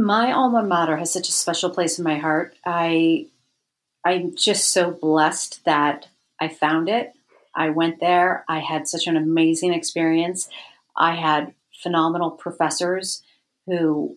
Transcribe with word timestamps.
my 0.00 0.32
alma 0.32 0.62
mater 0.62 0.96
has 0.96 1.12
such 1.12 1.28
a 1.28 1.32
special 1.32 1.70
place 1.70 1.98
in 1.98 2.04
my 2.04 2.18
heart. 2.18 2.54
I 2.64 3.26
I'm 4.04 4.34
just 4.34 4.72
so 4.72 4.90
blessed 4.90 5.64
that 5.66 6.08
I 6.40 6.48
found 6.48 6.88
it. 6.88 7.12
I 7.54 7.70
went 7.70 8.00
there. 8.00 8.44
I 8.48 8.60
had 8.60 8.88
such 8.88 9.06
an 9.06 9.16
amazing 9.16 9.74
experience. 9.74 10.48
I 10.96 11.14
had 11.16 11.54
phenomenal 11.82 12.30
professors 12.30 13.22
who 13.66 14.16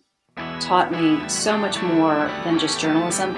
taught 0.58 0.90
me 0.90 1.28
so 1.28 1.58
much 1.58 1.82
more 1.82 2.28
than 2.44 2.58
just 2.58 2.80
journalism. 2.80 3.34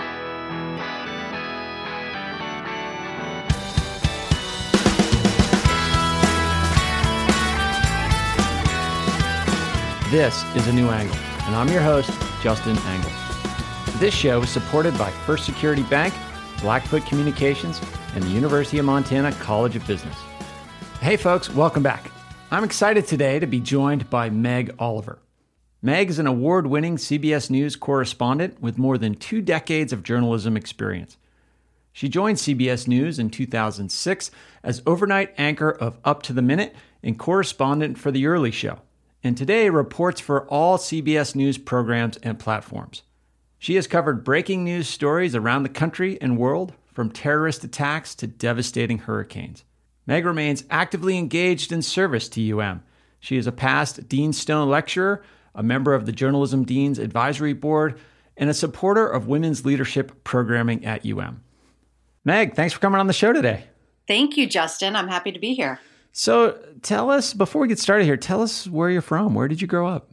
This 10.11 10.45
is 10.55 10.69
A 10.69 10.73
New 10.73 10.89
Angle, 10.89 11.17
and 11.47 11.55
I'm 11.55 11.69
your 11.69 11.81
host, 11.81 12.11
Justin 12.43 12.77
Angle. 12.79 13.11
This 13.99 14.13
show 14.13 14.43
is 14.43 14.51
supported 14.51 14.99
by 14.99 15.11
First 15.11 15.47
Security 15.47 15.85
Bank, 15.85 16.13
Blackfoot 16.61 17.07
Communications, 17.07 17.81
and 18.15 18.25
the 18.25 18.31
University 18.31 18.79
of 18.79 18.85
Montana 18.85 19.31
College 19.35 19.77
of 19.77 19.87
Business. 19.87 20.17
Hey, 21.01 21.17
folks, 21.17 21.49
welcome 21.49 21.85
back. 21.85 22.11
I'm 22.51 22.65
excited 22.65 23.07
today 23.07 23.39
to 23.39 23.47
be 23.47 23.61
joined 23.61 24.11
by 24.11 24.29
Meg 24.29 24.75
Oliver. 24.81 25.21
Meg 25.83 26.11
is 26.11 26.19
an 26.19 26.27
award 26.27 26.67
winning 26.67 26.97
CBS 26.97 27.49
News 27.49 27.77
correspondent 27.77 28.61
with 28.61 28.77
more 28.77 28.99
than 28.99 29.15
two 29.15 29.41
decades 29.41 29.93
of 29.93 30.03
journalism 30.03 30.57
experience. 30.57 31.17
She 31.93 32.09
joined 32.09 32.39
CBS 32.39 32.89
News 32.89 33.21
in 33.21 33.31
2006 33.31 34.33
as 34.65 34.83
overnight 34.85 35.33
anchor 35.39 35.71
of 35.71 35.99
Up 36.05 36.25
to 36.25 36.33
the 36.33 36.43
Minute 36.43 36.75
and 37.05 37.17
correspondent 37.17 37.99
for 37.99 38.11
The 38.11 38.27
Early 38.27 38.51
Show 38.51 38.81
and 39.27 39.37
today 39.37 39.69
reports 39.69 40.21
for 40.21 40.47
all 40.47 40.79
CBS 40.79 41.35
News 41.35 41.59
programs 41.59 42.17
and 42.19 42.39
platforms. 42.39 43.03
She 43.59 43.75
has 43.75 43.89
covered 43.89 44.23
breaking 44.23 44.63
news 44.63 44.87
stories 44.87 45.35
around 45.35 45.65
the 45.65 45.69
country 45.69 46.17
and 46.21 46.39
world, 46.39 46.75
from 46.93 47.11
terrorist 47.11 47.65
attacks 47.65 48.15
to 48.15 48.27
devastating 48.27 48.99
hurricanes. 48.99 49.65
Meg 50.07 50.25
remains 50.25 50.65
actively 50.71 51.19
engaged 51.19 51.73
in 51.73 51.83
service 51.83 52.29
to 52.31 52.59
UM. 52.59 52.83
She 53.19 53.37
is 53.37 53.47
a 53.47 53.53
past 53.53 54.09
Dean 54.09 54.33
Stone 54.33 54.71
lecturer, 54.71 55.23
a 55.55 55.63
member 55.63 55.93
of 55.93 56.07
the 56.07 56.13
Journalism 56.13 56.65
Dean's 56.65 56.99
Advisory 56.99 57.53
Board, 57.53 57.99
and 58.37 58.49
a 58.49 58.55
supporter 58.55 59.07
of 59.07 59.27
women's 59.27 59.67
leadership 59.67 60.23
programming 60.23 60.85
at 60.85 61.05
UM. 61.05 61.43
Meg, 62.25 62.55
thanks 62.55 62.73
for 62.73 62.81
coming 62.81 63.01
on 63.01 63.09
the 63.09 63.13
show 63.13 63.33
today. 63.33 63.65
Thank 64.07 64.37
you, 64.37 64.47
Justin. 64.47 64.95
I'm 64.95 65.09
happy 65.09 65.33
to 65.33 65.39
be 65.41 65.53
here. 65.53 65.81
So 66.19 66.59
tell 66.81 67.11
us, 67.11 67.35
before 67.35 67.61
we 67.61 67.69
get 67.69 67.79
started 67.79 68.05
here, 68.05 68.17
tell 68.17 68.41
us 68.41 68.67
where 68.67 68.89
you're 68.89 69.03
from. 69.03 69.35
Where 69.35 69.49
did 69.49 69.61
you 69.61 69.69
grow 69.69 69.87
up? 69.87 70.09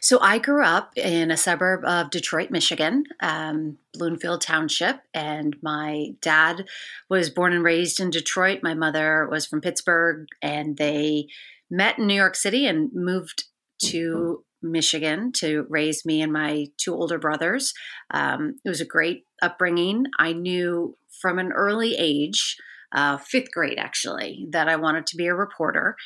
So 0.00 0.18
I 0.20 0.38
grew 0.38 0.64
up 0.64 0.90
in 0.96 1.30
a 1.30 1.36
suburb 1.36 1.84
of 1.84 2.10
Detroit, 2.10 2.50
Michigan, 2.50 3.04
um, 3.20 3.78
Bloomfield 3.92 4.40
Township, 4.40 4.98
and 5.14 5.54
my 5.62 6.16
dad 6.20 6.64
was 7.08 7.30
born 7.30 7.52
and 7.52 7.62
raised 7.62 8.00
in 8.00 8.10
Detroit. 8.10 8.58
My 8.64 8.74
mother 8.74 9.28
was 9.30 9.46
from 9.46 9.60
Pittsburgh, 9.60 10.26
and 10.42 10.76
they 10.78 11.28
met 11.70 11.96
in 11.96 12.08
New 12.08 12.14
York 12.14 12.34
City 12.34 12.66
and 12.66 12.92
moved 12.92 13.44
to 13.84 14.44
Michigan 14.62 15.30
to 15.36 15.64
raise 15.68 16.04
me 16.04 16.22
and 16.22 16.32
my 16.32 16.66
two 16.76 16.92
older 16.92 17.20
brothers. 17.20 17.72
Um, 18.10 18.56
it 18.64 18.68
was 18.68 18.80
a 18.80 18.84
great 18.84 19.26
upbringing. 19.40 20.06
I 20.18 20.32
knew 20.32 20.96
from 21.20 21.38
an 21.38 21.52
early 21.52 21.94
age 21.96 22.56
uh, 22.94 23.18
fifth 23.18 23.50
grade 23.52 23.78
actually 23.78 24.46
that 24.50 24.68
I 24.68 24.76
wanted 24.76 25.06
to 25.08 25.16
be 25.16 25.26
a 25.26 25.34
reporter. 25.34 25.96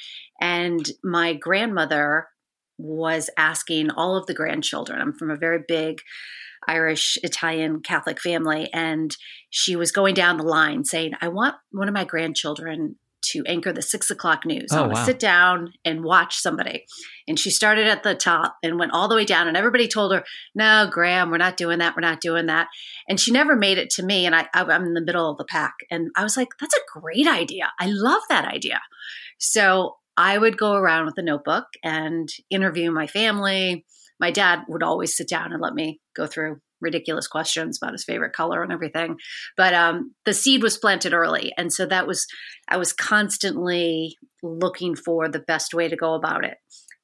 And 0.40 0.88
my 1.04 1.34
grandmother 1.34 2.28
was 2.78 3.28
asking 3.36 3.90
all 3.90 4.16
of 4.16 4.26
the 4.26 4.34
grandchildren, 4.34 5.00
I'm 5.00 5.12
from 5.12 5.30
a 5.30 5.36
very 5.36 5.62
big 5.66 6.00
Irish 6.66 7.18
Italian 7.22 7.80
Catholic 7.80 8.20
family, 8.20 8.68
and 8.72 9.16
she 9.50 9.76
was 9.76 9.92
going 9.92 10.14
down 10.14 10.36
the 10.36 10.44
line 10.44 10.84
saying, 10.84 11.12
I 11.20 11.28
want 11.28 11.56
one 11.70 11.88
of 11.88 11.94
my 11.94 12.04
grandchildren 12.04 12.96
to 13.20 13.44
anchor 13.46 13.72
the 13.72 13.82
six 13.82 14.10
o'clock 14.10 14.44
news. 14.46 14.68
Oh, 14.72 14.78
I 14.78 14.80
want 14.82 14.92
wow. 14.94 15.04
sit 15.04 15.18
down 15.18 15.72
and 15.84 16.04
watch 16.04 16.38
somebody. 16.38 16.84
And 17.26 17.38
she 17.38 17.50
started 17.50 17.86
at 17.86 18.02
the 18.02 18.14
top 18.14 18.56
and 18.62 18.78
went 18.78 18.92
all 18.92 19.08
the 19.08 19.14
way 19.14 19.24
down. 19.24 19.48
And 19.48 19.56
everybody 19.56 19.88
told 19.88 20.12
her, 20.12 20.24
No, 20.54 20.88
Graham, 20.90 21.30
we're 21.30 21.38
not 21.38 21.56
doing 21.56 21.78
that. 21.78 21.94
We're 21.96 22.00
not 22.00 22.20
doing 22.20 22.46
that. 22.46 22.68
And 23.08 23.18
she 23.18 23.32
never 23.32 23.56
made 23.56 23.78
it 23.78 23.90
to 23.90 24.02
me. 24.02 24.26
And 24.26 24.34
I, 24.34 24.46
I'm 24.54 24.84
in 24.84 24.94
the 24.94 25.04
middle 25.04 25.30
of 25.30 25.38
the 25.38 25.44
pack. 25.44 25.74
And 25.90 26.10
I 26.16 26.22
was 26.22 26.36
like, 26.36 26.48
That's 26.60 26.74
a 26.74 27.00
great 27.00 27.26
idea. 27.26 27.70
I 27.78 27.86
love 27.86 28.22
that 28.28 28.44
idea. 28.44 28.80
So 29.38 29.96
I 30.16 30.36
would 30.38 30.58
go 30.58 30.74
around 30.74 31.06
with 31.06 31.18
a 31.18 31.22
notebook 31.22 31.66
and 31.82 32.28
interview 32.50 32.90
my 32.90 33.06
family. 33.06 33.86
My 34.20 34.30
dad 34.30 34.62
would 34.68 34.82
always 34.82 35.16
sit 35.16 35.28
down 35.28 35.52
and 35.52 35.62
let 35.62 35.74
me 35.74 36.00
go 36.16 36.26
through 36.26 36.60
ridiculous 36.80 37.26
questions 37.26 37.78
about 37.80 37.92
his 37.92 38.04
favorite 38.04 38.32
color 38.32 38.62
and 38.62 38.72
everything. 38.72 39.16
But 39.56 39.74
um, 39.74 40.14
the 40.24 40.34
seed 40.34 40.62
was 40.62 40.78
planted 40.78 41.12
early, 41.12 41.52
and 41.56 41.72
so 41.72 41.86
that 41.86 42.06
was 42.06 42.26
I 42.68 42.76
was 42.76 42.92
constantly 42.92 44.16
looking 44.42 44.94
for 44.94 45.28
the 45.28 45.40
best 45.40 45.74
way 45.74 45.88
to 45.88 45.96
go 45.96 46.14
about 46.14 46.44
it. 46.44 46.58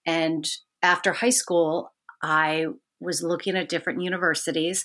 And 0.07 0.49
after 0.83 1.13
high 1.13 1.31
school, 1.31 1.93
I 2.23 2.67
was 3.01 3.23
looking 3.23 3.57
at 3.57 3.69
different 3.69 4.03
universities, 4.03 4.85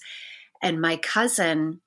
and 0.62 0.82
my 0.82 0.98
cousin 0.98 1.82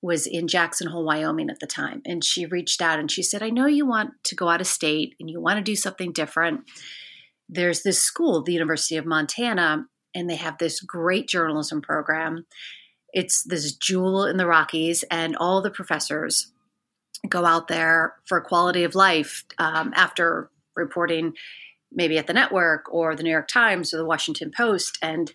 was 0.00 0.26
in 0.26 0.46
Jackson 0.46 0.88
Hole, 0.88 1.04
Wyoming 1.04 1.50
at 1.50 1.58
the 1.60 1.66
time, 1.66 2.02
and 2.06 2.24
she 2.24 2.46
reached 2.46 2.80
out 2.80 3.00
and 3.00 3.10
she 3.10 3.22
said, 3.22 3.42
"I 3.42 3.50
know 3.50 3.66
you 3.66 3.86
want 3.86 4.10
to 4.24 4.36
go 4.36 4.48
out 4.48 4.60
of 4.60 4.66
state 4.66 5.14
and 5.18 5.28
you 5.28 5.40
want 5.40 5.58
to 5.58 5.62
do 5.62 5.76
something 5.76 6.12
different." 6.12 6.60
There's 7.48 7.82
this 7.82 7.98
school, 7.98 8.42
the 8.42 8.52
University 8.52 8.96
of 8.96 9.06
Montana, 9.06 9.86
and 10.18 10.28
they 10.28 10.36
have 10.36 10.58
this 10.58 10.80
great 10.80 11.28
journalism 11.28 11.80
program. 11.80 12.44
It's 13.12 13.42
this 13.44 13.72
jewel 13.72 14.24
in 14.26 14.36
the 14.36 14.46
Rockies, 14.46 15.04
and 15.04 15.36
all 15.36 15.62
the 15.62 15.70
professors 15.70 16.52
go 17.28 17.44
out 17.44 17.68
there 17.68 18.16
for 18.24 18.40
quality 18.40 18.84
of 18.84 18.94
life 18.94 19.44
um, 19.58 19.92
after 19.96 20.50
reporting 20.74 21.34
maybe 21.90 22.18
at 22.18 22.26
the 22.26 22.32
network 22.32 22.92
or 22.92 23.14
the 23.14 23.22
New 23.22 23.30
York 23.30 23.48
Times 23.48 23.94
or 23.94 23.96
the 23.96 24.04
Washington 24.04 24.50
Post. 24.54 24.98
And 25.02 25.32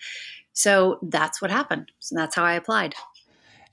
so 0.54 1.00
that's 1.02 1.42
what 1.42 1.50
happened. 1.50 1.92
So 2.00 2.16
that's 2.16 2.36
how 2.36 2.44
I 2.44 2.54
applied. 2.54 2.94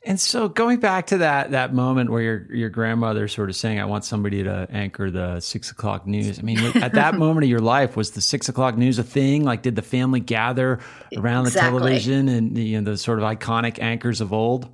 And 0.05 0.19
so 0.19 0.49
going 0.49 0.81
back 0.81 1.09
to 1.09 1.19
that 1.19 1.51
that 1.51 1.75
moment 1.75 2.11
where 2.11 2.23
your 2.23 2.55
your 2.55 2.71
grandmother 2.71 3.29
sort 3.29 3.51
of 3.51 3.57
saying, 3.57 3.79
"I 3.81 3.85
want 3.85 4.05
somebody 4.05 4.43
to 4.43 4.67
anchor 4.71 5.11
the 5.11 5.41
six 5.41 5.71
o'clock 5.71 6.07
news." 6.07 6.39
I 6.39 6.43
mean, 6.43 6.59
at 6.77 6.95
that 6.95 7.15
moment 7.19 7.45
of 7.45 7.51
your 7.51 7.61
life, 7.61 7.97
was 7.97 8.13
the 8.13 8.23
six 8.23 8.49
o'clock 8.49 8.79
news 8.79 8.99
a 8.99 9.03
thing? 9.03 9.45
Like, 9.45 9.61
did 9.61 9.77
the 9.77 9.83
family 9.83 10.21
gather 10.21 10.79
around 11.17 11.47
exactly. 11.47 11.73
the 11.73 11.79
television 11.79 12.29
and 12.29 12.57
you 12.57 12.81
know 12.81 12.91
the 12.91 12.97
sort 12.97 13.19
of 13.19 13.25
iconic 13.25 13.79
anchors 13.79 14.23
of 14.23 14.33
old? 14.33 14.71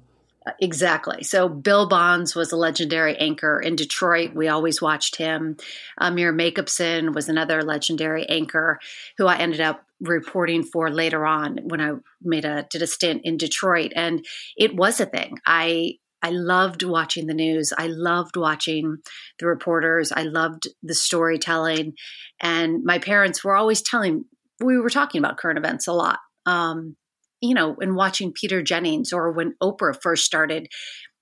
Uh, 0.47 0.53
exactly. 0.60 1.25
So 1.25 1.48
Bill 1.48 1.88
Bonds 1.88 2.36
was 2.36 2.53
a 2.53 2.56
legendary 2.56 3.16
anchor 3.16 3.60
in 3.60 3.75
Detroit. 3.75 4.32
We 4.32 4.47
always 4.47 4.81
watched 4.81 5.16
him. 5.16 5.56
Uh, 6.00 6.06
Amyre 6.06 6.32
Makupson 6.32 7.15
was 7.15 7.28
another 7.28 7.65
legendary 7.65 8.28
anchor 8.28 8.78
who 9.19 9.26
I 9.26 9.38
ended 9.38 9.60
up 9.60 9.85
reporting 10.01 10.62
for 10.62 10.91
later 10.91 11.25
on 11.25 11.59
when 11.65 11.81
I 11.81 11.93
made 12.23 12.45
a 12.45 12.67
did 12.71 12.83
a 12.83 12.87
stint 12.87 13.23
in 13.25 13.37
Detroit, 13.37 13.93
and 13.95 14.25
it 14.57 14.77
was 14.77 15.01
a 15.01 15.07
thing. 15.07 15.39
I 15.47 15.95
I 16.23 16.31
loved 16.31 16.83
watching 16.83 17.27
the 17.27 17.34
news. 17.34 17.73
I 17.77 17.87
loved 17.89 18.37
watching 18.37 18.99
the 19.39 19.47
reporters. 19.47 20.12
I 20.12 20.23
loved 20.23 20.69
the 20.83 20.95
storytelling, 20.95 21.95
and 22.41 22.84
my 22.84 22.99
parents 22.99 23.45
were 23.45 23.57
always 23.57 23.83
telling. 23.83 24.25
We 24.61 24.79
were 24.79 24.91
talking 24.91 25.19
about 25.19 25.37
current 25.37 25.59
events 25.59 25.87
a 25.87 25.93
lot. 25.93 26.19
Um, 26.47 26.97
you 27.41 27.55
know, 27.55 27.77
and 27.81 27.95
watching 27.95 28.33
Peter 28.33 28.63
Jennings 28.63 29.13
or 29.13 29.31
when 29.31 29.55
Oprah 29.63 29.97
first 30.01 30.25
started, 30.25 30.69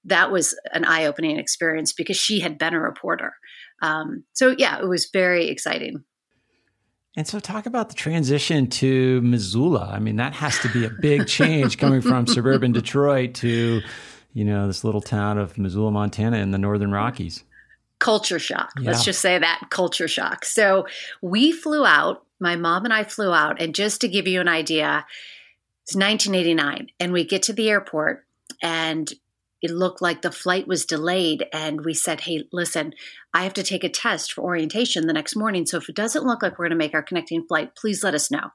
that 0.05 0.31
was 0.31 0.59
an 0.73 0.85
eye 0.85 1.07
opening 1.07 1.39
experience 1.39 1.93
because 1.93 2.17
she 2.17 2.41
had 2.41 2.59
been 2.59 2.75
a 2.75 2.81
reporter. 2.81 3.35
Um, 3.83 4.25
so, 4.33 4.55
yeah, 4.57 4.79
it 4.79 4.87
was 4.87 5.11
very 5.13 5.49
exciting. 5.49 6.05
And 7.17 7.29
so, 7.29 7.39
talk 7.39 7.67
about 7.67 7.91
the 7.91 7.95
transition 7.95 8.67
to 8.69 9.21
Missoula. 9.23 9.89
I 9.93 10.01
mean, 10.01 10.17
that 10.17 10.35
has 10.35 10.59
to 10.61 10.69
be 10.69 10.85
a 10.85 10.91
big 10.91 11.29
change 11.29 11.79
coming 11.79 12.01
from 12.01 12.27
suburban 12.27 12.73
Detroit 12.73 13.35
to, 13.35 13.83
you 14.33 14.45
know, 14.45 14.67
this 14.67 14.83
little 14.83 15.01
town 15.01 15.39
of 15.39 15.57
Missoula, 15.57 15.93
Montana 15.93 16.39
in 16.39 16.51
the 16.51 16.59
Northern 16.59 16.91
Rockies. 16.91 17.45
Culture 18.01 18.41
shock. 18.41 18.73
Yeah. 18.81 18.91
Let's 18.91 19.05
just 19.05 19.21
say 19.21 19.39
that 19.39 19.69
culture 19.71 20.09
shock. 20.09 20.45
So, 20.45 20.87
we 21.23 21.53
flew 21.53 21.87
out, 21.87 22.25
my 22.41 22.57
mom 22.57 22.85
and 22.85 22.93
I 22.93 23.05
flew 23.05 23.33
out. 23.33 23.63
And 23.63 23.77
just 23.77 24.01
to 24.01 24.09
give 24.09 24.27
you 24.27 24.41
an 24.41 24.49
idea, 24.49 25.07
it's 25.85 25.95
1989, 25.95 26.89
and 26.99 27.13
we 27.13 27.25
get 27.25 27.45
to 27.45 27.53
the 27.53 27.71
airport, 27.71 28.27
and 28.61 29.13
it 29.65 29.71
looked 29.71 30.03
like 30.03 30.21
the 30.21 30.31
flight 30.31 30.69
was 30.69 30.85
delayed. 30.85 31.47
And 31.51 31.87
we 31.87 31.95
said, 31.95 32.21
Hey, 32.21 32.45
listen, 32.53 32.93
I 33.33 33.45
have 33.45 33.55
to 33.55 33.63
take 33.63 33.83
a 33.83 33.89
test 33.89 34.35
for 34.35 34.45
orientation 34.45 35.07
the 35.07 35.15
next 35.15 35.35
morning. 35.35 35.65
So 35.65 35.79
if 35.79 35.89
it 35.89 35.97
doesn't 35.97 36.27
look 36.27 36.43
like 36.43 36.59
we're 36.59 36.67
going 36.67 36.79
to 36.79 36.85
make 36.85 36.93
our 36.93 37.03
connecting 37.03 37.47
flight, 37.47 37.75
please 37.75 38.05
let 38.05 38.15
us 38.15 38.31
know. 38.31 38.51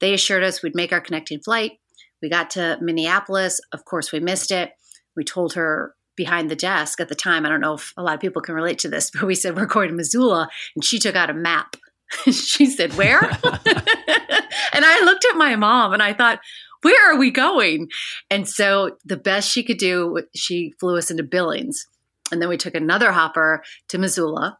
They 0.00 0.12
assured 0.12 0.44
us 0.44 0.62
we'd 0.62 0.74
make 0.74 0.92
our 0.92 1.00
connecting 1.00 1.40
flight. 1.40 1.72
We 2.20 2.28
got 2.28 2.50
to 2.50 2.76
Minneapolis. 2.82 3.58
Of 3.72 3.86
course, 3.86 4.12
we 4.12 4.20
missed 4.20 4.50
it. 4.50 4.72
We 5.16 5.24
told 5.24 5.54
her 5.54 5.94
behind 6.14 6.50
the 6.50 6.56
desk 6.56 7.00
at 7.00 7.08
the 7.08 7.14
time. 7.14 7.46
I 7.46 7.48
don't 7.48 7.62
know 7.62 7.74
if 7.74 7.94
a 7.96 8.02
lot 8.02 8.14
of 8.14 8.20
people 8.20 8.42
can 8.42 8.54
relate 8.54 8.80
to 8.80 8.90
this, 8.90 9.10
but 9.10 9.22
we 9.22 9.34
said 9.34 9.56
we're 9.56 9.64
going 9.64 9.88
to 9.88 9.94
Missoula, 9.94 10.50
and 10.76 10.84
she 10.84 10.98
took 10.98 11.16
out 11.16 11.30
a 11.30 11.34
map. 11.34 11.76
she 12.30 12.66
said, 12.66 12.92
Where? 12.98 13.20
and 13.44 14.84
I 14.84 15.00
looked 15.04 15.24
at 15.24 15.38
my 15.38 15.56
mom 15.56 15.94
and 15.94 16.02
I 16.02 16.12
thought, 16.12 16.40
where 16.82 17.12
are 17.12 17.18
we 17.18 17.30
going? 17.30 17.88
And 18.30 18.48
so 18.48 18.96
the 19.04 19.16
best 19.16 19.50
she 19.50 19.62
could 19.62 19.78
do, 19.78 20.22
she 20.34 20.72
flew 20.80 20.96
us 20.96 21.10
into 21.10 21.22
Billings. 21.22 21.86
And 22.32 22.40
then 22.40 22.48
we 22.48 22.56
took 22.56 22.74
another 22.74 23.12
hopper 23.12 23.62
to 23.88 23.98
Missoula 23.98 24.58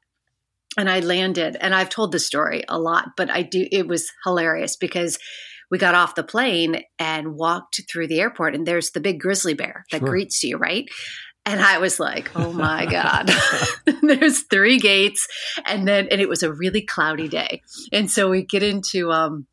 and 0.76 0.88
I 0.88 1.00
landed. 1.00 1.56
And 1.60 1.74
I've 1.74 1.88
told 1.88 2.12
this 2.12 2.26
story 2.26 2.64
a 2.68 2.78
lot, 2.78 3.10
but 3.16 3.30
I 3.30 3.42
do, 3.42 3.66
it 3.70 3.86
was 3.86 4.10
hilarious 4.24 4.76
because 4.76 5.18
we 5.70 5.78
got 5.78 5.94
off 5.94 6.14
the 6.14 6.24
plane 6.24 6.82
and 6.98 7.36
walked 7.36 7.80
through 7.90 8.08
the 8.08 8.20
airport 8.20 8.54
and 8.54 8.66
there's 8.66 8.90
the 8.90 9.00
big 9.00 9.20
grizzly 9.20 9.54
bear 9.54 9.84
that 9.92 10.00
sure. 10.00 10.08
greets 10.08 10.42
you, 10.42 10.56
right? 10.56 10.88
And 11.46 11.60
I 11.60 11.78
was 11.78 11.98
like, 11.98 12.30
oh 12.36 12.52
my 12.52 12.86
God. 12.86 13.30
There's 14.02 14.42
three 14.42 14.78
gates. 14.78 15.26
And 15.64 15.86
then, 15.86 16.08
and 16.10 16.20
it 16.20 16.28
was 16.28 16.42
a 16.42 16.52
really 16.52 16.82
cloudy 16.82 17.28
day. 17.28 17.62
And 17.92 18.10
so 18.10 18.30
we 18.30 18.42
get 18.42 18.62
into, 18.62 19.10
um, 19.10 19.46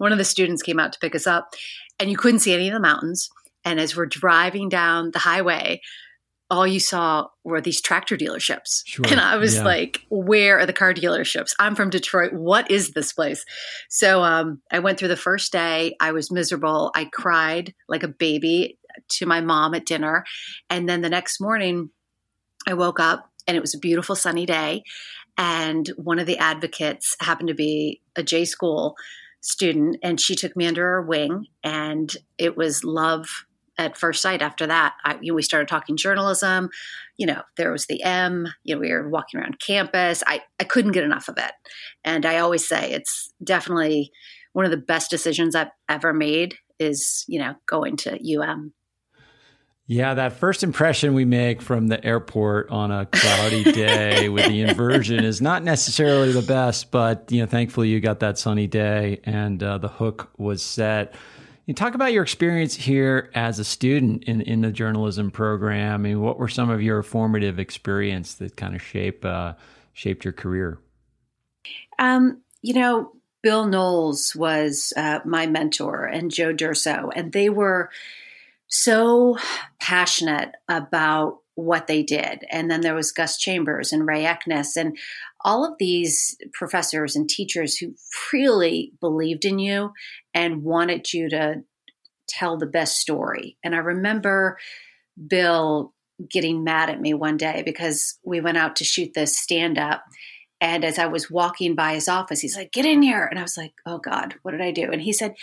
one 0.00 0.12
of 0.12 0.18
the 0.18 0.24
students 0.24 0.62
came 0.62 0.80
out 0.80 0.94
to 0.94 0.98
pick 0.98 1.14
us 1.14 1.26
up 1.26 1.54
and 1.98 2.10
you 2.10 2.16
couldn't 2.16 2.40
see 2.40 2.54
any 2.54 2.68
of 2.68 2.72
the 2.72 2.80
mountains. 2.80 3.28
And 3.66 3.78
as 3.78 3.94
we're 3.94 4.06
driving 4.06 4.70
down 4.70 5.10
the 5.10 5.18
highway, 5.18 5.82
all 6.50 6.66
you 6.66 6.80
saw 6.80 7.28
were 7.44 7.60
these 7.60 7.82
tractor 7.82 8.16
dealerships. 8.16 8.80
Sure. 8.86 9.04
And 9.10 9.20
I 9.20 9.36
was 9.36 9.56
yeah. 9.56 9.64
like, 9.64 10.00
where 10.08 10.58
are 10.58 10.64
the 10.64 10.72
car 10.72 10.94
dealerships? 10.94 11.50
I'm 11.58 11.74
from 11.74 11.90
Detroit. 11.90 12.32
What 12.32 12.70
is 12.70 12.92
this 12.92 13.12
place? 13.12 13.44
So 13.90 14.22
um, 14.22 14.62
I 14.72 14.78
went 14.78 14.98
through 14.98 15.08
the 15.08 15.16
first 15.16 15.52
day. 15.52 15.96
I 16.00 16.12
was 16.12 16.32
miserable. 16.32 16.90
I 16.94 17.04
cried 17.04 17.74
like 17.86 18.02
a 18.02 18.08
baby 18.08 18.78
to 19.10 19.26
my 19.26 19.42
mom 19.42 19.74
at 19.74 19.84
dinner. 19.84 20.24
And 20.70 20.88
then 20.88 21.02
the 21.02 21.10
next 21.10 21.42
morning, 21.42 21.90
I 22.66 22.72
woke 22.72 23.00
up 23.00 23.30
and 23.46 23.54
it 23.54 23.60
was 23.60 23.74
a 23.74 23.78
beautiful 23.78 24.16
sunny 24.16 24.46
day. 24.46 24.82
And 25.36 25.88
one 25.96 26.18
of 26.18 26.26
the 26.26 26.38
advocates 26.38 27.16
happened 27.20 27.48
to 27.48 27.54
be 27.54 28.00
a 28.16 28.22
J 28.22 28.46
school 28.46 28.96
student, 29.40 29.96
and 30.02 30.20
she 30.20 30.34
took 30.34 30.56
me 30.56 30.66
under 30.66 30.82
her 30.82 31.02
wing. 31.02 31.46
And 31.64 32.14
it 32.38 32.56
was 32.56 32.84
love 32.84 33.26
at 33.78 33.96
first 33.96 34.20
sight 34.20 34.42
after 34.42 34.66
that. 34.66 34.94
I, 35.04 35.18
you 35.20 35.32
know, 35.32 35.36
we 35.36 35.42
started 35.42 35.68
talking 35.68 35.96
journalism. 35.96 36.68
You 37.16 37.26
know, 37.26 37.42
there 37.56 37.72
was 37.72 37.86
the 37.86 38.02
M. 38.02 38.46
You 38.62 38.74
know, 38.74 38.80
we 38.80 38.92
were 38.92 39.08
walking 39.08 39.40
around 39.40 39.60
campus. 39.60 40.22
I, 40.26 40.42
I 40.58 40.64
couldn't 40.64 40.92
get 40.92 41.04
enough 41.04 41.28
of 41.28 41.38
it. 41.38 41.52
And 42.04 42.26
I 42.26 42.38
always 42.38 42.68
say 42.68 42.92
it's 42.92 43.32
definitely 43.42 44.12
one 44.52 44.64
of 44.64 44.70
the 44.70 44.76
best 44.76 45.10
decisions 45.10 45.54
I've 45.54 45.70
ever 45.88 46.12
made 46.12 46.56
is, 46.78 47.24
you 47.28 47.38
know, 47.38 47.54
going 47.66 47.96
to 47.98 48.40
UM. 48.40 48.72
Yeah, 49.90 50.14
that 50.14 50.34
first 50.34 50.62
impression 50.62 51.14
we 51.14 51.24
make 51.24 51.60
from 51.60 51.88
the 51.88 52.02
airport 52.06 52.70
on 52.70 52.92
a 52.92 53.06
cloudy 53.06 53.64
day 53.64 54.28
with 54.28 54.46
the 54.46 54.60
inversion 54.60 55.24
is 55.24 55.42
not 55.42 55.64
necessarily 55.64 56.30
the 56.30 56.42
best, 56.42 56.92
but 56.92 57.26
you 57.32 57.40
know, 57.40 57.46
thankfully 57.46 57.88
you 57.88 57.98
got 57.98 58.20
that 58.20 58.38
sunny 58.38 58.68
day 58.68 59.18
and 59.24 59.60
uh, 59.60 59.78
the 59.78 59.88
hook 59.88 60.30
was 60.38 60.62
set. 60.62 61.16
You 61.66 61.74
talk 61.74 61.96
about 61.96 62.12
your 62.12 62.22
experience 62.22 62.76
here 62.76 63.32
as 63.34 63.58
a 63.58 63.64
student 63.64 64.22
in, 64.28 64.42
in 64.42 64.60
the 64.60 64.70
journalism 64.70 65.28
program. 65.28 65.92
I 65.92 65.96
mean, 65.96 66.20
what 66.20 66.38
were 66.38 66.46
some 66.46 66.70
of 66.70 66.80
your 66.80 67.02
formative 67.02 67.58
experience 67.58 68.34
that 68.34 68.56
kind 68.56 68.76
of 68.76 68.82
shape 68.82 69.24
uh, 69.24 69.54
shaped 69.92 70.24
your 70.24 70.34
career? 70.34 70.78
Um, 71.98 72.42
you 72.62 72.74
know, 72.74 73.10
Bill 73.42 73.66
Knowles 73.66 74.36
was 74.36 74.92
uh, 74.96 75.18
my 75.24 75.48
mentor, 75.48 76.04
and 76.04 76.30
Joe 76.30 76.52
Durso, 76.54 77.10
and 77.12 77.32
they 77.32 77.50
were 77.50 77.90
so 78.70 79.36
passionate 79.80 80.52
about 80.68 81.38
what 81.54 81.86
they 81.86 82.02
did. 82.02 82.44
And 82.50 82.70
then 82.70 82.80
there 82.80 82.94
was 82.94 83.12
Gus 83.12 83.36
Chambers 83.36 83.92
and 83.92 84.06
Ray 84.06 84.24
Ekness 84.24 84.76
and 84.76 84.96
all 85.44 85.64
of 85.64 85.74
these 85.78 86.36
professors 86.52 87.16
and 87.16 87.28
teachers 87.28 87.76
who 87.76 87.94
really 88.32 88.92
believed 89.00 89.44
in 89.44 89.58
you 89.58 89.92
and 90.32 90.62
wanted 90.62 91.12
you 91.12 91.28
to 91.30 91.62
tell 92.28 92.56
the 92.56 92.66
best 92.66 92.98
story. 92.98 93.58
And 93.62 93.74
I 93.74 93.78
remember 93.78 94.58
Bill 95.28 95.92
getting 96.28 96.64
mad 96.64 96.90
at 96.90 97.00
me 97.00 97.14
one 97.14 97.36
day 97.36 97.62
because 97.64 98.18
we 98.24 98.40
went 98.40 98.58
out 98.58 98.76
to 98.76 98.84
shoot 98.84 99.12
this 99.14 99.36
stand 99.36 99.78
up. 99.78 100.04
And 100.60 100.84
as 100.84 100.98
I 100.98 101.06
was 101.06 101.30
walking 101.30 101.74
by 101.74 101.94
his 101.94 102.08
office, 102.08 102.40
he's 102.40 102.56
like, 102.56 102.72
Get 102.72 102.84
in 102.84 103.02
here. 103.02 103.26
And 103.26 103.38
I 103.38 103.42
was 103.42 103.56
like, 103.56 103.72
Oh 103.86 103.98
God, 103.98 104.34
what 104.42 104.52
did 104.52 104.60
I 104.60 104.70
do? 104.70 104.90
And 104.92 105.00
he 105.00 105.12
said, 105.12 105.34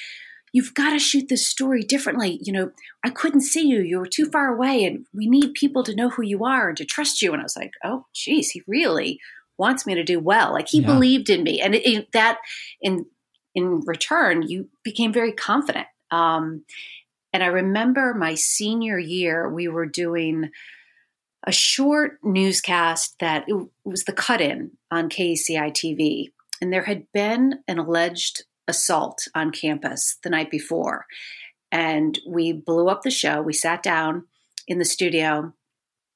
you've 0.58 0.74
got 0.74 0.90
to 0.90 0.98
shoot 0.98 1.30
this 1.30 1.48
story 1.48 1.84
differently. 1.84 2.40
You 2.42 2.52
know, 2.52 2.72
I 3.04 3.12
couldn't 3.12 3.42
see 3.42 3.68
you. 3.68 3.80
You 3.80 4.00
were 4.00 4.08
too 4.08 4.26
far 4.32 4.48
away, 4.48 4.86
and 4.86 5.06
we 5.14 5.28
need 5.28 5.54
people 5.54 5.84
to 5.84 5.94
know 5.94 6.10
who 6.10 6.24
you 6.24 6.46
are 6.46 6.70
and 6.70 6.78
to 6.78 6.84
trust 6.84 7.22
you. 7.22 7.32
And 7.32 7.40
I 7.40 7.44
was 7.44 7.56
like, 7.56 7.74
oh, 7.84 8.08
geez, 8.16 8.50
he 8.50 8.64
really 8.66 9.20
wants 9.60 9.86
me 9.86 9.94
to 9.94 10.04
do 10.04 10.20
well. 10.20 10.52
Like 10.54 10.68
he 10.68 10.80
yeah. 10.80 10.88
believed 10.88 11.30
in 11.30 11.44
me, 11.44 11.62
and 11.62 11.76
it, 11.76 11.86
it, 11.86 12.12
that 12.14 12.40
in 12.82 13.06
in 13.54 13.82
return, 13.86 14.48
you 14.48 14.68
became 14.84 15.14
very 15.14 15.32
confident. 15.32 15.86
Um, 16.10 16.66
and 17.34 17.44
I 17.44 17.48
remember 17.48 18.16
my 18.16 18.34
senior 18.34 18.98
year, 18.98 19.48
we 19.48 19.68
were 19.68 19.86
doing 19.86 20.50
a 21.46 21.52
short 21.52 22.18
newscast 22.24 23.14
that 23.20 23.46
it 23.48 23.56
was 23.86 24.06
the 24.06 24.12
cut 24.12 24.42
in 24.42 24.72
on 24.90 25.10
KECI 25.10 25.70
TV. 25.70 26.32
And 26.64 26.74
there 26.74 26.86
had 26.86 27.06
been 27.14 27.60
an 27.68 27.78
alleged 27.78 28.44
assault 28.68 29.28
on 29.34 29.52
campus 29.52 30.18
the 30.24 30.30
night 30.30 30.52
before. 30.52 31.06
And 31.72 32.18
we 32.28 32.54
blew 32.54 32.88
up 32.88 33.02
the 33.02 33.12
show. 33.12 33.42
We 33.42 33.54
sat 33.54 33.84
down 33.84 34.26
in 34.68 34.80
the 34.80 34.86
studio 34.86 35.54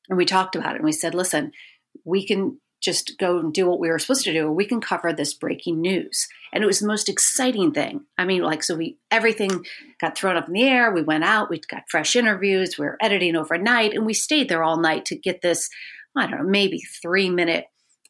and 0.10 0.18
we 0.18 0.26
talked 0.26 0.56
about 0.56 0.74
it. 0.74 0.78
And 0.78 0.86
we 0.86 0.92
said, 0.92 1.14
listen, 1.14 1.52
we 2.06 2.26
can 2.26 2.60
just 2.82 3.18
go 3.20 3.38
and 3.38 3.54
do 3.54 3.68
what 3.68 3.80
we 3.80 3.90
were 3.90 4.00
supposed 4.00 4.24
to 4.26 4.34
do, 4.34 4.52
we 4.52 4.66
can 4.66 4.82
cover 4.82 5.14
this 5.14 5.34
breaking 5.36 5.80
news. 5.80 6.28
And 6.52 6.64
it 6.64 6.68
was 6.68 6.80
the 6.80 6.88
most 6.88 7.08
exciting 7.08 7.72
thing. 7.72 8.06
I 8.18 8.26
mean, 8.26 8.42
like, 8.42 8.64
so 8.64 8.76
we, 8.76 8.98
everything 9.12 9.64
got 10.00 10.18
thrown 10.18 10.36
up 10.36 10.48
in 10.48 10.54
the 10.54 10.64
air. 10.64 10.92
We 10.92 11.04
went 11.04 11.24
out, 11.24 11.50
we 11.50 11.60
got 11.60 11.84
fresh 11.90 12.16
interviews, 12.16 12.78
we 12.78 12.86
were 12.86 12.98
editing 13.00 13.36
overnight, 13.36 13.94
and 13.94 14.06
we 14.06 14.16
stayed 14.16 14.50
there 14.50 14.64
all 14.64 14.78
night 14.78 15.06
to 15.06 15.16
get 15.16 15.42
this, 15.42 15.70
I 16.18 16.26
don't 16.26 16.40
know, 16.40 16.50
maybe 16.50 16.82
three 17.02 17.30
minute 17.30 17.66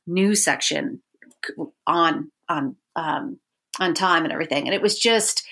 news 0.07 0.43
section 0.43 1.01
on, 1.85 2.31
on, 2.47 2.77
um, 2.95 3.39
on 3.81 3.93
time 3.93 4.23
and 4.23 4.31
everything. 4.31 4.67
And 4.67 4.73
it 4.73 4.81
was 4.81 4.97
just, 4.97 5.45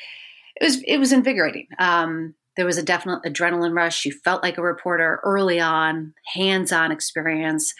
it 0.55 0.63
was, 0.63 0.81
it 0.83 0.97
was 0.97 1.11
invigorating. 1.11 1.67
Um, 1.79 2.35
there 2.55 2.65
was 2.65 2.77
a 2.77 2.83
definite 2.83 3.23
adrenaline 3.23 3.75
rush. 3.75 4.05
You 4.05 4.11
felt 4.11 4.43
like 4.43 4.57
a 4.57 4.61
reporter 4.61 5.19
early 5.23 5.59
on, 5.59 6.13
hands-on 6.33 6.91
experience. 6.91 7.73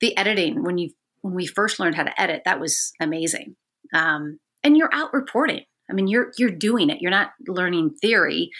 The 0.00 0.16
editing, 0.16 0.62
when 0.64 0.78
you 0.78 0.90
when 1.22 1.34
we 1.34 1.46
first 1.46 1.80
learned 1.80 1.94
how 1.94 2.02
to 2.02 2.20
edit, 2.20 2.42
that 2.44 2.60
was 2.60 2.92
amazing. 3.00 3.56
Um, 3.94 4.40
and 4.62 4.76
you're 4.76 4.92
out 4.92 5.14
reporting. 5.14 5.62
I 5.88 5.94
mean, 5.94 6.06
you're 6.06 6.32
you're 6.36 6.50
doing 6.50 6.90
it. 6.90 7.00
You're 7.00 7.10
not 7.10 7.30
learning 7.46 7.94
theory. 8.00 8.50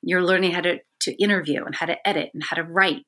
You're 0.00 0.24
learning 0.24 0.52
how 0.52 0.60
to 0.62 0.78
to 1.00 1.22
interview 1.22 1.64
and 1.64 1.74
how 1.74 1.86
to 1.86 2.08
edit 2.08 2.30
and 2.32 2.42
how 2.42 2.56
to 2.56 2.62
write. 2.62 3.02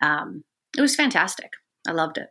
Um, 0.00 0.44
it 0.76 0.80
was 0.80 0.96
fantastic. 0.96 1.50
I 1.86 1.92
loved 1.92 2.18
it. 2.18 2.28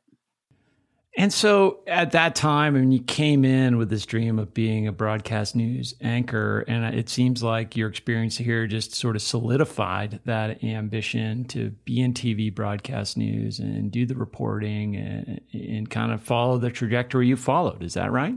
And 1.16 1.32
so 1.32 1.82
at 1.86 2.12
that 2.12 2.34
time, 2.34 2.76
I 2.76 2.80
mean, 2.80 2.92
you 2.92 3.04
came 3.04 3.46
in 3.46 3.78
with 3.78 3.90
this 3.90 4.06
dream 4.06 4.40
of 4.40 4.54
being 4.54 4.88
a 4.88 4.92
broadcast 4.92 5.56
news 5.56 5.94
anchor, 6.02 6.66
and 6.68 6.96
it 6.96 7.08
seems 7.08 7.44
like 7.44 7.78
your 7.78 7.88
experience 7.88 8.38
here 8.38 8.66
just 8.66 8.96
sort 8.96 9.16
of 9.16 9.22
solidified 9.22 10.22
that 10.26 10.64
ambition 10.64 11.46
to 11.46 11.70
be 11.86 12.02
in 12.02 12.14
TV 12.14 12.54
broadcast 12.54 13.16
news 13.16 13.60
and 13.60 13.92
do 13.92 14.08
the 14.08 14.16
reporting 14.16 14.96
and, 14.96 15.42
and 15.54 15.90
kind 15.90 16.12
of 16.12 16.24
follow 16.24 16.58
the 16.58 16.72
trajectory 16.72 17.28
you 17.28 17.36
followed. 17.36 17.84
Is 17.84 17.94
that 17.94 18.12
right? 18.12 18.36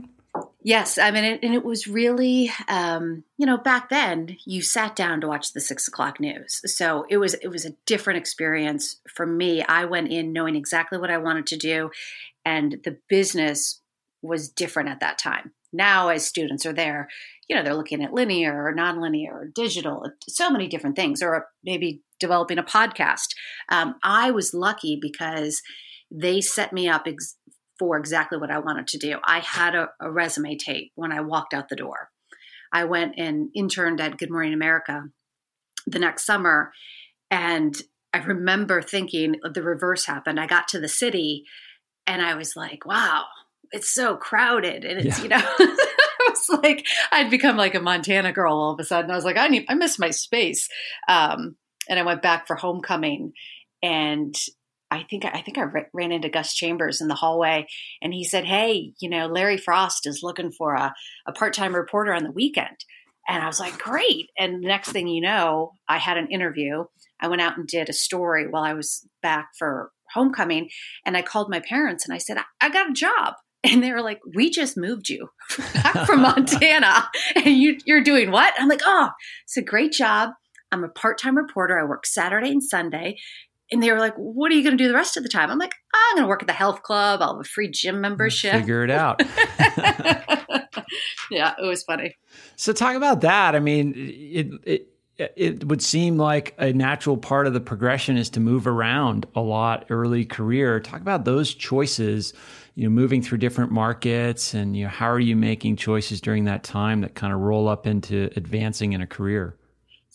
Yes, 0.67 0.97
I 0.97 1.11
mean, 1.11 1.23
it, 1.23 1.39
and 1.43 1.53
it 1.53 1.63
was 1.63 1.87
really, 1.87 2.51
um, 2.67 3.23
you 3.37 3.45
know, 3.45 3.57
back 3.57 3.89
then 3.89 4.37
you 4.45 4.61
sat 4.61 4.95
down 4.95 5.21
to 5.21 5.27
watch 5.27 5.53
the 5.53 5.61
six 5.61 5.87
o'clock 5.87 6.19
news, 6.19 6.61
so 6.65 7.05
it 7.09 7.17
was 7.17 7.35
it 7.35 7.47
was 7.47 7.63
a 7.63 7.71
different 7.85 8.17
experience 8.17 8.97
for 9.07 9.25
me. 9.25 9.63
I 9.63 9.85
went 9.85 10.11
in 10.11 10.33
knowing 10.33 10.55
exactly 10.55 10.97
what 10.97 11.09
I 11.09 11.19
wanted 11.19 11.47
to 11.47 11.57
do, 11.57 11.91
and 12.47 12.77
the 12.85 12.97
business 13.09 13.81
was 14.21 14.47
different 14.47 14.87
at 14.87 15.01
that 15.01 15.17
time. 15.17 15.51
Now, 15.73 16.07
as 16.07 16.25
students 16.25 16.65
are 16.65 16.71
there, 16.71 17.09
you 17.49 17.55
know, 17.55 17.61
they're 17.61 17.75
looking 17.75 18.01
at 18.01 18.13
linear 18.13 18.53
or 18.53 18.73
nonlinear 18.73 19.31
or 19.31 19.51
digital, 19.53 20.05
so 20.29 20.49
many 20.49 20.69
different 20.69 20.95
things, 20.95 21.21
or 21.21 21.47
maybe 21.61 22.03
developing 22.21 22.57
a 22.57 22.63
podcast. 22.63 23.35
Um, 23.69 23.95
I 24.01 24.31
was 24.31 24.53
lucky 24.53 24.97
because 24.99 25.61
they 26.09 26.39
set 26.39 26.71
me 26.71 26.87
up 26.87 27.03
ex- 27.05 27.35
for 27.77 27.97
exactly 27.97 28.37
what 28.37 28.49
I 28.49 28.59
wanted 28.59 28.87
to 28.87 28.97
do. 28.97 29.17
I 29.25 29.39
had 29.39 29.75
a, 29.75 29.89
a 29.99 30.09
resume 30.09 30.55
tape 30.55 30.93
when 30.95 31.11
I 31.11 31.19
walked 31.19 31.53
out 31.53 31.67
the 31.67 31.75
door. 31.75 32.11
I 32.71 32.85
went 32.85 33.15
and 33.17 33.49
interned 33.55 33.99
at 33.99 34.17
Good 34.17 34.31
Morning 34.31 34.53
America 34.53 35.03
the 35.85 35.99
next 35.99 36.25
summer. 36.25 36.71
And 37.29 37.75
I 38.13 38.19
remember 38.19 38.81
thinking 38.81 39.35
the 39.43 39.61
reverse 39.61 40.05
happened. 40.05 40.39
I 40.39 40.47
got 40.47 40.69
to 40.69 40.79
the 40.79 40.87
city 40.87 41.43
and 42.07 42.21
I 42.21 42.35
was 42.35 42.55
like, 42.55 42.85
wow, 42.85 43.25
it's 43.71 43.93
so 43.93 44.15
crowded. 44.15 44.85
And 44.85 45.05
it's, 45.05 45.17
yeah. 45.19 45.23
you 45.23 45.29
know, 45.29 45.37
I 45.59 46.29
was 46.29 46.59
like, 46.63 46.87
I'd 47.11 47.29
become 47.29 47.57
like 47.57 47.75
a 47.75 47.81
Montana 47.81 48.31
girl 48.31 48.55
all 48.55 48.73
of 48.73 48.79
a 48.79 48.83
sudden. 48.83 49.11
I 49.11 49.15
was 49.15 49.25
like, 49.25 49.37
I 49.37 49.49
need, 49.49 49.65
I 49.69 49.75
miss 49.75 49.99
my 49.99 50.09
space. 50.09 50.69
Um, 51.07 51.57
and 51.89 51.99
I 51.99 52.03
went 52.03 52.21
back 52.21 52.47
for 52.47 52.55
homecoming 52.55 53.33
and 53.83 54.35
I 54.89 55.03
think 55.09 55.25
I 55.25 55.41
think 55.41 55.57
I 55.57 55.65
ran 55.93 56.13
into 56.13 56.29
Gus 56.29 56.53
Chambers 56.53 57.01
in 57.01 57.09
the 57.09 57.13
hallway, 57.13 57.67
and 58.01 58.13
he 58.13 58.23
said, 58.23 58.45
"Hey, 58.45 58.93
you 58.99 59.09
know, 59.09 59.27
Larry 59.27 59.57
Frost 59.57 60.07
is 60.07 60.23
looking 60.23 60.49
for 60.49 60.75
a, 60.75 60.93
a 61.25 61.33
part 61.33 61.53
time 61.53 61.75
reporter 61.75 62.13
on 62.13 62.23
the 62.23 62.31
weekend." 62.31 62.85
And 63.27 63.43
I 63.43 63.47
was 63.47 63.59
like, 63.59 63.77
great. 63.77 64.29
And 64.37 64.63
the 64.63 64.67
next 64.67 64.91
thing 64.91 65.07
you 65.07 65.21
know, 65.21 65.73
I 65.87 65.97
had 65.97 66.17
an 66.17 66.31
interview. 66.31 66.85
I 67.19 67.27
went 67.27 67.41
out 67.41 67.57
and 67.57 67.67
did 67.67 67.89
a 67.89 67.93
story 67.93 68.47
while 68.47 68.63
I 68.63 68.73
was 68.73 69.05
back 69.21 69.49
for 69.59 69.91
homecoming. 70.13 70.69
And 71.05 71.17
I 71.17 71.21
called 71.21 71.49
my 71.49 71.59
parents 71.59 72.05
and 72.05 72.13
I 72.13 72.17
said, 72.17 72.37
I, 72.37 72.43
I 72.61 72.69
got 72.69 72.89
a 72.89 72.93
job. 72.93 73.35
And 73.63 73.83
they 73.83 73.91
were 73.91 74.03
like, 74.03 74.19
"We 74.35 74.51
just 74.51 74.77
moved 74.77 75.09
you 75.09 75.29
back 75.73 76.05
from 76.05 76.21
Montana, 76.21 77.09
and 77.35 77.57
you, 77.57 77.79
you're 77.85 78.03
doing 78.03 78.31
what?" 78.31 78.53
I'm 78.57 78.69
like, 78.69 78.83
"Oh, 78.85 79.09
it's 79.45 79.57
a 79.57 79.63
great 79.63 79.91
job. 79.91 80.29
I'm 80.71 80.83
a 80.83 80.89
part 80.89 81.17
time 81.17 81.35
reporter. 81.35 81.77
I 81.77 81.83
work 81.83 82.05
Saturday 82.05 82.51
and 82.51 82.63
Sunday." 82.63 83.17
And 83.71 83.81
they 83.81 83.91
were 83.91 83.99
like, 83.99 84.13
"What 84.15 84.51
are 84.51 84.55
you 84.55 84.63
going 84.63 84.77
to 84.77 84.83
do 84.83 84.87
the 84.87 84.93
rest 84.93 85.17
of 85.17 85.23
the 85.23 85.29
time?" 85.29 85.49
I'm 85.49 85.57
like, 85.57 85.73
"I'm 85.93 86.17
going 86.17 86.25
to 86.25 86.29
work 86.29 86.43
at 86.43 86.47
the 86.47 86.53
health 86.53 86.83
club. 86.83 87.19
I'll 87.21 87.33
have 87.33 87.41
a 87.41 87.49
free 87.49 87.69
gym 87.69 87.99
membership. 87.99 88.53
Figure 88.53 88.83
it 88.83 88.91
out." 88.91 89.21
yeah, 91.31 91.55
it 91.61 91.65
was 91.65 91.83
funny. 91.83 92.15
So, 92.55 92.73
talk 92.73 92.95
about 92.95 93.21
that. 93.21 93.55
I 93.55 93.59
mean, 93.59 93.93
it, 93.97 94.47
it 94.63 94.87
it 95.17 95.65
would 95.65 95.81
seem 95.81 96.17
like 96.17 96.53
a 96.57 96.73
natural 96.73 97.17
part 97.17 97.47
of 97.47 97.53
the 97.53 97.59
progression 97.59 98.17
is 98.17 98.29
to 98.31 98.39
move 98.39 98.67
around 98.67 99.25
a 99.35 99.41
lot 99.41 99.85
early 99.89 100.25
career. 100.25 100.79
Talk 100.79 101.01
about 101.01 101.25
those 101.25 101.53
choices, 101.53 102.33
you 102.75 102.83
know, 102.83 102.89
moving 102.89 103.21
through 103.21 103.39
different 103.39 103.71
markets 103.71 104.53
and 104.53 104.77
you 104.77 104.83
know, 104.83 104.89
how 104.89 105.09
are 105.09 105.19
you 105.19 105.35
making 105.35 105.77
choices 105.77 106.21
during 106.21 106.45
that 106.45 106.63
time 106.63 107.01
that 107.01 107.15
kind 107.15 107.33
of 107.33 107.39
roll 107.39 107.67
up 107.67 107.87
into 107.87 108.29
advancing 108.35 108.93
in 108.93 109.01
a 109.01 109.07
career? 109.07 109.57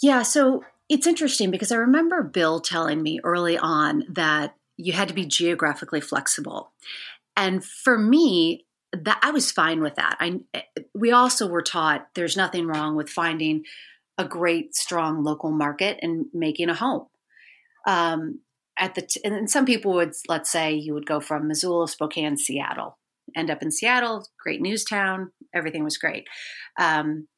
Yeah, 0.00 0.22
so 0.22 0.64
it's 0.88 1.06
interesting 1.06 1.50
because 1.50 1.72
I 1.72 1.76
remember 1.76 2.22
Bill 2.22 2.60
telling 2.60 3.02
me 3.02 3.20
early 3.24 3.58
on 3.58 4.04
that 4.10 4.54
you 4.76 4.92
had 4.92 5.08
to 5.08 5.14
be 5.14 5.26
geographically 5.26 6.00
flexible. 6.00 6.72
And 7.36 7.64
for 7.64 7.98
me, 7.98 8.66
that 8.92 9.18
I 9.22 9.30
was 9.30 9.50
fine 9.50 9.80
with 9.80 9.94
that. 9.94 10.16
I 10.20 10.40
we 10.94 11.12
also 11.12 11.46
were 11.46 11.62
taught 11.62 12.08
there's 12.14 12.36
nothing 12.36 12.66
wrong 12.66 12.94
with 12.94 13.08
finding 13.08 13.64
a 14.18 14.24
great, 14.24 14.74
strong 14.74 15.22
local 15.22 15.50
market 15.50 15.98
and 16.02 16.26
making 16.32 16.68
a 16.68 16.74
home. 16.74 17.06
Um, 17.86 18.40
at 18.78 18.94
the 18.94 19.02
t- 19.02 19.20
and 19.24 19.50
some 19.50 19.66
people 19.66 19.92
would 19.92 20.12
let's 20.28 20.50
say 20.50 20.72
you 20.72 20.94
would 20.94 21.06
go 21.06 21.20
from 21.20 21.48
Missoula, 21.48 21.88
Spokane, 21.88 22.36
Seattle, 22.36 22.98
end 23.36 23.50
up 23.50 23.62
in 23.62 23.70
Seattle, 23.70 24.26
great 24.42 24.60
news 24.60 24.84
town, 24.84 25.32
everything 25.54 25.84
was 25.84 25.98
great. 25.98 26.26
Um, 26.78 27.28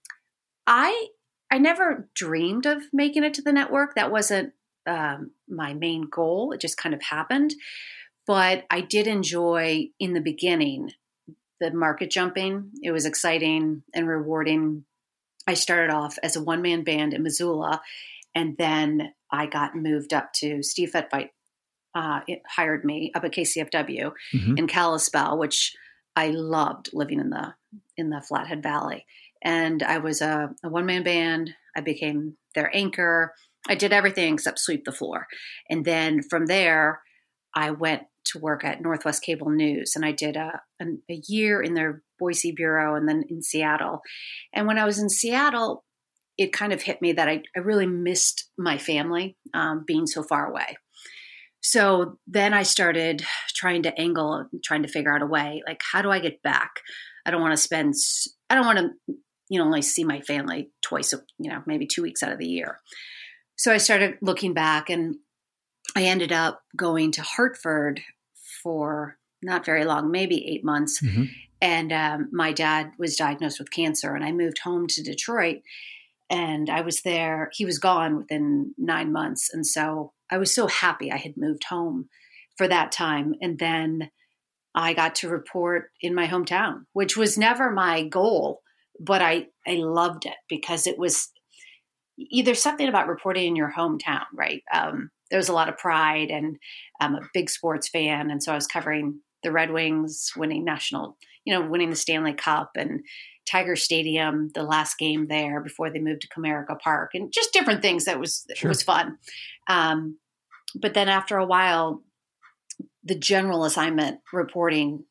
I 0.66 1.09
I 1.50 1.59
never 1.59 2.09
dreamed 2.14 2.66
of 2.66 2.83
making 2.93 3.25
it 3.25 3.35
to 3.35 3.43
the 3.43 3.52
network. 3.52 3.95
That 3.95 4.11
wasn't 4.11 4.52
um, 4.87 5.33
my 5.49 5.75
main 5.75 6.09
goal. 6.11 6.52
It 6.52 6.61
just 6.61 6.76
kind 6.76 6.95
of 6.95 7.02
happened. 7.02 7.54
But 8.26 8.64
I 8.71 8.81
did 8.81 9.07
enjoy 9.07 9.88
in 10.00 10.14
the 10.14 10.21
beginning 10.21 10.90
the 11.61 11.73
market 11.73 12.11
jumping. 12.11 12.71
It 12.83 12.90
was 12.90 13.07
exciting 13.07 13.83
and 13.95 14.09
rewarding 14.09 14.85
I 15.46 15.54
started 15.54 15.92
off 15.92 16.18
as 16.22 16.36
a 16.36 16.42
one 16.42 16.62
man 16.62 16.84
band 16.84 17.12
in 17.14 17.22
Missoula, 17.22 17.80
and 18.34 18.56
then 18.56 19.12
I 19.30 19.46
got 19.46 19.76
moved 19.76 20.12
up 20.12 20.32
to 20.34 20.62
Steve 20.62 20.92
Fetveit. 20.92 21.30
Uh, 21.94 22.20
hired 22.48 22.84
me 22.84 23.12
up 23.14 23.22
at 23.22 23.30
KCFW 23.30 24.12
mm-hmm. 24.34 24.58
in 24.58 24.66
Kalispell, 24.66 25.38
which 25.38 25.72
I 26.16 26.30
loved 26.30 26.90
living 26.92 27.20
in 27.20 27.30
the 27.30 27.54
in 27.96 28.10
the 28.10 28.20
Flathead 28.20 28.62
Valley. 28.62 29.06
And 29.42 29.82
I 29.82 29.98
was 29.98 30.20
a, 30.20 30.50
a 30.64 30.68
one 30.68 30.86
man 30.86 31.04
band. 31.04 31.50
I 31.76 31.82
became 31.82 32.36
their 32.54 32.74
anchor. 32.74 33.34
I 33.68 33.74
did 33.74 33.92
everything 33.92 34.34
except 34.34 34.58
sweep 34.58 34.84
the 34.84 34.92
floor. 34.92 35.26
And 35.70 35.84
then 35.84 36.22
from 36.22 36.46
there, 36.46 37.00
I 37.54 37.70
went 37.70 38.02
to 38.26 38.38
work 38.38 38.64
at 38.64 38.81
Northwest 38.81 39.23
Cable 39.23 39.50
News, 39.50 39.93
and 39.95 40.04
I 40.04 40.12
did 40.12 40.37
a, 40.37 40.61
a, 40.81 40.85
a 41.11 41.23
year 41.28 41.61
in 41.61 41.75
their 41.75 42.02
Boise 42.19 42.52
bureau 42.52 42.95
and 42.95 43.09
then 43.09 43.25
in 43.28 43.43
Seattle. 43.43 44.00
And 44.52 44.66
when 44.66 44.78
I 44.78 44.85
was 44.85 44.99
in 44.99 45.09
Seattle, 45.09 45.85
it 46.37 46.52
kind 46.52 46.73
of 46.73 46.83
hit 46.83 47.00
me 47.00 47.12
that 47.12 47.28
I, 47.28 47.43
I 47.57 47.61
really 47.61 47.87
missed 47.87 48.50
my 48.59 48.78
family 48.78 49.37
um, 49.52 49.85
being 49.87 50.07
so 50.07 50.23
far 50.23 50.50
away. 50.50 50.76
So 51.61 52.19
then 52.26 52.52
I 52.52 52.62
started 52.62 53.25
trying 53.54 53.85
to 53.85 54.00
angle, 54.00 54.47
trying 54.62 54.83
to 54.83 54.88
figure 54.88 55.14
out 55.14 55.23
a 55.23 55.26
way 55.26 55.62
like, 55.66 55.81
how 55.93 56.02
do 56.02 56.11
I 56.11 56.19
get 56.19 56.43
back? 56.43 56.71
I 57.25 57.31
don't 57.31 57.40
want 57.40 57.52
to 57.52 57.62
spend, 57.62 57.95
I 58.50 58.54
don't 58.54 58.66
want 58.66 58.78
to, 58.78 59.14
you 59.49 59.59
know, 59.59 59.64
only 59.64 59.81
see 59.81 60.04
my 60.04 60.21
family 60.21 60.71
twice, 60.83 61.14
you 61.38 61.50
know, 61.50 61.62
maybe 61.66 61.87
two 61.87 62.02
weeks 62.02 62.23
out 62.23 62.33
of 62.33 62.38
the 62.38 62.47
year. 62.47 62.78
So 63.57 63.73
I 63.73 63.78
started 63.78 64.19
looking 64.21 64.52
back 64.52 64.90
and 64.90 65.16
I 65.97 66.02
ended 66.02 66.33
up 66.33 66.61
going 66.76 67.12
to 67.12 67.23
Hartford 67.23 68.00
for 68.64 69.18
not 69.42 69.64
very 69.64 69.85
long, 69.85 70.11
maybe 70.11 70.49
eight 70.49 70.64
months. 70.64 71.00
Mm-hmm. 71.00 71.25
And 71.61 71.92
um, 71.92 72.28
my 72.33 72.52
dad 72.52 72.92
was 72.99 73.16
diagnosed 73.16 73.61
with 73.61 73.71
cancer, 73.71 74.14
and 74.14 74.25
I 74.25 74.33
moved 74.33 74.59
home 74.59 74.88
to 74.88 75.02
Detroit. 75.02 75.59
And 76.30 76.68
I 76.71 76.80
was 76.80 77.02
there, 77.02 77.50
he 77.52 77.64
was 77.64 77.78
gone 77.78 78.16
within 78.16 78.75
nine 78.76 79.12
months. 79.12 79.50
And 79.52 79.66
so 79.66 80.12
I 80.30 80.38
was 80.38 80.52
so 80.52 80.66
happy 80.66 81.12
I 81.12 81.18
had 81.18 81.37
moved 81.37 81.64
home 81.64 82.09
for 82.56 82.66
that 82.66 82.92
time. 82.92 83.35
And 83.40 83.59
then 83.59 84.11
I 84.75 84.94
got 84.94 85.14
to 85.16 85.28
report 85.28 85.90
in 86.00 86.14
my 86.14 86.26
hometown, 86.26 86.87
which 86.92 87.16
was 87.16 87.38
never 87.38 87.71
my 87.71 88.09
goal, 88.09 88.62
but 88.99 89.23
I, 89.23 89.49
I 89.66 89.75
loved 89.75 90.26
it 90.26 90.35
because 90.49 90.87
it 90.87 90.99
was 90.99 91.30
either 92.18 92.54
something 92.54 92.88
about 92.88 93.09
reporting 93.09 93.47
in 93.47 93.56
your 93.56 93.73
hometown, 93.76 94.25
right? 94.35 94.62
Um, 94.73 95.11
there 95.34 95.40
was 95.40 95.48
a 95.48 95.52
lot 95.52 95.68
of 95.68 95.76
pride, 95.76 96.30
and 96.30 96.58
I'm 97.00 97.16
a 97.16 97.28
big 97.34 97.50
sports 97.50 97.88
fan, 97.88 98.30
and 98.30 98.40
so 98.40 98.52
I 98.52 98.54
was 98.54 98.68
covering 98.68 99.18
the 99.42 99.50
Red 99.50 99.72
Wings 99.72 100.30
winning 100.36 100.64
national, 100.64 101.16
you 101.44 101.52
know, 101.52 101.68
winning 101.68 101.90
the 101.90 101.96
Stanley 101.96 102.34
Cup 102.34 102.70
and 102.76 103.00
Tiger 103.44 103.74
Stadium, 103.74 104.52
the 104.54 104.62
last 104.62 104.96
game 104.96 105.26
there 105.26 105.60
before 105.60 105.90
they 105.90 105.98
moved 105.98 106.20
to 106.20 106.28
Comerica 106.28 106.78
Park, 106.78 107.10
and 107.14 107.32
just 107.32 107.52
different 107.52 107.82
things 107.82 108.04
that 108.04 108.20
was 108.20 108.46
sure. 108.54 108.68
was 108.68 108.84
fun. 108.84 109.18
Um, 109.66 110.18
but 110.80 110.94
then 110.94 111.08
after 111.08 111.36
a 111.36 111.44
while, 111.44 112.04
the 113.02 113.18
general 113.18 113.64
assignment 113.64 114.20
reporting, 114.32 115.02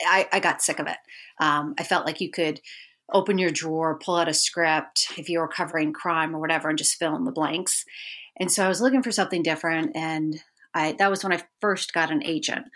I, 0.00 0.28
I 0.32 0.38
got 0.38 0.62
sick 0.62 0.78
of 0.78 0.86
it. 0.86 0.98
Um, 1.40 1.74
I 1.76 1.82
felt 1.82 2.06
like 2.06 2.20
you 2.20 2.30
could 2.30 2.60
open 3.12 3.36
your 3.36 3.50
drawer, 3.50 3.98
pull 3.98 4.14
out 4.14 4.28
a 4.28 4.32
script 4.32 5.08
if 5.18 5.28
you 5.28 5.40
were 5.40 5.48
covering 5.48 5.92
crime 5.92 6.36
or 6.36 6.38
whatever, 6.38 6.68
and 6.68 6.78
just 6.78 6.94
fill 7.00 7.16
in 7.16 7.24
the 7.24 7.32
blanks. 7.32 7.84
And 8.38 8.50
so 8.50 8.64
I 8.64 8.68
was 8.68 8.80
looking 8.80 9.02
for 9.02 9.12
something 9.12 9.42
different, 9.42 9.92
and 9.94 10.40
I 10.74 10.92
that 10.98 11.10
was 11.10 11.22
when 11.22 11.32
I 11.32 11.42
first 11.60 11.92
got 11.92 12.10
an 12.10 12.24
agent. 12.24 12.66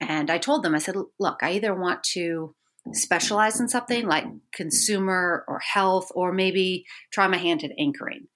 And 0.00 0.30
I 0.30 0.38
told 0.38 0.62
them, 0.62 0.74
I 0.74 0.78
said, 0.78 0.96
look, 1.18 1.42
I 1.42 1.52
either 1.52 1.74
want 1.74 2.02
to 2.14 2.54
specialize 2.92 3.60
in 3.60 3.68
something 3.68 4.06
like 4.06 4.24
consumer 4.52 5.44
or 5.46 5.60
health, 5.60 6.10
or 6.14 6.32
maybe 6.32 6.84
try 7.12 7.28
my 7.28 7.36
hand 7.36 7.62
at 7.62 7.70
anchoring. 7.78 8.26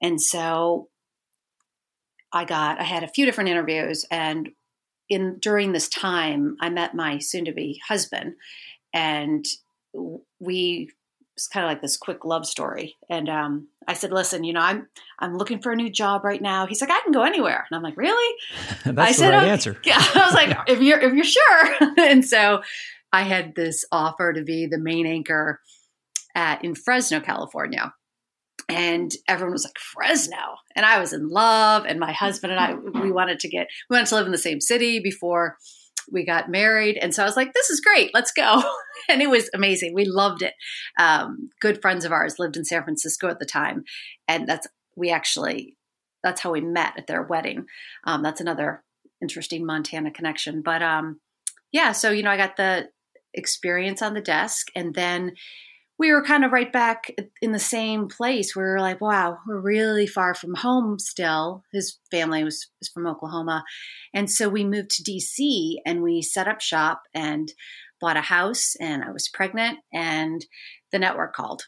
And 0.00 0.20
so 0.20 0.88
I 2.32 2.44
got, 2.44 2.80
I 2.80 2.84
had 2.84 3.02
a 3.02 3.08
few 3.08 3.26
different 3.26 3.50
interviews, 3.50 4.06
and 4.10 4.50
in 5.08 5.38
during 5.40 5.72
this 5.72 5.88
time, 5.88 6.56
I 6.60 6.70
met 6.70 6.94
my 6.94 7.18
soon-to-be 7.18 7.82
husband, 7.88 8.34
and 8.94 9.44
we 10.38 10.90
it's 11.40 11.48
kind 11.48 11.64
of 11.64 11.70
like 11.70 11.80
this 11.80 11.96
quick 11.96 12.26
love 12.26 12.44
story. 12.44 12.98
And 13.08 13.30
um, 13.30 13.68
I 13.88 13.94
said, 13.94 14.12
"Listen, 14.12 14.44
you 14.44 14.52
know, 14.52 14.60
I'm 14.60 14.88
I'm 15.20 15.38
looking 15.38 15.62
for 15.62 15.72
a 15.72 15.76
new 15.76 15.88
job 15.88 16.22
right 16.22 16.42
now." 16.42 16.66
He's 16.66 16.82
like, 16.82 16.90
"I 16.90 17.00
can 17.00 17.12
go 17.12 17.22
anywhere," 17.22 17.66
and 17.70 17.74
I'm 17.74 17.82
like, 17.82 17.96
"Really?" 17.96 18.36
That's 18.84 18.98
I 18.98 19.06
the 19.06 19.14
said, 19.14 19.30
right 19.30 19.48
answer. 19.48 19.80
Yeah, 19.84 19.96
I 19.96 20.26
was 20.26 20.34
like, 20.34 20.54
"If 20.68 20.82
you're 20.82 21.00
if 21.00 21.14
you're 21.14 21.24
sure," 21.24 21.94
and 21.98 22.22
so 22.22 22.60
I 23.10 23.22
had 23.22 23.54
this 23.54 23.86
offer 23.90 24.34
to 24.34 24.42
be 24.42 24.66
the 24.66 24.76
main 24.76 25.06
anchor 25.06 25.60
at 26.34 26.62
in 26.62 26.74
Fresno, 26.74 27.20
California. 27.20 27.94
And 28.68 29.10
everyone 29.26 29.54
was 29.54 29.64
like, 29.64 29.78
Fresno. 29.78 30.36
And 30.76 30.86
I 30.86 31.00
was 31.00 31.12
in 31.12 31.28
love. 31.28 31.86
And 31.86 31.98
my 31.98 32.12
husband 32.12 32.52
and 32.52 32.60
I, 32.60 32.74
we 33.00 33.10
wanted 33.10 33.40
to 33.40 33.48
get, 33.48 33.66
we 33.88 33.96
wanted 33.96 34.06
to 34.10 34.14
live 34.14 34.26
in 34.26 34.32
the 34.32 34.38
same 34.38 34.60
city 34.60 35.00
before 35.00 35.56
we 36.10 36.24
got 36.24 36.50
married. 36.50 36.96
And 36.96 37.14
so 37.14 37.22
I 37.22 37.26
was 37.26 37.36
like, 37.36 37.52
this 37.52 37.70
is 37.70 37.80
great. 37.80 38.10
Let's 38.14 38.32
go. 38.32 38.62
and 39.08 39.22
it 39.22 39.30
was 39.30 39.50
amazing. 39.54 39.94
We 39.94 40.04
loved 40.04 40.42
it. 40.42 40.54
Um, 40.98 41.50
good 41.60 41.80
friends 41.80 42.04
of 42.04 42.12
ours 42.12 42.38
lived 42.38 42.56
in 42.56 42.64
San 42.64 42.82
Francisco 42.82 43.28
at 43.28 43.38
the 43.38 43.46
time. 43.46 43.84
And 44.28 44.46
that's, 44.48 44.66
we 44.96 45.10
actually, 45.10 45.76
that's 46.22 46.40
how 46.40 46.52
we 46.52 46.60
met 46.60 46.98
at 46.98 47.06
their 47.06 47.22
wedding. 47.22 47.66
Um, 48.04 48.22
that's 48.22 48.40
another 48.40 48.82
interesting 49.22 49.64
Montana 49.66 50.10
connection. 50.10 50.62
But 50.62 50.82
um, 50.82 51.20
yeah, 51.72 51.92
so, 51.92 52.10
you 52.10 52.22
know, 52.22 52.30
I 52.30 52.36
got 52.36 52.56
the 52.56 52.88
experience 53.34 54.02
on 54.02 54.14
the 54.14 54.20
desk. 54.20 54.68
And 54.74 54.94
then 54.94 55.32
we 56.00 56.14
were 56.14 56.24
kind 56.24 56.46
of 56.46 56.50
right 56.50 56.72
back 56.72 57.14
in 57.42 57.52
the 57.52 57.58
same 57.58 58.08
place. 58.08 58.56
We 58.56 58.62
were 58.62 58.80
like, 58.80 59.02
wow, 59.02 59.36
we're 59.46 59.60
really 59.60 60.06
far 60.06 60.34
from 60.34 60.54
home 60.54 60.98
still. 60.98 61.62
His 61.74 61.98
family 62.10 62.42
was, 62.42 62.70
was 62.80 62.88
from 62.88 63.06
Oklahoma. 63.06 63.64
And 64.14 64.30
so 64.30 64.48
we 64.48 64.64
moved 64.64 64.92
to 64.92 65.02
DC 65.02 65.74
and 65.84 66.02
we 66.02 66.22
set 66.22 66.48
up 66.48 66.62
shop 66.62 67.02
and 67.14 67.52
bought 68.00 68.16
a 68.16 68.22
house. 68.22 68.76
And 68.80 69.04
I 69.04 69.10
was 69.10 69.28
pregnant, 69.28 69.80
and 69.92 70.46
the 70.90 70.98
network 70.98 71.34
called. 71.34 71.64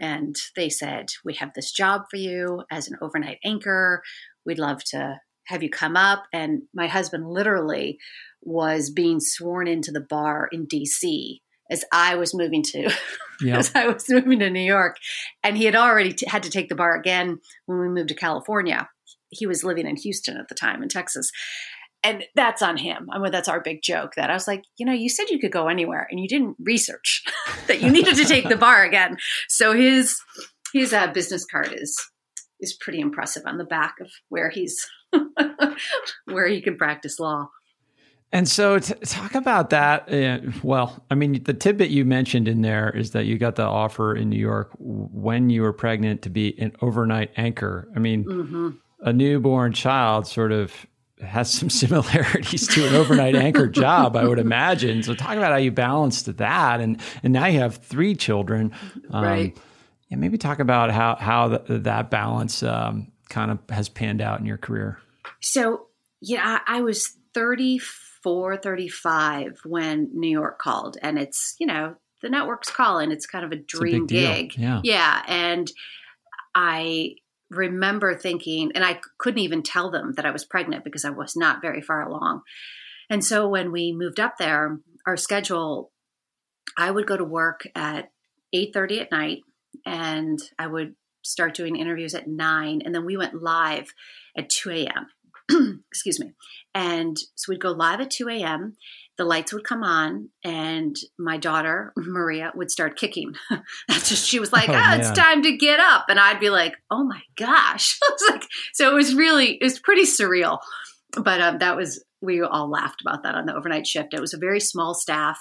And 0.00 0.36
they 0.54 0.68
said, 0.68 1.06
We 1.24 1.34
have 1.34 1.50
this 1.56 1.72
job 1.72 2.02
for 2.08 2.18
you 2.18 2.62
as 2.70 2.86
an 2.86 2.96
overnight 3.02 3.38
anchor. 3.44 4.00
We'd 4.46 4.60
love 4.60 4.84
to 4.90 5.18
have 5.46 5.64
you 5.64 5.70
come 5.70 5.96
up. 5.96 6.22
And 6.32 6.62
my 6.72 6.86
husband 6.86 7.28
literally 7.28 7.98
was 8.42 8.90
being 8.90 9.18
sworn 9.18 9.66
into 9.66 9.90
the 9.90 10.06
bar 10.08 10.48
in 10.52 10.68
DC 10.68 11.40
as 11.72 11.84
I 11.92 12.16
was 12.16 12.34
moving 12.34 12.62
to 12.64 12.90
Yep. 13.40 13.58
as 13.58 13.72
I 13.74 13.88
was 13.88 14.08
moving 14.08 14.38
to 14.38 14.50
New 14.50 14.60
York, 14.60 14.98
and 15.42 15.56
he 15.56 15.64
had 15.64 15.74
already 15.74 16.12
t- 16.12 16.26
had 16.28 16.44
to 16.44 16.50
take 16.50 16.68
the 16.68 16.76
bar 16.76 16.94
again 16.94 17.40
when 17.66 17.78
we 17.80 17.88
moved 17.88 18.10
to 18.10 18.14
California. 18.14 18.88
He 19.30 19.46
was 19.46 19.64
living 19.64 19.86
in 19.86 19.96
Houston 19.96 20.36
at 20.36 20.48
the 20.48 20.54
time 20.54 20.82
in 20.82 20.88
Texas. 20.88 21.32
And 22.04 22.24
that's 22.34 22.62
on 22.62 22.76
him. 22.76 23.08
I 23.12 23.18
mean, 23.18 23.32
that's 23.32 23.48
our 23.48 23.60
big 23.60 23.80
joke 23.82 24.12
that 24.16 24.28
I 24.30 24.34
was 24.34 24.46
like, 24.46 24.62
you 24.76 24.84
know, 24.84 24.92
you 24.92 25.08
said 25.08 25.30
you 25.30 25.38
could 25.38 25.52
go 25.52 25.68
anywhere 25.68 26.06
and 26.10 26.20
you 26.20 26.28
didn't 26.28 26.56
research 26.60 27.24
that 27.68 27.80
you 27.80 27.90
needed 27.90 28.16
to 28.16 28.24
take 28.24 28.48
the 28.48 28.56
bar 28.56 28.84
again. 28.84 29.16
So 29.48 29.72
his 29.72 30.20
his 30.72 30.92
uh, 30.92 31.08
business 31.12 31.44
card 31.44 31.72
is 31.72 31.98
is 32.60 32.74
pretty 32.74 33.00
impressive 33.00 33.42
on 33.46 33.56
the 33.58 33.64
back 33.64 33.94
of 34.00 34.10
where 34.28 34.50
he's 34.50 34.86
where 36.26 36.46
he 36.46 36.60
can 36.60 36.76
practice 36.76 37.18
law. 37.18 37.48
And 38.34 38.48
so, 38.48 38.78
t- 38.78 38.94
talk 39.04 39.34
about 39.34 39.70
that. 39.70 40.10
Uh, 40.12 40.38
well, 40.62 41.04
I 41.10 41.14
mean, 41.14 41.42
the 41.44 41.52
tidbit 41.52 41.90
you 41.90 42.04
mentioned 42.06 42.48
in 42.48 42.62
there 42.62 42.88
is 42.90 43.10
that 43.10 43.26
you 43.26 43.36
got 43.36 43.56
the 43.56 43.64
offer 43.64 44.14
in 44.14 44.30
New 44.30 44.38
York 44.38 44.70
when 44.78 45.50
you 45.50 45.60
were 45.62 45.72
pregnant 45.74 46.22
to 46.22 46.30
be 46.30 46.58
an 46.58 46.72
overnight 46.80 47.30
anchor. 47.36 47.88
I 47.94 47.98
mean, 47.98 48.24
Mm-hmm. 48.24 48.70
a 49.00 49.12
newborn 49.12 49.72
child 49.74 50.26
sort 50.26 50.50
of 50.52 50.72
has 51.22 51.52
some 51.52 51.68
similarities 51.82 52.66
to 52.68 52.88
an 52.88 52.94
overnight 52.94 53.36
anchor 53.36 53.66
job, 53.68 54.16
I 54.16 54.24
would 54.24 54.38
imagine. 54.38 55.02
So, 55.02 55.14
talk 55.14 55.36
about 55.36 55.52
how 55.52 55.58
you 55.58 55.70
balanced 55.70 56.34
that, 56.38 56.80
and 56.80 57.00
and 57.22 57.32
now 57.34 57.46
you 57.46 57.58
have 57.58 57.76
three 57.76 58.14
children, 58.14 58.72
um, 59.10 59.24
Right. 59.24 59.58
Yeah, 60.08 60.16
maybe 60.16 60.38
talk 60.38 60.58
about 60.58 60.90
how 60.90 61.16
how 61.16 61.48
the, 61.48 61.78
that 61.80 62.10
balance 62.10 62.62
um, 62.62 63.12
kind 63.28 63.50
of 63.50 63.58
has 63.68 63.88
panned 63.90 64.22
out 64.22 64.40
in 64.40 64.46
your 64.46 64.58
career. 64.58 64.98
So, 65.40 65.86
yeah, 66.20 66.60
I, 66.66 66.78
I 66.78 66.80
was 66.82 67.16
34, 67.34 68.01
35 68.56 69.60
when 69.64 70.10
New 70.12 70.30
York 70.30 70.58
called. 70.58 70.96
And 71.02 71.18
it's, 71.18 71.56
you 71.58 71.66
know, 71.66 71.96
the 72.22 72.28
network's 72.28 72.70
calling. 72.70 73.10
It's 73.10 73.26
kind 73.26 73.44
of 73.44 73.52
a 73.52 73.56
a 73.56 73.56
dream 73.56 74.06
deal. 74.06 74.34
gig. 74.34 74.54
Yeah. 74.56 74.80
Yeah. 74.84 75.22
And 75.26 75.70
I 76.54 77.16
remember 77.50 78.14
thinking, 78.14 78.72
and 78.74 78.84
I 78.84 79.00
couldn't 79.18 79.40
even 79.40 79.62
tell 79.62 79.90
them 79.90 80.12
that 80.16 80.26
I 80.26 80.30
was 80.30 80.44
pregnant 80.44 80.84
because 80.84 81.04
I 81.04 81.10
was 81.10 81.36
not 81.36 81.60
very 81.60 81.82
far 81.82 82.02
along. 82.02 82.42
And 83.10 83.24
so 83.24 83.48
when 83.48 83.72
we 83.72 83.92
moved 83.92 84.20
up 84.20 84.38
there, 84.38 84.78
our 85.06 85.16
schedule, 85.16 85.90
I 86.78 86.90
would 86.90 87.06
go 87.06 87.16
to 87.16 87.24
work 87.24 87.66
at 87.74 88.10
8:30 88.54 89.02
at 89.02 89.10
night 89.10 89.40
and 89.84 90.38
I 90.58 90.66
would 90.66 90.94
start 91.22 91.54
doing 91.54 91.76
interviews 91.76 92.14
at 92.14 92.26
9 92.26 92.82
and 92.84 92.94
then 92.94 93.04
we 93.04 93.16
went 93.16 93.42
live 93.42 93.92
at 94.36 94.48
2 94.48 94.70
a.m. 94.70 95.06
Excuse 95.90 96.20
me. 96.20 96.32
And 96.74 97.16
so 97.34 97.50
we'd 97.50 97.60
go 97.60 97.70
live 97.70 98.00
at 98.00 98.10
2 98.10 98.28
a.m. 98.28 98.76
The 99.18 99.24
lights 99.24 99.52
would 99.52 99.64
come 99.64 99.82
on, 99.82 100.30
and 100.42 100.96
my 101.18 101.36
daughter, 101.36 101.92
Maria, 101.96 102.50
would 102.54 102.70
start 102.70 102.98
kicking. 102.98 103.34
That's 103.88 104.08
just, 104.08 104.26
she 104.26 104.40
was 104.40 104.52
like, 104.52 104.68
Oh, 104.68 104.74
oh, 104.74 104.96
it's 104.96 105.10
time 105.12 105.42
to 105.42 105.56
get 105.56 105.80
up. 105.80 106.06
And 106.08 106.18
I'd 106.18 106.40
be 106.40 106.50
like, 106.50 106.74
oh 106.90 107.04
my 107.04 107.20
gosh. 107.36 107.98
I 108.02 108.10
was 108.10 108.30
like, 108.30 108.48
so 108.72 108.90
it 108.90 108.94
was 108.94 109.14
really, 109.14 109.54
it 109.60 109.64
was 109.64 109.78
pretty 109.78 110.04
surreal. 110.04 110.58
But 111.14 111.40
um, 111.42 111.58
that 111.58 111.76
was, 111.76 112.02
we 112.22 112.40
all 112.40 112.70
laughed 112.70 113.02
about 113.02 113.22
that 113.24 113.34
on 113.34 113.44
the 113.46 113.54
overnight 113.54 113.86
shift. 113.86 114.14
It 114.14 114.20
was 114.20 114.32
a 114.32 114.38
very 114.38 114.60
small 114.60 114.94
staff. 114.94 115.38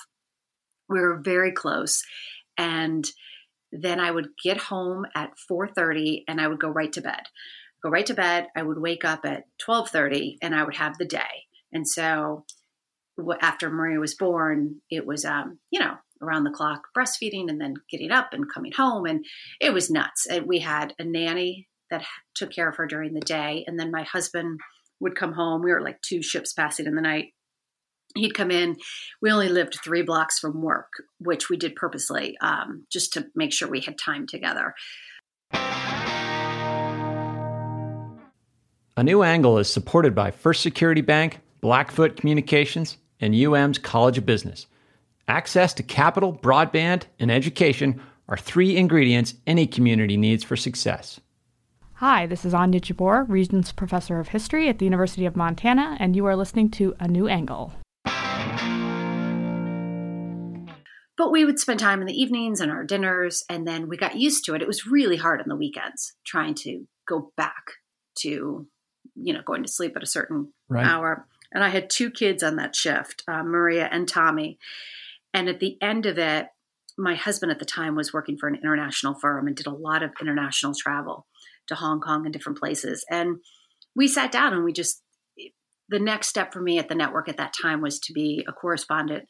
We 0.89 0.99
were 0.99 1.21
very 1.23 1.53
close. 1.53 2.01
And 2.57 3.09
then 3.71 3.99
I 3.99 4.11
would 4.11 4.29
get 4.43 4.57
home 4.57 5.05
at 5.15 5.31
4:30 5.49 6.23
and 6.27 6.41
I 6.41 6.47
would 6.47 6.59
go 6.59 6.69
right 6.69 6.91
to 6.93 7.01
bed. 7.01 7.21
Go 7.83 7.89
right 7.89 8.05
to 8.05 8.13
bed. 8.13 8.47
I 8.55 8.61
would 8.61 8.79
wake 8.79 9.03
up 9.05 9.25
at 9.25 9.45
12:30 9.65 10.37
and 10.41 10.53
I 10.53 10.63
would 10.63 10.75
have 10.75 10.97
the 10.97 11.05
day. 11.05 11.47
And 11.73 11.87
so 11.87 12.45
after 13.41 13.69
Maria 13.69 13.99
was 13.99 14.15
born, 14.15 14.81
it 14.89 15.05
was 15.05 15.25
um, 15.25 15.59
you 15.71 15.79
know, 15.79 15.95
around 16.21 16.43
the 16.43 16.51
clock 16.51 16.83
breastfeeding 16.95 17.49
and 17.49 17.59
then 17.59 17.75
getting 17.89 18.11
up 18.11 18.33
and 18.33 18.51
coming 18.51 18.71
home 18.71 19.05
and 19.05 19.25
it 19.59 19.73
was 19.73 19.89
nuts. 19.89 20.27
And 20.27 20.45
we 20.45 20.59
had 20.59 20.93
a 20.99 21.03
nanny 21.03 21.67
that 21.89 22.05
took 22.35 22.51
care 22.51 22.69
of 22.69 22.77
her 22.77 22.85
during 22.87 23.13
the 23.13 23.21
day 23.21 23.63
and 23.67 23.79
then 23.79 23.91
my 23.91 24.03
husband 24.03 24.59
would 24.99 25.15
come 25.15 25.33
home. 25.33 25.61
We 25.61 25.71
were 25.71 25.81
like 25.81 26.01
two 26.01 26.21
ships 26.21 26.53
passing 26.53 26.85
in 26.85 26.95
the 26.95 27.01
night. 27.01 27.33
He'd 28.15 28.35
come 28.35 28.51
in. 28.51 28.77
We 29.21 29.31
only 29.31 29.49
lived 29.49 29.79
three 29.83 30.03
blocks 30.03 30.37
from 30.37 30.61
work, 30.61 30.91
which 31.19 31.49
we 31.49 31.57
did 31.57 31.75
purposely 31.75 32.37
um, 32.41 32.85
just 32.91 33.13
to 33.13 33.27
make 33.35 33.53
sure 33.53 33.69
we 33.69 33.79
had 33.81 33.97
time 33.97 34.27
together. 34.27 34.75
A 39.01 39.03
new 39.03 39.23
angle 39.23 39.57
is 39.57 39.67
supported 39.67 40.13
by 40.13 40.29
First 40.29 40.61
Security 40.61 41.01
Bank, 41.01 41.39
Blackfoot 41.59 42.15
Communications, 42.17 42.97
and 43.19 43.33
UM's 43.33 43.79
College 43.79 44.19
of 44.19 44.27
Business. 44.27 44.67
Access 45.27 45.73
to 45.73 45.81
capital, 45.81 46.31
broadband, 46.31 47.05
and 47.19 47.31
education 47.31 47.99
are 48.29 48.37
three 48.37 48.77
ingredients 48.77 49.33
any 49.47 49.65
community 49.65 50.17
needs 50.17 50.43
for 50.43 50.55
success. 50.55 51.19
Hi, 51.93 52.27
this 52.27 52.45
is 52.45 52.53
Anya 52.53 52.79
Jabour, 52.79 53.25
Regents 53.27 53.71
Professor 53.71 54.19
of 54.19 54.27
History 54.27 54.69
at 54.69 54.77
the 54.77 54.85
University 54.85 55.25
of 55.25 55.35
Montana, 55.35 55.97
and 55.99 56.15
you 56.15 56.27
are 56.27 56.35
listening 56.35 56.69
to 56.69 56.93
A 56.99 57.07
New 57.07 57.27
Angle. 57.27 57.73
But 61.17 61.31
we 61.31 61.43
would 61.43 61.57
spend 61.57 61.79
time 61.79 62.01
in 62.01 62.05
the 62.05 62.21
evenings 62.21 62.61
and 62.61 62.71
our 62.71 62.83
dinners, 62.83 63.43
and 63.49 63.67
then 63.67 63.89
we 63.89 63.97
got 63.97 64.19
used 64.19 64.45
to 64.45 64.53
it. 64.53 64.61
It 64.61 64.67
was 64.67 64.85
really 64.85 65.17
hard 65.17 65.41
on 65.41 65.47
the 65.49 65.55
weekends 65.55 66.13
trying 66.23 66.53
to 66.53 66.85
go 67.07 67.31
back 67.35 67.63
to, 68.19 68.67
you 69.23 69.33
know, 69.33 69.41
going 69.45 69.63
to 69.63 69.71
sleep 69.71 69.93
at 69.95 70.03
a 70.03 70.07
certain 70.07 70.53
Right. 70.69 70.85
hour. 70.85 71.27
And 71.53 71.63
I 71.63 71.69
had 71.69 71.89
two 71.89 72.09
kids 72.09 72.43
on 72.43 72.55
that 72.55 72.75
shift, 72.75 73.23
uh, 73.27 73.43
Maria 73.43 73.89
and 73.91 74.07
Tommy. 74.07 74.57
And 75.33 75.49
at 75.49 75.59
the 75.59 75.77
end 75.81 76.05
of 76.05 76.17
it, 76.17 76.47
my 76.97 77.15
husband 77.15 77.51
at 77.51 77.59
the 77.59 77.65
time 77.65 77.95
was 77.95 78.13
working 78.13 78.37
for 78.37 78.47
an 78.47 78.55
international 78.55 79.15
firm 79.15 79.47
and 79.47 79.55
did 79.55 79.67
a 79.67 79.71
lot 79.71 80.03
of 80.03 80.11
international 80.21 80.73
travel 80.73 81.25
to 81.67 81.75
Hong 81.75 81.99
Kong 81.99 82.25
and 82.25 82.33
different 82.33 82.59
places. 82.59 83.05
And 83.09 83.39
we 83.95 84.07
sat 84.07 84.31
down 84.31 84.53
and 84.53 84.63
we 84.63 84.73
just, 84.73 85.01
the 85.89 85.99
next 85.99 86.27
step 86.27 86.53
for 86.53 86.61
me 86.61 86.79
at 86.79 86.87
the 86.89 86.95
network 86.95 87.27
at 87.27 87.37
that 87.37 87.53
time 87.59 87.81
was 87.81 87.99
to 87.99 88.13
be 88.13 88.45
a 88.47 88.53
correspondent 88.53 89.27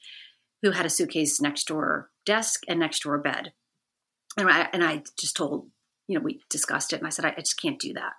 who 0.62 0.72
had 0.72 0.86
a 0.86 0.90
suitcase 0.90 1.42
next 1.42 1.66
to 1.66 1.76
her 1.78 2.10
desk 2.26 2.62
and 2.68 2.80
next 2.80 3.00
to 3.00 3.10
her 3.10 3.18
bed. 3.18 3.54
And 4.38 4.48
I, 4.50 4.70
and 4.74 4.84
I 4.84 5.04
just 5.20 5.36
told, 5.36 5.70
you 6.08 6.18
know, 6.18 6.24
we 6.24 6.42
discussed 6.50 6.94
it 6.94 6.98
and 6.98 7.08
I 7.08 7.10
said, 7.10 7.26
I, 7.26 7.30
I 7.30 7.42
just 7.42 7.60
can't 7.60 7.80
do 7.80 7.94
that. 7.94 8.14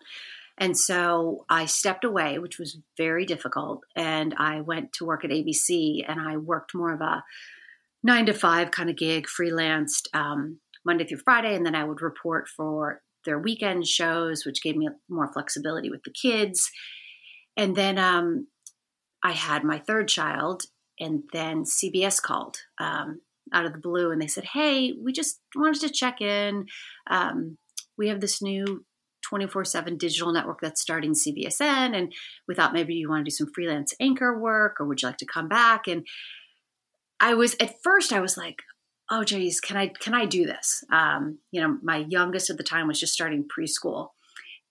And 0.62 0.78
so 0.78 1.44
I 1.48 1.66
stepped 1.66 2.04
away, 2.04 2.38
which 2.38 2.56
was 2.56 2.78
very 2.96 3.26
difficult. 3.26 3.80
And 3.96 4.32
I 4.38 4.60
went 4.60 4.92
to 4.92 5.04
work 5.04 5.24
at 5.24 5.32
ABC 5.32 6.04
and 6.06 6.20
I 6.20 6.36
worked 6.36 6.72
more 6.72 6.94
of 6.94 7.00
a 7.00 7.24
nine 8.04 8.26
to 8.26 8.32
five 8.32 8.70
kind 8.70 8.88
of 8.88 8.96
gig, 8.96 9.26
freelanced 9.26 10.06
um, 10.14 10.60
Monday 10.86 11.04
through 11.04 11.18
Friday. 11.24 11.56
And 11.56 11.66
then 11.66 11.74
I 11.74 11.82
would 11.82 12.00
report 12.00 12.46
for 12.46 13.02
their 13.24 13.40
weekend 13.40 13.88
shows, 13.88 14.46
which 14.46 14.62
gave 14.62 14.76
me 14.76 14.88
more 15.08 15.32
flexibility 15.32 15.90
with 15.90 16.04
the 16.04 16.12
kids. 16.12 16.70
And 17.56 17.74
then 17.74 17.98
um, 17.98 18.46
I 19.20 19.32
had 19.32 19.64
my 19.64 19.80
third 19.80 20.06
child, 20.06 20.62
and 21.00 21.24
then 21.32 21.64
CBS 21.64 22.22
called 22.22 22.58
um, 22.78 23.20
out 23.52 23.66
of 23.66 23.72
the 23.72 23.80
blue 23.80 24.12
and 24.12 24.22
they 24.22 24.28
said, 24.28 24.44
Hey, 24.44 24.92
we 24.92 25.12
just 25.12 25.40
wanted 25.56 25.80
to 25.80 25.90
check 25.90 26.20
in. 26.20 26.66
Um, 27.10 27.58
we 27.98 28.06
have 28.08 28.20
this 28.20 28.40
new 28.40 28.84
24 29.32 29.64
7 29.64 29.96
digital 29.96 30.30
network 30.30 30.60
that's 30.60 30.82
starting 30.82 31.14
CBSN, 31.14 31.96
and 31.96 32.12
we 32.46 32.54
thought 32.54 32.74
maybe 32.74 32.92
you 32.92 33.08
want 33.08 33.20
to 33.20 33.30
do 33.30 33.34
some 33.34 33.50
freelance 33.54 33.94
anchor 33.98 34.38
work 34.38 34.76
or 34.78 34.86
would 34.86 35.00
you 35.00 35.08
like 35.08 35.16
to 35.16 35.24
come 35.24 35.48
back? 35.48 35.88
And 35.88 36.06
I 37.18 37.32
was 37.32 37.56
at 37.58 37.82
first, 37.82 38.12
I 38.12 38.20
was 38.20 38.36
like, 38.36 38.56
oh 39.10 39.24
geez, 39.24 39.58
can 39.58 39.78
I 39.78 39.86
can 39.88 40.12
I 40.12 40.26
do 40.26 40.44
this? 40.44 40.84
Um, 40.92 41.38
you 41.50 41.62
know, 41.62 41.78
my 41.82 42.04
youngest 42.10 42.50
at 42.50 42.58
the 42.58 42.62
time 42.62 42.88
was 42.88 43.00
just 43.00 43.14
starting 43.14 43.48
preschool, 43.48 44.08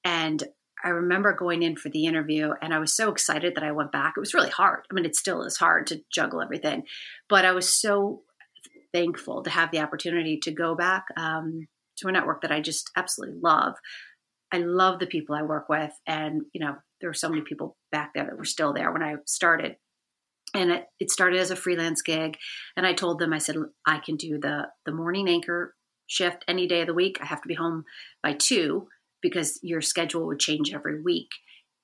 and 0.03 0.43
I 0.83 0.89
remember 0.89 1.33
going 1.33 1.63
in 1.63 1.75
for 1.75 1.89
the 1.89 2.05
interview, 2.05 2.51
and 2.61 2.71
I 2.71 2.77
was 2.77 2.95
so 2.95 3.09
excited 3.09 3.55
that 3.55 3.63
I 3.63 3.71
went 3.71 3.91
back. 3.91 4.13
It 4.15 4.19
was 4.19 4.35
really 4.35 4.51
hard. 4.51 4.81
I 4.91 4.93
mean, 4.93 5.05
it 5.05 5.15
still 5.15 5.41
is 5.41 5.57
hard 5.57 5.87
to 5.87 6.03
juggle 6.13 6.39
everything, 6.39 6.83
but 7.27 7.45
I 7.45 7.51
was 7.51 7.73
so 7.73 8.21
thankful 8.93 9.41
to 9.41 9.49
have 9.49 9.71
the 9.71 9.79
opportunity 9.79 10.37
to 10.43 10.51
go 10.51 10.75
back 10.75 11.05
um, 11.17 11.67
to 11.97 12.07
a 12.07 12.11
network 12.11 12.41
that 12.41 12.51
I 12.51 12.61
just 12.61 12.91
absolutely 12.95 13.39
love. 13.41 13.73
I 14.51 14.57
love 14.57 14.99
the 14.99 15.07
people 15.07 15.35
I 15.35 15.43
work 15.43 15.69
with, 15.69 15.91
and 16.07 16.43
you 16.53 16.63
know, 16.63 16.75
there 16.99 17.09
were 17.09 17.15
so 17.15 17.29
many 17.29 17.41
people 17.41 17.77
back 17.91 18.11
there 18.13 18.25
that 18.25 18.37
were 18.37 18.45
still 18.45 18.73
there 18.73 18.91
when 18.91 19.03
I 19.03 19.15
started. 19.25 19.75
And 20.53 20.71
it, 20.71 20.85
it 20.99 21.11
started 21.11 21.39
as 21.39 21.49
a 21.49 21.55
freelance 21.55 22.01
gig 22.01 22.35
and 22.75 22.85
i 22.85 22.91
told 22.91 23.19
them 23.19 23.31
i 23.31 23.37
said 23.37 23.55
i 23.87 23.99
can 23.99 24.17
do 24.17 24.37
the 24.37 24.67
the 24.85 24.91
morning 24.91 25.29
anchor 25.29 25.75
shift 26.11 26.43
any 26.47 26.67
day 26.67 26.81
of 26.81 26.87
the 26.87 26.93
week. 26.93 27.17
I 27.21 27.25
have 27.25 27.41
to 27.41 27.47
be 27.47 27.53
home 27.53 27.85
by 28.21 28.33
two 28.33 28.87
because 29.21 29.59
your 29.63 29.79
schedule 29.79 30.27
would 30.27 30.39
change 30.39 30.73
every 30.73 31.01
week. 31.01 31.29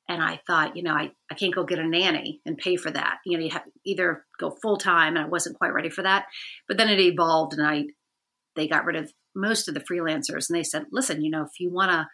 And 0.09 0.21
i 0.21 0.41
thought 0.45 0.75
you 0.75 0.83
know 0.83 0.93
i, 0.93 1.11
I 1.31 1.35
can't 1.35 1.55
go 1.55 1.63
get 1.63 1.79
a 1.79 1.87
nanny 1.87 2.41
and 2.45 2.57
pay 2.57 2.75
for 2.75 2.91
that. 2.91 3.19
You 3.25 3.37
know 3.37 3.43
you 3.43 3.51
have 3.51 3.63
either 3.85 4.25
go 4.37 4.51
full 4.61 4.77
time 4.77 5.15
and 5.15 5.25
i 5.25 5.29
wasn't 5.29 5.57
quite 5.57 5.73
ready 5.73 5.89
for 5.89 6.01
that 6.01 6.25
but 6.67 6.77
then 6.77 6.89
it 6.89 6.99
evolved 6.99 7.53
and 7.53 7.65
i 7.65 7.85
they 8.55 8.67
got 8.67 8.85
rid 8.85 8.95
of 8.95 9.13
most 9.35 9.67
of 9.67 9.73
the 9.73 9.81
freelancers 9.81 10.49
and 10.49 10.57
they 10.57 10.63
said 10.63 10.85
listen 10.91 11.21
you 11.21 11.29
know 11.29 11.43
if 11.43 11.59
you 11.59 11.69
want 11.71 11.91
to 11.91 12.07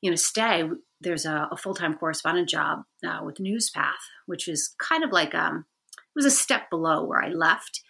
you 0.00 0.10
know 0.10 0.16
stay 0.16 0.68
there's 1.00 1.24
a, 1.24 1.48
a 1.52 1.56
full-time 1.56 1.94
correspondent 1.94 2.48
job 2.48 2.80
uh, 3.06 3.20
with 3.24 3.40
newspath 3.40 3.94
which 4.26 4.48
is 4.48 4.74
kind 4.78 5.04
of 5.04 5.10
like 5.12 5.34
um 5.34 5.64
it 5.94 6.16
was 6.16 6.26
a 6.26 6.30
step 6.30 6.70
below 6.70 7.04
where 7.04 7.22
i 7.22 7.28
left 7.28 7.82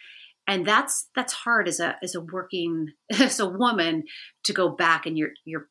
and 0.47 0.65
that's 0.65 1.07
that's 1.15 1.33
hard 1.33 1.67
as 1.67 1.79
a 1.79 1.95
as 2.01 2.15
a 2.15 2.21
working 2.21 2.87
as 3.19 3.39
a 3.39 3.47
woman 3.47 4.03
to 4.43 4.53
go 4.53 4.69
back 4.69 5.05
and 5.05 5.17
your 5.17 5.29
your 5.45 5.67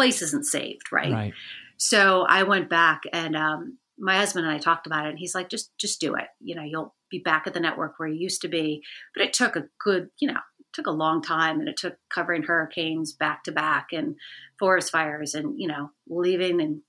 place 0.00 0.22
isn't 0.22 0.46
saved, 0.46 0.92
right? 0.92 1.12
Right. 1.12 1.34
So 1.76 2.24
I 2.28 2.44
went 2.44 2.70
back 2.70 3.02
and 3.12 3.36
um, 3.36 3.78
my 3.98 4.16
husband 4.16 4.46
and 4.46 4.54
I 4.54 4.58
talked 4.58 4.86
about 4.86 5.06
it, 5.06 5.10
and 5.10 5.18
he's 5.18 5.34
like, 5.34 5.48
just 5.48 5.76
just 5.78 6.00
do 6.00 6.14
it. 6.14 6.26
You 6.40 6.54
know, 6.54 6.62
you'll 6.62 6.94
be 7.10 7.18
back 7.18 7.46
at 7.46 7.54
the 7.54 7.60
network 7.60 7.94
where 7.98 8.08
you 8.08 8.18
used 8.18 8.42
to 8.42 8.48
be. 8.48 8.82
But 9.14 9.24
it 9.24 9.32
took 9.32 9.56
a 9.56 9.64
good, 9.82 10.08
you 10.18 10.28
know, 10.28 10.40
took 10.72 10.86
a 10.86 10.92
long 10.92 11.22
time, 11.22 11.60
and 11.60 11.68
it 11.68 11.76
took 11.76 11.96
covering 12.12 12.42
hurricanes 12.42 13.12
back 13.12 13.44
to 13.44 13.52
back 13.52 13.88
and 13.92 14.16
forest 14.58 14.90
fires, 14.90 15.34
and 15.34 15.58
you 15.58 15.68
know, 15.68 15.90
leaving 16.08 16.60
and 16.60 16.82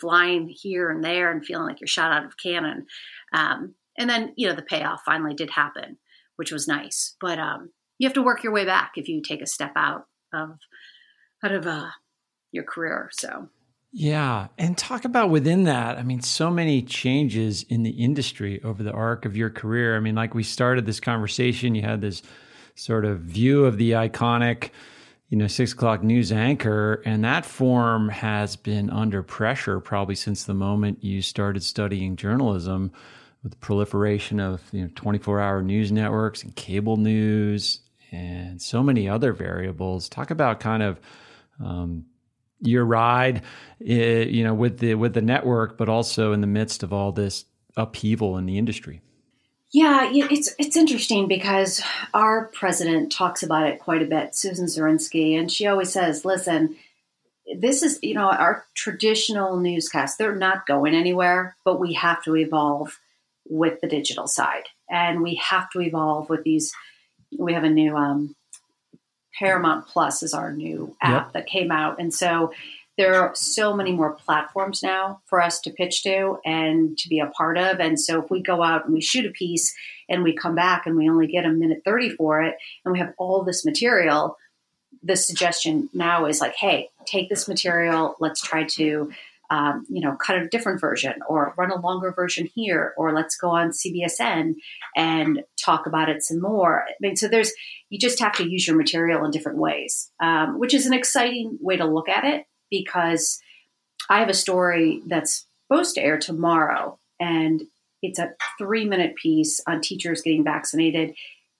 flying 0.00 0.48
here 0.48 0.90
and 0.90 1.02
there 1.02 1.30
and 1.30 1.44
feeling 1.44 1.66
like 1.66 1.80
you're 1.80 1.88
shot 1.88 2.12
out 2.12 2.24
of 2.24 2.36
cannon. 2.36 2.86
Um, 3.32 3.74
and 3.96 4.08
then 4.08 4.32
you 4.36 4.48
know, 4.48 4.54
the 4.54 4.62
payoff 4.62 5.02
finally 5.04 5.34
did 5.34 5.50
happen, 5.50 5.98
which 6.36 6.52
was 6.52 6.68
nice. 6.68 7.16
But 7.20 7.38
um, 7.38 7.70
you 7.98 8.06
have 8.06 8.14
to 8.14 8.22
work 8.22 8.42
your 8.42 8.52
way 8.52 8.64
back 8.64 8.92
if 8.96 9.08
you 9.08 9.22
take 9.22 9.42
a 9.42 9.46
step 9.46 9.72
out 9.76 10.06
of 10.32 10.58
out 11.42 11.52
of 11.52 11.66
uh, 11.66 11.90
your 12.52 12.64
career. 12.64 13.10
So 13.12 13.48
yeah. 13.92 14.48
And 14.58 14.76
talk 14.76 15.04
about 15.04 15.30
within 15.30 15.64
that. 15.64 15.96
I 15.96 16.02
mean, 16.02 16.20
so 16.20 16.50
many 16.50 16.82
changes 16.82 17.62
in 17.64 17.82
the 17.82 17.90
industry 17.90 18.62
over 18.62 18.82
the 18.82 18.92
arc 18.92 19.24
of 19.24 19.36
your 19.36 19.50
career. 19.50 19.96
I 19.96 20.00
mean, 20.00 20.14
like 20.14 20.34
we 20.34 20.42
started 20.42 20.84
this 20.84 21.00
conversation, 21.00 21.74
you 21.74 21.82
had 21.82 22.00
this 22.00 22.22
sort 22.78 23.04
of 23.04 23.20
view 23.20 23.64
of 23.64 23.76
the 23.76 23.92
iconic, 23.92 24.70
you 25.28 25.36
know, 25.36 25.46
six 25.46 25.72
o'clock 25.72 26.02
news 26.02 26.32
anchor. 26.32 27.02
And 27.04 27.24
that 27.24 27.44
form 27.44 28.08
has 28.08 28.56
been 28.56 28.88
under 28.90 29.22
pressure 29.22 29.80
probably 29.80 30.14
since 30.14 30.44
the 30.44 30.54
moment 30.54 31.02
you 31.02 31.20
started 31.20 31.62
studying 31.62 32.16
journalism 32.16 32.92
with 33.42 33.52
the 33.52 33.58
proliferation 33.58 34.40
of, 34.40 34.62
you 34.72 34.82
know, 34.82 34.90
24 34.94 35.40
hour 35.40 35.62
news 35.62 35.92
networks 35.92 36.42
and 36.42 36.54
cable 36.54 36.96
news 36.96 37.80
and 38.10 38.60
so 38.62 38.82
many 38.82 39.08
other 39.08 39.32
variables. 39.32 40.08
Talk 40.08 40.30
about 40.30 40.60
kind 40.60 40.82
of, 40.82 41.00
um, 41.62 42.04
your 42.60 42.84
ride, 42.84 43.42
eh, 43.84 44.24
you 44.24 44.42
know, 44.44 44.54
with 44.54 44.78
the 44.78 44.94
with 44.94 45.14
the 45.14 45.22
network, 45.22 45.78
but 45.78 45.88
also 45.88 46.32
in 46.32 46.40
the 46.40 46.46
midst 46.46 46.82
of 46.82 46.92
all 46.92 47.12
this 47.12 47.44
upheaval 47.76 48.36
in 48.36 48.46
the 48.46 48.58
industry. 48.58 49.00
Yeah, 49.70 50.08
it's 50.12 50.54
it's 50.58 50.76
interesting 50.76 51.28
because 51.28 51.82
our 52.14 52.46
president 52.54 53.12
talks 53.12 53.42
about 53.42 53.68
it 53.68 53.80
quite 53.80 54.00
a 54.00 54.06
bit, 54.06 54.34
Susan 54.34 54.64
Zirinsky, 54.64 55.38
and 55.38 55.52
she 55.52 55.66
always 55.66 55.92
says, 55.92 56.24
"Listen, 56.24 56.76
this 57.54 57.82
is 57.82 57.98
you 58.02 58.14
know 58.14 58.30
our 58.30 58.64
traditional 58.74 59.58
newscasts; 59.58 60.16
they're 60.16 60.34
not 60.34 60.66
going 60.66 60.94
anywhere, 60.94 61.54
but 61.64 61.78
we 61.80 61.92
have 61.94 62.22
to 62.24 62.34
evolve 62.34 62.98
with 63.46 63.80
the 63.82 63.88
digital 63.88 64.26
side, 64.26 64.64
and 64.88 65.22
we 65.22 65.34
have 65.34 65.68
to 65.70 65.82
evolve 65.82 66.30
with 66.30 66.44
these. 66.44 66.72
We 67.38 67.52
have 67.52 67.64
a 67.64 67.68
new 67.68 67.94
um, 67.94 68.34
Paramount 69.38 69.86
Plus 69.86 70.22
is 70.22 70.34
our 70.34 70.52
new 70.52 70.96
app 71.00 71.26
yep. 71.26 71.32
that 71.34 71.46
came 71.46 71.70
out. 71.70 72.00
And 72.00 72.12
so 72.12 72.52
there 72.98 73.14
are 73.14 73.34
so 73.34 73.72
many 73.72 73.92
more 73.92 74.12
platforms 74.12 74.82
now 74.82 75.20
for 75.26 75.40
us 75.40 75.60
to 75.60 75.70
pitch 75.70 76.02
to 76.02 76.38
and 76.44 76.98
to 76.98 77.08
be 77.08 77.20
a 77.20 77.28
part 77.28 77.56
of. 77.56 77.78
And 77.78 77.98
so 77.98 78.20
if 78.20 78.28
we 78.28 78.42
go 78.42 78.62
out 78.62 78.84
and 78.84 78.92
we 78.92 79.00
shoot 79.00 79.24
a 79.24 79.30
piece 79.30 79.72
and 80.08 80.24
we 80.24 80.34
come 80.34 80.56
back 80.56 80.84
and 80.84 80.96
we 80.96 81.08
only 81.08 81.28
get 81.28 81.44
a 81.44 81.50
minute 81.50 81.82
30 81.84 82.10
for 82.10 82.42
it 82.42 82.56
and 82.84 82.92
we 82.92 82.98
have 82.98 83.14
all 83.16 83.44
this 83.44 83.64
material, 83.64 84.36
the 85.02 85.14
suggestion 85.14 85.88
now 85.94 86.26
is 86.26 86.40
like, 86.40 86.56
hey, 86.56 86.90
take 87.06 87.28
this 87.28 87.46
material, 87.46 88.16
let's 88.18 88.42
try 88.42 88.64
to 88.64 89.12
um, 89.50 89.86
you 89.88 90.02
know, 90.02 90.14
cut 90.14 90.36
a 90.36 90.48
different 90.48 90.78
version 90.78 91.14
or 91.26 91.54
run 91.56 91.70
a 91.70 91.80
longer 91.80 92.12
version 92.12 92.50
here, 92.54 92.92
or 92.98 93.14
let's 93.14 93.34
go 93.34 93.48
on 93.48 93.70
CBSN 93.70 94.56
and 94.94 95.42
talk 95.58 95.86
about 95.86 96.10
it 96.10 96.22
some 96.22 96.42
more. 96.42 96.84
I 96.86 96.92
mean, 97.00 97.16
so 97.16 97.28
there's, 97.28 97.50
you 97.88 97.98
just 97.98 98.20
have 98.20 98.34
to 98.34 98.46
use 98.46 98.66
your 98.66 98.76
material 98.76 99.24
in 99.24 99.30
different 99.30 99.56
ways, 99.56 100.10
um, 100.20 100.58
which 100.58 100.74
is 100.74 100.84
an 100.84 100.92
exciting 100.92 101.56
way 101.62 101.78
to 101.78 101.86
look 101.86 102.10
at 102.10 102.24
it 102.24 102.44
because 102.70 103.40
I 104.08 104.20
have 104.20 104.28
a 104.28 104.34
story 104.34 105.02
that's 105.06 105.46
supposed 105.66 105.94
to 105.94 106.02
air 106.02 106.18
tomorrow 106.18 106.98
and 107.20 107.62
it's 108.02 108.18
a 108.18 108.32
three 108.58 108.84
minute 108.84 109.16
piece 109.16 109.60
on 109.66 109.80
teachers 109.80 110.22
getting 110.22 110.44
vaccinated. 110.44 111.14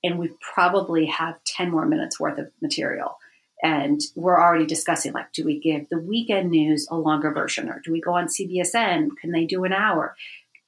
And 0.05 0.19
we 0.19 0.31
probably 0.55 1.07
have 1.07 1.43
10 1.45 1.71
more 1.71 1.85
minutes 1.85 2.21
worth 2.21 2.39
of 2.39 2.51
material. 2.63 3.19
And 3.61 4.01
we're 4.15 4.41
already 4.41 4.67
discussing 4.67 5.13
like 5.13 5.33
do 5.33 5.45
we 5.45 5.59
give 5.59 5.89
the 5.89 5.99
weekend 5.99 6.51
news 6.51 6.87
a 6.91 6.97
longer 6.97 7.33
version 7.33 7.69
or 7.69 7.81
do 7.85 7.91
we 7.91 8.01
go 8.01 8.13
on 8.13 8.29
cbsn 8.29 9.11
can 9.21 9.33
they 9.33 9.45
do 9.45 9.65
an 9.65 9.73
hour? 9.73 10.15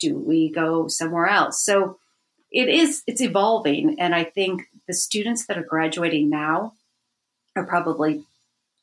Do 0.00 0.16
we 0.16 0.50
go 0.50 0.88
somewhere 0.88 1.26
else? 1.26 1.64
So 1.64 1.98
it 2.50 2.68
is 2.68 3.02
it's 3.06 3.20
evolving 3.20 3.98
and 4.00 4.14
i 4.14 4.24
think 4.24 4.62
the 4.86 4.94
students 4.94 5.46
that 5.46 5.58
are 5.58 5.62
graduating 5.62 6.28
now 6.28 6.72
are 7.56 7.66
probably 7.66 8.24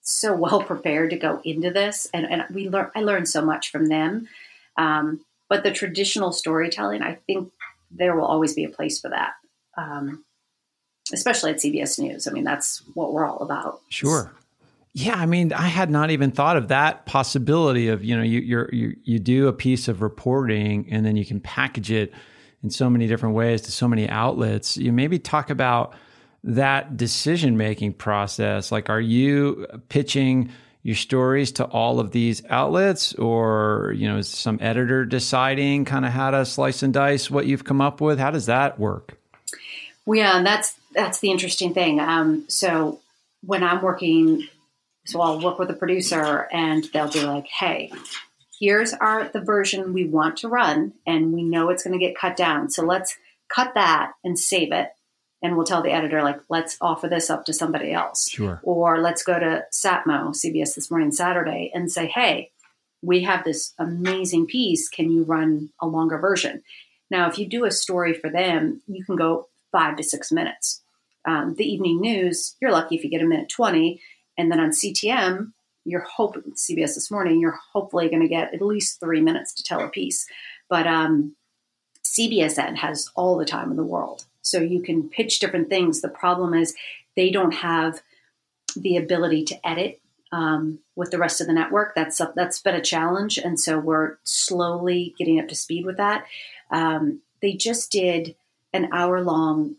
so 0.07 0.33
well 0.33 0.61
prepared 0.73 1.09
to 1.09 1.17
go 1.17 1.41
into 1.43 1.71
this 1.71 2.07
and, 2.13 2.25
and 2.25 2.43
we 2.53 2.69
learn 2.69 2.89
i 2.95 3.01
learned 3.01 3.27
so 3.27 3.43
much 3.43 3.71
from 3.71 3.87
them 3.87 4.27
um, 4.77 5.19
but 5.49 5.63
the 5.63 5.71
traditional 5.71 6.31
storytelling 6.31 7.01
i 7.01 7.15
think 7.27 7.51
there 7.91 8.15
will 8.15 8.25
always 8.25 8.53
be 8.53 8.63
a 8.63 8.69
place 8.69 8.99
for 8.99 9.09
that 9.09 9.33
um, 9.77 10.23
especially 11.13 11.51
at 11.51 11.57
CBS 11.57 11.99
News. 11.99 12.27
I 12.27 12.31
mean, 12.31 12.43
that's 12.43 12.81
what 12.93 13.13
we're 13.13 13.25
all 13.25 13.39
about. 13.39 13.81
Sure. 13.89 14.31
Yeah, 14.93 15.15
I 15.15 15.25
mean, 15.25 15.53
I 15.53 15.67
had 15.67 15.91
not 15.91 16.09
even 16.09 16.31
thought 16.31 16.57
of 16.57 16.69
that 16.69 17.05
possibility 17.05 17.87
of 17.87 18.03
you 18.03 18.17
know 18.17 18.23
you 18.23 18.39
you 18.39 18.67
you 18.71 18.95
you 19.03 19.19
do 19.19 19.47
a 19.47 19.53
piece 19.53 19.87
of 19.87 20.01
reporting 20.01 20.87
and 20.89 21.05
then 21.05 21.15
you 21.15 21.25
can 21.25 21.39
package 21.39 21.91
it 21.91 22.13
in 22.63 22.71
so 22.71 22.89
many 22.89 23.05
different 23.05 23.35
ways 23.35 23.61
to 23.63 23.71
so 23.71 23.87
many 23.87 24.09
outlets. 24.09 24.75
You 24.75 24.91
maybe 24.91 25.19
talk 25.19 25.51
about 25.51 25.93
that 26.43 26.97
decision 26.97 27.57
making 27.57 27.93
process. 27.93 28.71
Like, 28.71 28.89
are 28.89 29.01
you 29.01 29.67
pitching 29.89 30.49
your 30.83 30.95
stories 30.95 31.51
to 31.51 31.65
all 31.65 31.99
of 31.99 32.11
these 32.11 32.41
outlets, 32.49 33.13
or 33.15 33.93
you 33.97 34.07
know, 34.07 34.17
is 34.17 34.29
some 34.29 34.57
editor 34.61 35.03
deciding 35.05 35.83
kind 35.83 36.05
of 36.05 36.11
how 36.11 36.31
to 36.31 36.45
slice 36.45 36.81
and 36.81 36.93
dice 36.93 37.29
what 37.29 37.45
you've 37.45 37.65
come 37.65 37.81
up 37.81 37.99
with? 37.99 38.19
How 38.19 38.31
does 38.31 38.45
that 38.45 38.79
work? 38.79 39.17
Well, 40.05 40.17
yeah, 40.17 40.41
that's 40.43 40.79
that's 40.93 41.19
the 41.19 41.29
interesting 41.29 41.73
thing. 41.73 41.99
Um, 41.99 42.45
so 42.47 43.01
when 43.41 43.63
I'm 43.63 43.81
working, 43.81 44.47
so 45.05 45.19
I'll 45.19 45.41
work 45.41 45.59
with 45.59 45.69
a 45.69 45.73
producer, 45.73 46.47
and 46.53 46.85
they'll 46.93 47.11
be 47.11 47.23
like, 47.25 47.47
"Hey, 47.47 47.91
here's 48.57 48.93
our 48.93 49.27
the 49.27 49.41
version 49.41 49.91
we 49.91 50.05
want 50.05 50.37
to 50.37 50.47
run, 50.47 50.93
and 51.05 51.33
we 51.33 51.43
know 51.43 51.69
it's 51.69 51.83
going 51.83 51.99
to 51.99 52.05
get 52.05 52.17
cut 52.17 52.37
down. 52.37 52.69
So 52.69 52.85
let's 52.85 53.17
cut 53.53 53.73
that 53.73 54.13
and 54.23 54.39
save 54.39 54.71
it." 54.71 54.91
And 55.41 55.55
we'll 55.55 55.65
tell 55.65 55.83
the 55.83 55.91
editor, 55.91 56.23
like, 56.23 56.39
let's 56.49 56.77
offer 56.81 57.07
this 57.07 57.29
up 57.29 57.45
to 57.45 57.53
somebody 57.53 57.93
else. 57.93 58.27
Sure. 58.27 58.59
Or 58.63 58.99
let's 58.99 59.23
go 59.23 59.37
to 59.37 59.65
Satmo, 59.71 60.35
CBS 60.35 60.73
This 60.73 60.89
Morning 60.89 61.11
Saturday, 61.11 61.71
and 61.73 61.91
say, 61.91 62.07
hey, 62.07 62.51
we 63.03 63.21
have 63.23 63.43
this 63.43 63.73
amazing 63.77 64.47
piece. 64.47 64.89
Can 64.89 65.11
you 65.11 65.23
run 65.23 65.69
a 65.79 65.85
longer 65.85 66.17
version? 66.17 66.63
Now, 67.11 67.29
if 67.29 67.37
you 67.37 67.47
do 67.47 67.65
a 67.65 67.71
story 67.71 68.13
for 68.13 68.29
them, 68.29 68.81
you 68.87 69.05
can 69.05 69.15
go 69.15 69.47
five 69.71 69.95
to 69.97 70.03
six 70.03 70.31
minutes. 70.31 70.81
Um, 71.25 71.55
the 71.55 71.65
evening 71.65 72.01
news, 72.01 72.55
you're 72.59 72.71
lucky 72.71 72.95
if 72.95 73.03
you 73.03 73.09
get 73.09 73.21
a 73.21 73.27
minute 73.27 73.49
20. 73.49 74.01
And 74.37 74.51
then 74.51 74.59
on 74.59 74.71
CTM, 74.71 75.51
you're 75.85 76.05
hoping, 76.15 76.53
CBS 76.53 76.95
this 76.95 77.11
morning, 77.11 77.39
you're 77.39 77.59
hopefully 77.73 78.09
going 78.09 78.21
to 78.21 78.27
get 78.27 78.53
at 78.53 78.61
least 78.61 78.99
three 78.99 79.21
minutes 79.21 79.53
to 79.53 79.63
tell 79.63 79.81
a 79.81 79.89
piece. 79.89 80.25
But 80.69 80.87
um, 80.87 81.35
CBSN 82.03 82.77
has 82.77 83.09
all 83.15 83.37
the 83.37 83.45
time 83.45 83.71
in 83.71 83.77
the 83.77 83.83
world. 83.83 84.25
So 84.49 84.59
you 84.59 84.81
can 84.81 85.09
pitch 85.09 85.39
different 85.39 85.69
things. 85.69 86.01
The 86.01 86.09
problem 86.09 86.53
is 86.53 86.75
they 87.15 87.31
don't 87.31 87.53
have 87.53 88.01
the 88.75 88.97
ability 88.97 89.43
to 89.45 89.67
edit 89.67 90.01
um, 90.31 90.79
with 90.95 91.11
the 91.11 91.17
rest 91.17 91.41
of 91.41 91.47
the 91.47 91.53
network. 91.53 91.95
That's 91.95 92.19
a, 92.19 92.33
that's 92.35 92.59
been 92.59 92.75
a 92.75 92.81
challenge, 92.81 93.37
and 93.37 93.59
so 93.59 93.79
we're 93.79 94.17
slowly 94.23 95.15
getting 95.17 95.39
up 95.39 95.47
to 95.47 95.55
speed 95.55 95.85
with 95.85 95.97
that. 95.97 96.25
Um, 96.69 97.21
they 97.41 97.53
just 97.53 97.91
did 97.91 98.35
an 98.73 98.89
hour 98.91 99.21
long 99.21 99.75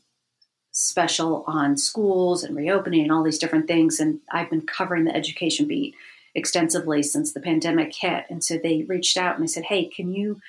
special 0.73 1.45
on 1.47 1.77
schools 1.77 2.45
and 2.45 2.57
reopening 2.57 3.03
and 3.03 3.13
all 3.13 3.25
these 3.25 3.39
different 3.39 3.67
things. 3.67 3.99
And 3.99 4.21
I've 4.31 4.49
been 4.49 4.67
covering 4.67 5.05
the 5.05 5.15
education 5.15 5.67
beat 5.67 5.95
extensively 6.35 7.03
since 7.03 7.33
the 7.33 7.41
pandemic 7.41 7.95
hit. 7.95 8.27
And 8.31 8.45
so 8.45 8.59
they 8.59 8.85
reached 8.85 9.17
out 9.17 9.35
and 9.35 9.43
they 9.43 9.49
said, 9.49 9.65
Hey, 9.65 9.87
can 9.87 10.13
you 10.13 10.41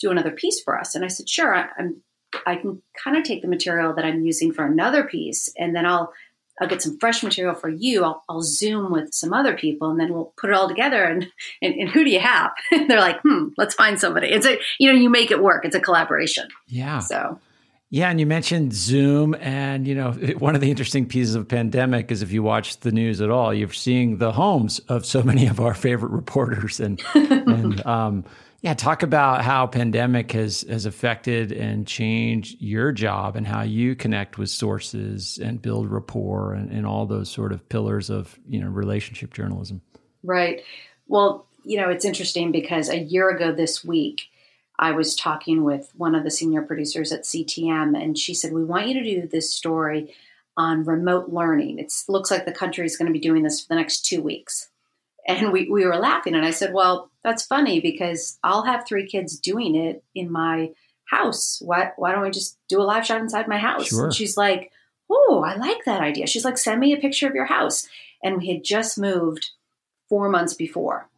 do 0.00 0.10
another 0.10 0.30
piece 0.30 0.60
for 0.60 0.78
us? 0.78 0.94
And 0.94 1.04
I 1.04 1.08
said, 1.08 1.28
Sure. 1.28 1.54
I, 1.54 1.68
I'm, 1.76 2.02
I 2.46 2.56
can 2.56 2.82
kind 3.02 3.16
of 3.16 3.24
take 3.24 3.42
the 3.42 3.48
material 3.48 3.94
that 3.94 4.04
I'm 4.04 4.24
using 4.24 4.52
for 4.52 4.64
another 4.64 5.04
piece 5.04 5.52
and 5.58 5.74
then 5.74 5.86
I'll 5.86 6.12
I'll 6.60 6.68
get 6.68 6.82
some 6.82 6.98
fresh 6.98 7.24
material 7.24 7.56
for 7.56 7.68
you. 7.68 8.04
I'll, 8.04 8.22
I'll, 8.28 8.42
Zoom 8.42 8.92
with 8.92 9.12
some 9.12 9.32
other 9.32 9.56
people, 9.56 9.90
and 9.90 9.98
then 9.98 10.14
we'll 10.14 10.32
put 10.36 10.50
it 10.50 10.52
all 10.54 10.68
together. 10.68 11.02
And, 11.02 11.26
and, 11.60 11.74
and 11.74 11.88
who 11.88 12.04
do 12.04 12.10
you 12.10 12.20
have? 12.20 12.52
they're 12.70 13.00
like, 13.00 13.20
hmm, 13.22 13.48
let's 13.56 13.74
find 13.74 13.98
somebody. 13.98 14.28
It's 14.28 14.46
a 14.46 14.58
you 14.78 14.92
know, 14.92 14.96
you 14.96 15.10
make 15.10 15.32
it 15.32 15.42
work. 15.42 15.64
It's 15.64 15.74
a 15.74 15.80
collaboration. 15.80 16.46
Yeah. 16.68 17.00
So 17.00 17.40
yeah, 17.94 18.10
and 18.10 18.18
you 18.18 18.26
mentioned 18.26 18.72
Zoom, 18.72 19.36
and 19.36 19.86
you 19.86 19.94
know 19.94 20.10
one 20.38 20.56
of 20.56 20.60
the 20.60 20.68
interesting 20.68 21.06
pieces 21.06 21.36
of 21.36 21.46
pandemic 21.46 22.10
is 22.10 22.22
if 22.22 22.32
you 22.32 22.42
watch 22.42 22.80
the 22.80 22.90
news 22.90 23.20
at 23.20 23.30
all, 23.30 23.54
you're 23.54 23.72
seeing 23.72 24.18
the 24.18 24.32
homes 24.32 24.80
of 24.88 25.06
so 25.06 25.22
many 25.22 25.46
of 25.46 25.60
our 25.60 25.74
favorite 25.74 26.10
reporters, 26.10 26.80
and 26.80 27.00
and 27.14 27.86
um, 27.86 28.24
Yeah, 28.64 28.72
talk 28.72 29.02
about 29.02 29.42
how 29.42 29.66
pandemic 29.66 30.32
has 30.32 30.62
has 30.70 30.86
affected 30.86 31.52
and 31.52 31.86
changed 31.86 32.62
your 32.62 32.92
job 32.92 33.36
and 33.36 33.46
how 33.46 33.60
you 33.60 33.94
connect 33.94 34.38
with 34.38 34.48
sources 34.48 35.38
and 35.38 35.60
build 35.60 35.90
rapport 35.90 36.54
and, 36.54 36.70
and 36.70 36.86
all 36.86 37.04
those 37.04 37.30
sort 37.30 37.52
of 37.52 37.68
pillars 37.68 38.08
of 38.08 38.38
you 38.48 38.58
know 38.62 38.68
relationship 38.68 39.34
journalism. 39.34 39.82
Right. 40.22 40.62
Well, 41.08 41.46
you 41.64 41.78
know, 41.78 41.90
it's 41.90 42.06
interesting 42.06 42.52
because 42.52 42.88
a 42.88 43.00
year 43.00 43.28
ago 43.28 43.52
this 43.52 43.84
week, 43.84 44.30
I 44.78 44.92
was 44.92 45.14
talking 45.14 45.62
with 45.62 45.92
one 45.94 46.14
of 46.14 46.24
the 46.24 46.30
senior 46.30 46.62
producers 46.62 47.12
at 47.12 47.24
CTM, 47.24 48.02
and 48.02 48.16
she 48.16 48.32
said, 48.32 48.54
We 48.54 48.64
want 48.64 48.88
you 48.88 48.94
to 48.94 49.04
do 49.04 49.28
this 49.28 49.52
story 49.52 50.14
on 50.56 50.86
remote 50.86 51.28
learning. 51.28 51.80
It 51.80 51.92
looks 52.08 52.30
like 52.30 52.46
the 52.46 52.50
country 52.50 52.86
is 52.86 52.96
going 52.96 53.08
to 53.08 53.12
be 53.12 53.18
doing 53.18 53.42
this 53.42 53.60
for 53.60 53.68
the 53.68 53.74
next 53.74 54.06
two 54.06 54.22
weeks. 54.22 54.70
And 55.26 55.52
we, 55.52 55.68
we 55.68 55.86
were 55.86 55.96
laughing, 55.96 56.34
and 56.34 56.44
I 56.44 56.50
said, 56.50 56.72
Well, 56.72 57.10
that's 57.22 57.46
funny 57.46 57.80
because 57.80 58.38
I'll 58.42 58.64
have 58.64 58.86
three 58.86 59.06
kids 59.06 59.38
doing 59.38 59.74
it 59.74 60.04
in 60.14 60.30
my 60.30 60.70
house. 61.06 61.60
Why, 61.64 61.92
why 61.96 62.12
don't 62.12 62.22
we 62.22 62.30
just 62.30 62.58
do 62.68 62.80
a 62.80 62.82
live 62.82 63.06
shot 63.06 63.20
inside 63.20 63.48
my 63.48 63.58
house? 63.58 63.88
Sure. 63.88 64.04
And 64.04 64.14
she's 64.14 64.36
like, 64.36 64.70
Oh, 65.10 65.42
I 65.46 65.56
like 65.56 65.84
that 65.86 66.02
idea. 66.02 66.26
She's 66.26 66.44
like, 66.44 66.58
Send 66.58 66.80
me 66.80 66.92
a 66.92 66.98
picture 66.98 67.26
of 67.26 67.34
your 67.34 67.46
house. 67.46 67.88
And 68.22 68.38
we 68.38 68.48
had 68.48 68.64
just 68.64 68.98
moved 68.98 69.50
four 70.08 70.28
months 70.28 70.54
before. 70.54 71.08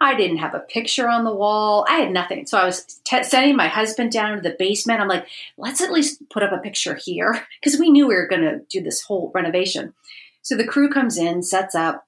I 0.00 0.14
didn't 0.14 0.38
have 0.38 0.54
a 0.54 0.60
picture 0.60 1.08
on 1.08 1.24
the 1.24 1.34
wall. 1.34 1.86
I 1.88 1.96
had 1.96 2.12
nothing. 2.12 2.46
So 2.46 2.58
I 2.58 2.66
was 2.66 2.84
t- 3.04 3.22
sending 3.22 3.56
my 3.56 3.68
husband 3.68 4.12
down 4.12 4.36
to 4.36 4.42
the 4.42 4.56
basement. 4.58 5.00
I'm 5.00 5.08
like, 5.08 5.26
let's 5.56 5.80
at 5.80 5.92
least 5.92 6.28
put 6.28 6.42
up 6.42 6.52
a 6.52 6.58
picture 6.58 6.94
here 6.94 7.46
because 7.60 7.78
we 7.78 7.90
knew 7.90 8.06
we 8.06 8.14
were 8.14 8.28
going 8.28 8.42
to 8.42 8.60
do 8.68 8.82
this 8.82 9.02
whole 9.02 9.32
renovation. 9.34 9.94
So 10.42 10.56
the 10.56 10.66
crew 10.66 10.90
comes 10.90 11.16
in, 11.16 11.42
sets 11.42 11.74
up, 11.74 12.05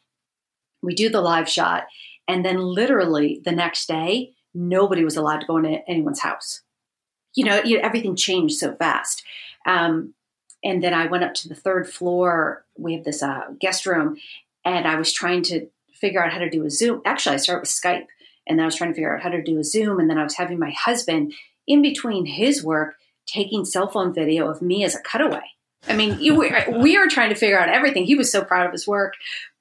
we 0.82 0.94
do 0.94 1.08
the 1.08 1.20
live 1.20 1.48
shot, 1.48 1.84
and 2.26 2.44
then 2.44 2.58
literally 2.58 3.40
the 3.44 3.52
next 3.52 3.88
day, 3.88 4.32
nobody 4.54 5.04
was 5.04 5.16
allowed 5.16 5.40
to 5.40 5.46
go 5.46 5.56
into 5.56 5.78
anyone's 5.88 6.20
house. 6.20 6.62
You 7.34 7.44
know, 7.44 7.60
everything 7.80 8.16
changed 8.16 8.56
so 8.56 8.74
fast. 8.74 9.22
Um, 9.66 10.14
and 10.64 10.82
then 10.82 10.94
I 10.94 11.06
went 11.06 11.24
up 11.24 11.34
to 11.34 11.48
the 11.48 11.54
third 11.54 11.88
floor. 11.88 12.64
We 12.76 12.94
have 12.94 13.04
this 13.04 13.22
uh, 13.22 13.42
guest 13.60 13.86
room, 13.86 14.16
and 14.64 14.86
I 14.86 14.96
was 14.96 15.12
trying 15.12 15.42
to 15.44 15.68
figure 15.94 16.22
out 16.22 16.32
how 16.32 16.38
to 16.38 16.50
do 16.50 16.64
a 16.64 16.70
Zoom. 16.70 17.02
Actually, 17.04 17.34
I 17.34 17.38
started 17.38 17.60
with 17.60 17.70
Skype, 17.70 18.06
and 18.46 18.58
then 18.58 18.64
I 18.64 18.66
was 18.66 18.76
trying 18.76 18.90
to 18.90 18.94
figure 18.94 19.14
out 19.14 19.22
how 19.22 19.30
to 19.30 19.42
do 19.42 19.58
a 19.58 19.64
Zoom, 19.64 20.00
and 20.00 20.10
then 20.10 20.18
I 20.18 20.24
was 20.24 20.36
having 20.36 20.58
my 20.58 20.70
husband 20.70 21.32
in 21.66 21.82
between 21.82 22.26
his 22.26 22.64
work 22.64 22.96
taking 23.26 23.64
cell 23.64 23.88
phone 23.88 24.12
video 24.12 24.48
of 24.48 24.62
me 24.62 24.84
as 24.84 24.94
a 24.94 25.02
cutaway. 25.02 25.42
I 25.86 25.94
mean, 25.94 26.18
you, 26.20 26.34
we 26.34 26.98
were 26.98 27.08
trying 27.08 27.30
to 27.30 27.34
figure 27.34 27.58
out 27.58 27.68
everything. 27.68 28.04
He 28.04 28.14
was 28.14 28.32
so 28.32 28.44
proud 28.44 28.66
of 28.66 28.72
his 28.72 28.86
work. 28.86 29.14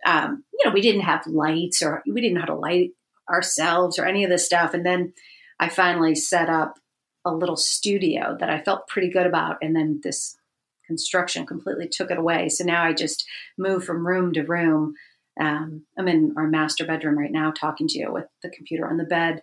Um, 0.06 0.44
you 0.54 0.66
know, 0.66 0.74
we 0.74 0.82
didn't 0.82 1.02
have 1.02 1.28
lights, 1.28 1.82
or 1.82 2.02
we 2.08 2.22
didn't 2.22 2.36
know 2.36 2.42
how 2.42 2.48
to 2.48 2.56
light 2.56 2.92
ourselves, 3.30 4.00
or 4.00 4.06
any 4.06 4.24
of 4.24 4.30
this 4.30 4.46
stuff. 4.46 4.74
And 4.74 4.86
then 4.86 5.14
I 5.60 5.70
finally 5.70 6.16
set 6.16 6.50
up 6.50 6.80
a 7.26 7.34
little 7.34 7.58
studio 7.58 8.38
that 8.40 8.50
I 8.50 8.62
felt 8.62 8.88
pretty 8.88 9.10
good 9.10 9.28
about, 9.28 9.58
and 9.62 9.76
then 9.76 10.00
this 10.04 10.38
construction 10.86 11.46
completely 11.46 11.88
took 11.88 12.10
it 12.10 12.18
away. 12.18 12.50
So 12.50 12.64
now 12.64 12.84
I 12.84 12.94
just 12.94 13.26
move 13.58 13.84
from 13.84 14.08
room 14.08 14.34
to 14.34 14.44
room 14.44 14.96
um, 15.40 15.86
I'm 15.98 16.08
in 16.08 16.34
our 16.38 16.48
master 16.48 16.86
bedroom 16.86 17.18
right 17.18 17.32
now 17.32 17.52
talking 17.52 17.88
to 17.88 18.00
you 18.00 18.12
with 18.12 18.26
the 18.42 18.50
computer 18.50 18.90
on 18.90 18.98
the 18.98 19.04
bed. 19.04 19.42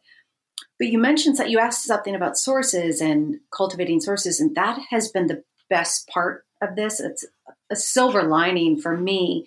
But 0.79 0.89
you 0.89 0.99
mentioned 0.99 1.37
that 1.37 1.51
you 1.51 1.59
asked 1.59 1.85
something 1.85 2.15
about 2.15 2.39
sources 2.39 3.01
and 3.01 3.37
cultivating 3.53 4.01
sources, 4.01 4.41
and 4.41 4.55
that 4.57 4.79
has 4.91 5.09
been 5.09 5.27
the 5.27 5.45
best 5.71 6.09
part 6.09 6.45
of 6.69 6.77
this. 6.77 7.01
It's 7.01 7.25
a 7.71 7.77
silver 7.77 8.23
lining 8.23 8.81
for 8.81 8.97
me. 8.97 9.47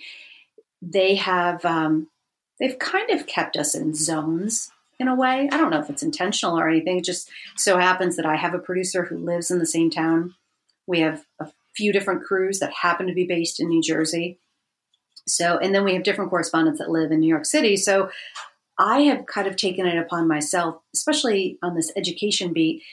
They 0.81 1.15
have 1.15 1.63
um, 1.65 2.07
they've 2.59 2.77
kind 2.77 3.09
of 3.09 3.27
kept 3.27 3.57
us 3.57 3.75
in 3.75 3.93
zones 3.93 4.71
in 4.99 5.07
a 5.07 5.15
way. 5.15 5.49
I 5.51 5.57
don't 5.57 5.69
know 5.69 5.79
if 5.79 5.89
it's 5.89 6.03
intentional 6.03 6.59
or 6.59 6.67
anything. 6.67 6.99
It 6.99 7.05
just 7.05 7.29
so 7.55 7.77
happens 7.77 8.15
that 8.15 8.25
I 8.25 8.35
have 8.35 8.53
a 8.53 8.59
producer 8.59 9.05
who 9.05 9.17
lives 9.17 9.51
in 9.51 9.59
the 9.59 9.65
same 9.65 9.89
town. 9.89 10.35
We 10.87 10.99
have 10.99 11.25
a 11.39 11.47
few 11.75 11.93
different 11.93 12.23
crews 12.23 12.59
that 12.59 12.73
happen 12.73 13.07
to 13.07 13.13
be 13.13 13.25
based 13.25 13.59
in 13.59 13.69
New 13.69 13.81
Jersey. 13.81 14.39
So, 15.27 15.57
and 15.57 15.75
then 15.75 15.83
we 15.83 15.93
have 15.93 16.03
different 16.03 16.29
correspondents 16.29 16.79
that 16.79 16.89
live 16.89 17.11
in 17.11 17.19
New 17.19 17.27
York 17.27 17.45
City. 17.45 17.75
So, 17.75 18.09
I 18.79 19.01
have 19.01 19.25
kind 19.25 19.47
of 19.47 19.55
taken 19.55 19.87
it 19.87 19.97
upon 19.97 20.27
myself, 20.27 20.81
especially 20.93 21.57
on 21.63 21.73
this 21.73 21.91
education 21.95 22.53
beat, 22.53 22.83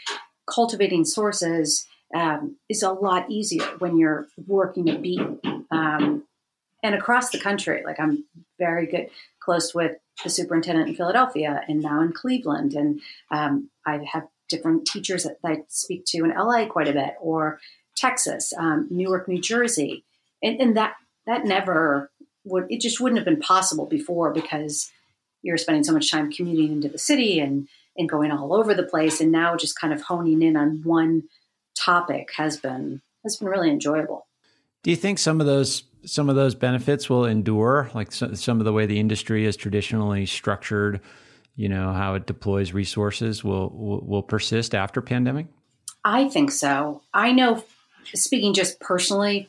cultivating 0.46 1.04
sources 1.04 1.86
um, 2.14 2.56
is 2.68 2.82
a 2.82 2.92
lot 2.92 3.30
easier 3.30 3.64
when 3.78 3.98
you're 3.98 4.26
working 4.46 4.88
a 4.88 4.98
beat. 4.98 5.20
Um, 5.70 6.24
and 6.82 6.94
across 6.94 7.30
the 7.30 7.40
country, 7.40 7.82
like 7.84 7.98
I'm 7.98 8.24
very 8.58 8.86
good, 8.86 9.08
close 9.40 9.74
with 9.74 9.96
the 10.22 10.30
superintendent 10.30 10.88
in 10.88 10.94
Philadelphia 10.94 11.62
and 11.66 11.82
now 11.82 12.02
in 12.02 12.12
Cleveland. 12.12 12.74
And 12.74 13.00
um, 13.30 13.70
I 13.86 14.06
have 14.12 14.28
different 14.48 14.86
teachers 14.86 15.24
that 15.24 15.38
I 15.44 15.62
speak 15.68 16.04
to 16.06 16.24
in 16.24 16.30
LA 16.30 16.66
quite 16.66 16.88
a 16.88 16.92
bit, 16.92 17.14
or 17.20 17.58
Texas, 17.96 18.52
um, 18.56 18.86
Newark, 18.90 19.26
New 19.26 19.40
Jersey. 19.40 20.04
And, 20.42 20.60
and 20.60 20.76
that 20.76 20.94
that 21.26 21.44
never 21.44 22.10
would 22.44 22.66
it 22.68 22.80
just 22.80 23.00
wouldn't 23.00 23.18
have 23.18 23.24
been 23.24 23.40
possible 23.40 23.86
before 23.86 24.32
because 24.32 24.92
you're 25.42 25.56
spending 25.56 25.84
so 25.84 25.92
much 25.92 26.10
time 26.10 26.30
commuting 26.30 26.72
into 26.72 26.88
the 26.88 26.98
city 26.98 27.40
and 27.40 27.66
and 27.96 28.08
going 28.08 28.30
all 28.30 28.52
over 28.52 28.74
the 28.74 28.82
place 28.82 29.20
and 29.20 29.32
now 29.32 29.56
just 29.56 29.78
kind 29.78 29.92
of 29.92 30.02
honing 30.02 30.42
in 30.42 30.56
on 30.56 30.82
one 30.84 31.22
topic 31.84 32.30
has 32.36 32.56
been 32.56 33.00
has 33.22 33.36
been 33.36 33.48
really 33.48 33.70
enjoyable 33.70 34.26
do 34.82 34.90
you 34.90 34.96
think 34.96 35.18
some 35.18 35.40
of 35.40 35.46
those 35.46 35.84
some 36.04 36.28
of 36.28 36.36
those 36.36 36.54
benefits 36.54 37.08
will 37.08 37.24
endure 37.24 37.90
like 37.94 38.12
some 38.12 38.58
of 38.58 38.64
the 38.64 38.72
way 38.72 38.86
the 38.86 39.00
industry 39.00 39.46
is 39.46 39.56
traditionally 39.56 40.26
structured 40.26 41.00
you 41.56 41.68
know 41.68 41.92
how 41.92 42.14
it 42.14 42.26
deploys 42.26 42.72
resources 42.72 43.42
will 43.42 43.70
will, 43.70 44.00
will 44.04 44.22
persist 44.22 44.74
after 44.74 45.00
pandemic 45.00 45.46
i 46.04 46.28
think 46.28 46.50
so 46.50 47.02
i 47.12 47.32
know 47.32 47.62
speaking 48.14 48.52
just 48.52 48.78
personally 48.80 49.48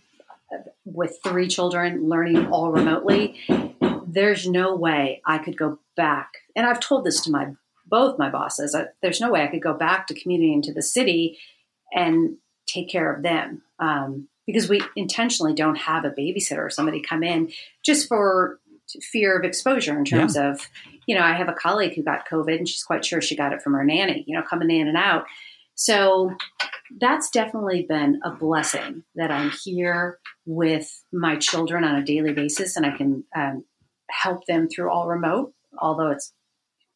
with 0.86 1.18
three 1.24 1.48
children 1.48 2.08
learning 2.08 2.48
all 2.48 2.72
remotely, 2.72 3.40
there's 4.06 4.48
no 4.48 4.76
way 4.76 5.22
I 5.26 5.40
could 5.40 5.58
go 5.58 5.80
back. 5.96 6.32
And 6.56 6.66
I've 6.66 6.80
told 6.80 7.06
this 7.06 7.22
to 7.22 7.32
my 7.32 7.54
both 7.88 8.18
my 8.18 8.30
bosses. 8.30 8.74
I, 8.74 8.86
there's 9.02 9.22
no 9.22 9.30
way 9.30 9.44
I 9.44 9.48
could 9.48 9.62
go 9.62 9.74
back 9.74 10.08
to 10.08 10.20
commuting 10.20 10.54
into 10.54 10.74
the 10.74 10.82
city 10.82 11.38
and 11.96 12.38
take 12.68 12.90
care 12.90 13.12
of 13.12 13.24
them 13.24 13.64
um, 13.80 14.28
because 14.46 14.70
we 14.70 14.82
intentionally 14.96 15.54
don't 15.54 15.78
have 15.78 16.06
a 16.06 16.12
babysitter 16.12 16.60
or 16.60 16.70
somebody 16.70 17.02
come 17.02 17.24
in 17.24 17.52
just 17.84 18.08
for 18.08 18.60
fear 19.02 19.38
of 19.38 19.44
exposure 19.44 19.98
in 19.98 20.06
terms 20.06 20.36
yeah. 20.36 20.52
of 20.52 20.70
you 21.08 21.16
know 21.16 21.24
i 21.24 21.34
have 21.34 21.50
a 21.50 21.54
colleague 21.54 21.96
who 21.96 22.04
got 22.04 22.30
covid 22.30 22.60
and 22.60 22.70
she's 22.70 22.84
quite 22.84 23.04
sure 23.04 23.20
she 23.20 23.36
got 23.36 23.52
it 23.52 23.60
from 23.60 23.74
her 23.74 23.84
nanny 23.84 24.24
you 24.28 24.38
know 24.38 24.44
coming 24.44 24.70
in 24.70 24.88
and 24.88 24.96
out 24.96 25.26
so 25.76 26.32
that's 27.00 27.30
definitely 27.30 27.86
been 27.88 28.22
a 28.24 28.32
blessing 28.32 29.04
that 29.16 29.32
I'm 29.32 29.52
here 29.64 30.20
with 30.46 31.04
my 31.12 31.36
children 31.36 31.84
on 31.84 31.96
a 31.96 32.06
daily 32.06 32.34
basis 32.34 32.78
and 32.78 32.86
I 32.86 32.96
can 32.96 33.24
um, 33.36 33.66
help 34.10 34.46
them 34.46 34.70
through 34.70 34.90
all 34.90 35.08
remote, 35.08 35.54
although 35.78 36.12
it's 36.12 36.34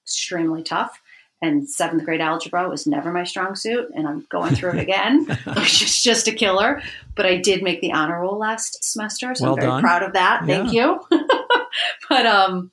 extremely 0.05 0.63
tough. 0.63 1.01
And 1.41 1.69
seventh 1.69 2.03
grade 2.03 2.19
algebra 2.19 2.67
was 2.67 2.85
never 2.85 3.13
my 3.13 3.23
strong 3.23 3.55
suit, 3.55 3.87
and 3.95 4.05
I'm 4.05 4.27
going 4.29 4.55
through 4.55 4.71
it 4.71 4.79
again, 4.79 5.25
which 5.55 5.81
is 5.81 6.01
just 6.01 6.27
a 6.27 6.33
killer. 6.33 6.81
But 7.15 7.25
I 7.25 7.37
did 7.37 7.63
make 7.63 7.79
the 7.79 7.93
honor 7.93 8.19
roll 8.19 8.37
last 8.37 8.83
semester, 8.83 9.33
so 9.35 9.45
well 9.45 9.53
I'm 9.53 9.59
very 9.59 9.71
done. 9.71 9.81
proud 9.81 10.03
of 10.03 10.13
that. 10.13 10.45
Yeah. 10.45 10.57
Thank 10.57 10.73
you. 10.73 10.99
but 12.09 12.25
um, 12.25 12.71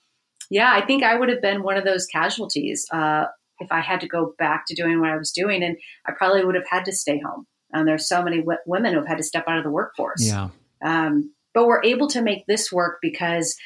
yeah, 0.50 0.72
I 0.72 0.84
think 0.84 1.04
I 1.04 1.14
would 1.14 1.28
have 1.28 1.40
been 1.40 1.62
one 1.62 1.76
of 1.76 1.84
those 1.84 2.06
casualties. 2.06 2.86
Uh, 2.92 3.26
if 3.60 3.70
I 3.70 3.80
had 3.80 4.00
to 4.00 4.08
go 4.08 4.34
back 4.38 4.64
to 4.66 4.74
doing 4.74 5.00
what 5.00 5.10
I 5.10 5.16
was 5.16 5.30
doing, 5.30 5.62
and 5.62 5.76
I 6.06 6.12
probably 6.12 6.44
would 6.44 6.56
have 6.56 6.68
had 6.68 6.84
to 6.86 6.92
stay 6.92 7.20
home. 7.24 7.46
And 7.72 7.86
there's 7.86 8.08
so 8.08 8.22
many 8.22 8.38
w- 8.38 8.58
women 8.66 8.92
who 8.92 8.98
have 9.00 9.08
had 9.08 9.18
to 9.18 9.24
step 9.24 9.44
out 9.48 9.58
of 9.58 9.64
the 9.64 9.70
workforce. 9.70 10.26
Yeah. 10.26 10.48
Um, 10.82 11.32
but 11.54 11.66
we're 11.66 11.82
able 11.84 12.08
to 12.08 12.22
make 12.22 12.46
this 12.46 12.70
work 12.70 12.98
because 13.00 13.56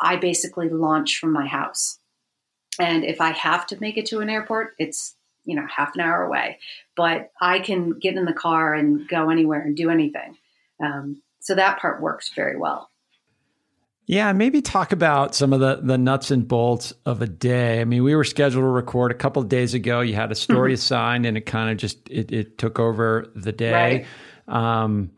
I 0.00 0.16
basically 0.16 0.68
launch 0.68 1.18
from 1.18 1.32
my 1.32 1.46
house. 1.46 1.98
And 2.78 3.04
if 3.04 3.20
I 3.20 3.30
have 3.32 3.66
to 3.68 3.80
make 3.80 3.96
it 3.96 4.06
to 4.06 4.20
an 4.20 4.30
airport, 4.30 4.74
it's 4.78 5.16
you 5.44 5.56
know 5.56 5.66
half 5.74 5.94
an 5.94 6.00
hour 6.00 6.22
away. 6.22 6.58
But 6.96 7.30
I 7.40 7.60
can 7.60 7.98
get 7.98 8.16
in 8.16 8.24
the 8.24 8.32
car 8.32 8.74
and 8.74 9.08
go 9.08 9.30
anywhere 9.30 9.60
and 9.60 9.76
do 9.76 9.90
anything. 9.90 10.36
Um, 10.82 11.22
so 11.40 11.54
that 11.54 11.78
part 11.78 12.02
works 12.02 12.30
very 12.34 12.56
well. 12.56 12.90
Yeah, 14.06 14.32
maybe 14.32 14.62
talk 14.62 14.92
about 14.92 15.34
some 15.34 15.52
of 15.52 15.58
the 15.58 15.80
the 15.82 15.98
nuts 15.98 16.30
and 16.30 16.46
bolts 16.46 16.92
of 17.04 17.22
a 17.22 17.26
day. 17.26 17.80
I 17.80 17.84
mean, 17.84 18.04
we 18.04 18.14
were 18.14 18.24
scheduled 18.24 18.62
to 18.62 18.68
record 18.68 19.10
a 19.10 19.16
couple 19.16 19.42
of 19.42 19.48
days 19.48 19.74
ago. 19.74 20.00
You 20.00 20.14
had 20.14 20.30
a 20.30 20.36
story 20.36 20.70
mm-hmm. 20.70 20.74
assigned, 20.74 21.26
and 21.26 21.36
it 21.36 21.42
kind 21.42 21.70
of 21.70 21.76
just 21.76 22.08
it, 22.08 22.30
it, 22.30 22.58
took 22.58 22.78
over 22.78 23.32
the 23.34 23.50
day. 23.50 24.06
Right. 24.46 24.82
Um, 24.82 25.10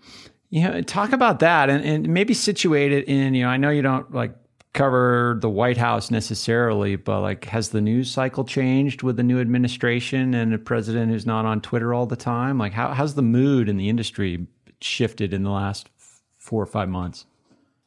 you 0.48 0.62
know, 0.62 0.80
talk 0.80 1.12
about 1.12 1.40
that, 1.40 1.68
and, 1.68 1.84
and 1.84 2.08
maybe 2.08 2.32
situate 2.32 2.92
it 2.92 3.06
in. 3.08 3.34
You 3.34 3.44
know, 3.44 3.50
I 3.50 3.58
know 3.58 3.68
you 3.68 3.82
don't 3.82 4.10
like 4.14 4.34
cover 4.72 5.38
the 5.40 5.50
White 5.50 5.76
House 5.76 6.10
necessarily, 6.10 6.96
but 6.96 7.20
like, 7.20 7.46
has 7.46 7.70
the 7.70 7.80
news 7.80 8.10
cycle 8.10 8.44
changed 8.44 9.02
with 9.02 9.16
the 9.16 9.22
new 9.22 9.40
administration 9.40 10.34
and 10.34 10.54
a 10.54 10.58
president 10.58 11.10
who's 11.10 11.26
not 11.26 11.44
on 11.44 11.60
Twitter 11.60 11.94
all 11.94 12.06
the 12.06 12.16
time? 12.16 12.58
Like, 12.58 12.72
how 12.72 12.92
how's 12.92 13.14
the 13.14 13.22
mood 13.22 13.68
in 13.68 13.76
the 13.76 13.88
industry 13.88 14.46
shifted 14.80 15.32
in 15.32 15.42
the 15.42 15.50
last 15.50 15.88
four 16.38 16.62
or 16.62 16.66
five 16.66 16.88
months? 16.88 17.26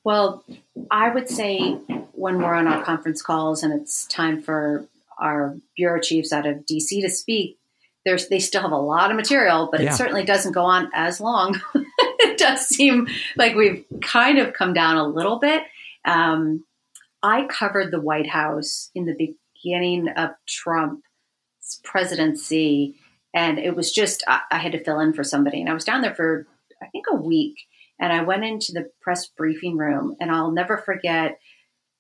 Well, 0.04 0.44
I 0.90 1.10
would 1.10 1.30
say 1.30 1.74
when 2.14 2.40
we're 2.40 2.54
on 2.54 2.68
our 2.68 2.84
conference 2.84 3.22
calls 3.22 3.64
and 3.64 3.74
it's 3.80 4.06
time 4.08 4.42
for 4.42 4.88
our 5.20 5.56
bureau 5.76 6.02
chiefs 6.02 6.34
out 6.34 6.48
of 6.48 6.66
DC 6.66 7.02
to 7.02 7.10
speak, 7.10 7.60
there's 8.04 8.28
they 8.30 8.40
still 8.40 8.64
have 8.64 8.72
a 8.72 8.78
lot 8.78 9.12
of 9.12 9.18
material, 9.18 9.70
but 9.72 9.82
yeah. 9.82 9.92
it 9.92 9.96
certainly 9.96 10.24
doesn't 10.24 10.54
go 10.54 10.64
on 10.64 10.90
as 10.94 11.22
long. 11.22 11.60
it 11.76 12.38
does 12.40 12.68
seem 12.68 13.08
like 13.38 13.56
we've 13.56 13.86
kind 14.02 14.40
of 14.40 14.54
come 14.54 14.74
down 14.74 14.98
a 14.98 15.08
little 15.08 15.38
bit. 15.38 15.64
Um, 16.04 16.66
I 17.24 17.46
covered 17.46 17.92
the 17.92 18.02
White 18.02 18.30
House 18.30 18.90
in 18.96 19.06
the 19.06 19.36
beginning 19.64 20.10
of 20.10 20.32
Trump's 20.48 21.02
presidency, 21.84 22.96
and 23.34 23.60
it 23.60 23.76
was 23.76 23.92
just 23.92 24.24
I, 24.28 24.42
I 24.52 24.58
had 24.58 24.72
to 24.74 24.84
fill 24.84 25.00
in 25.00 25.14
for 25.14 25.24
somebody, 25.24 25.62
and 25.62 25.70
I 25.70 25.74
was 25.74 25.86
down 25.86 26.02
there 26.02 26.16
for 26.16 26.48
I 26.82 26.88
think 26.88 27.06
a 27.12 27.16
week, 27.16 27.58
and 28.00 28.12
I 28.12 28.24
went 28.24 28.44
into 28.44 28.72
the 28.74 28.90
press 29.02 29.28
briefing 29.28 29.78
room, 29.78 30.16
and 30.20 30.32
I'll 30.32 30.52
never 30.52 30.78
forget 30.78 31.40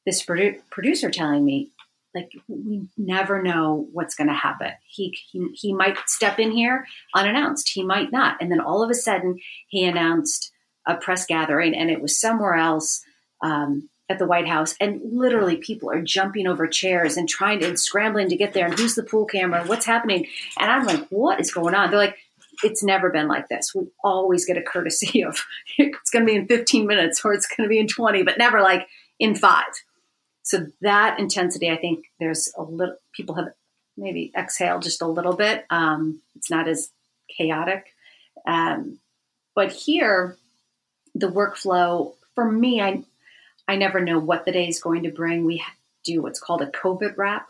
this 0.06 0.26
produ- 0.26 0.60
producer 0.72 1.12
telling 1.12 1.46
me, 1.46 1.72
like 2.16 2.32
we 2.48 2.88
never 2.98 3.42
know 3.42 3.88
what's 3.94 4.16
going 4.16 4.28
to 4.28 4.34
happen. 4.34 4.72
He, 4.88 5.16
he 5.32 5.48
he 5.54 5.74
might 5.74 5.98
step 6.08 6.40
in 6.40 6.52
here 6.52 6.86
unannounced. 7.16 7.70
He 7.70 7.84
might 7.84 8.12
not. 8.12 8.38
And 8.42 8.52
then 8.52 8.60
all 8.60 8.84
of 8.84 8.90
a 8.90 8.96
sudden, 8.96 9.38
he 9.68 9.86
announced 9.86 10.52
a 10.88 10.96
press 10.96 11.28
gathering, 11.28 11.76
and 11.76 11.92
it 11.92 12.02
was 12.02 12.20
somewhere 12.20 12.56
else 12.56 13.04
um, 13.44 13.88
at 14.12 14.20
the 14.20 14.28
White 14.28 14.48
House. 14.48 14.76
And 14.80 15.02
literally, 15.04 15.58
people 15.58 15.90
are 15.90 16.02
jumping 16.02 16.48
over 16.48 16.68
chairs 16.68 17.18
and 17.18 17.28
trying 17.28 17.60
to 17.60 17.68
and 17.68 17.80
scrambling 17.80 18.30
to 18.30 18.36
get 18.36 18.54
there. 18.54 18.66
And 18.66 18.78
who's 18.78 18.96
the 18.96 19.04
pool 19.04 19.26
camera? 19.26 19.64
What's 19.66 19.86
happening? 19.86 20.28
And 20.60 20.70
I'm 20.70 20.86
like, 20.86 21.08
what 21.10 21.40
is 21.40 21.52
going 21.52 21.76
on? 21.76 21.90
They're 21.90 22.00
like. 22.00 22.18
It's 22.64 22.84
never 22.84 23.10
been 23.10 23.28
like 23.28 23.48
this. 23.48 23.74
We 23.74 23.88
always 24.04 24.46
get 24.46 24.58
a 24.58 24.62
courtesy 24.62 25.24
of 25.26 25.40
it's 25.80 26.12
going 26.12 26.28
to 26.28 26.32
be 26.32 26.38
in 26.38 26.48
15 26.48 26.86
minutes 26.86 27.20
or 27.26 27.34
it's 27.34 27.48
going 27.48 27.68
to 27.68 27.70
be 27.70 27.80
in 27.80 27.88
20, 27.88 28.22
but 28.22 28.38
never 28.38 28.62
like 28.62 28.88
in 29.20 29.34
five 29.34 29.66
so 30.52 30.68
that 30.82 31.18
intensity, 31.18 31.70
I 31.70 31.78
think 31.78 32.06
there's 32.20 32.52
a 32.58 32.64
little, 32.64 32.98
people 33.14 33.36
have 33.36 33.54
maybe 33.96 34.34
exhaled 34.38 34.82
just 34.82 35.02
a 35.02 35.08
little 35.08 35.34
bit. 35.34 35.66
Um, 35.70 36.22
it's 36.36 36.50
not 36.50 36.68
as 36.68 36.92
chaotic. 37.30 37.86
Um, 38.46 39.00
but 39.56 39.72
here, 39.72 40.36
the 41.14 41.30
workflow 41.30 42.16
for 42.36 42.50
me, 42.50 42.82
I, 42.82 43.04
I 43.68 43.76
never 43.76 44.02
know 44.02 44.20
what 44.20 44.46
the 44.46 44.52
day 44.52 44.68
is 44.68 44.82
going 44.82 45.04
to 45.04 45.12
bring. 45.12 45.46
We 45.46 45.64
do 46.04 46.22
what's 46.22 46.40
called 46.40 46.62
a 46.62 46.68
COVID 46.68 47.18
wrap 47.18 47.50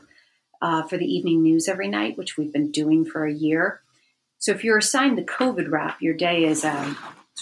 uh, 0.61 0.83
for 0.83 0.97
the 0.97 1.05
evening 1.05 1.41
news 1.41 1.67
every 1.67 1.87
night, 1.87 2.17
which 2.17 2.37
we've 2.37 2.53
been 2.53 2.71
doing 2.71 3.05
for 3.05 3.25
a 3.25 3.33
year. 3.33 3.81
So 4.39 4.51
if 4.51 4.63
you're 4.63 4.77
assigned 4.77 5.17
the 5.17 5.23
COVID 5.23 5.71
wrap, 5.71 6.01
your 6.01 6.15
day 6.15 6.45
is 6.45 6.65
um, 6.65 6.97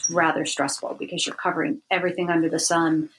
rather 0.09 0.45
stressful 0.45 0.95
because 0.99 1.25
you're 1.25 1.35
covering 1.35 1.81
everything 1.89 2.29
under 2.29 2.49
the 2.49 2.59
sun 2.59 3.09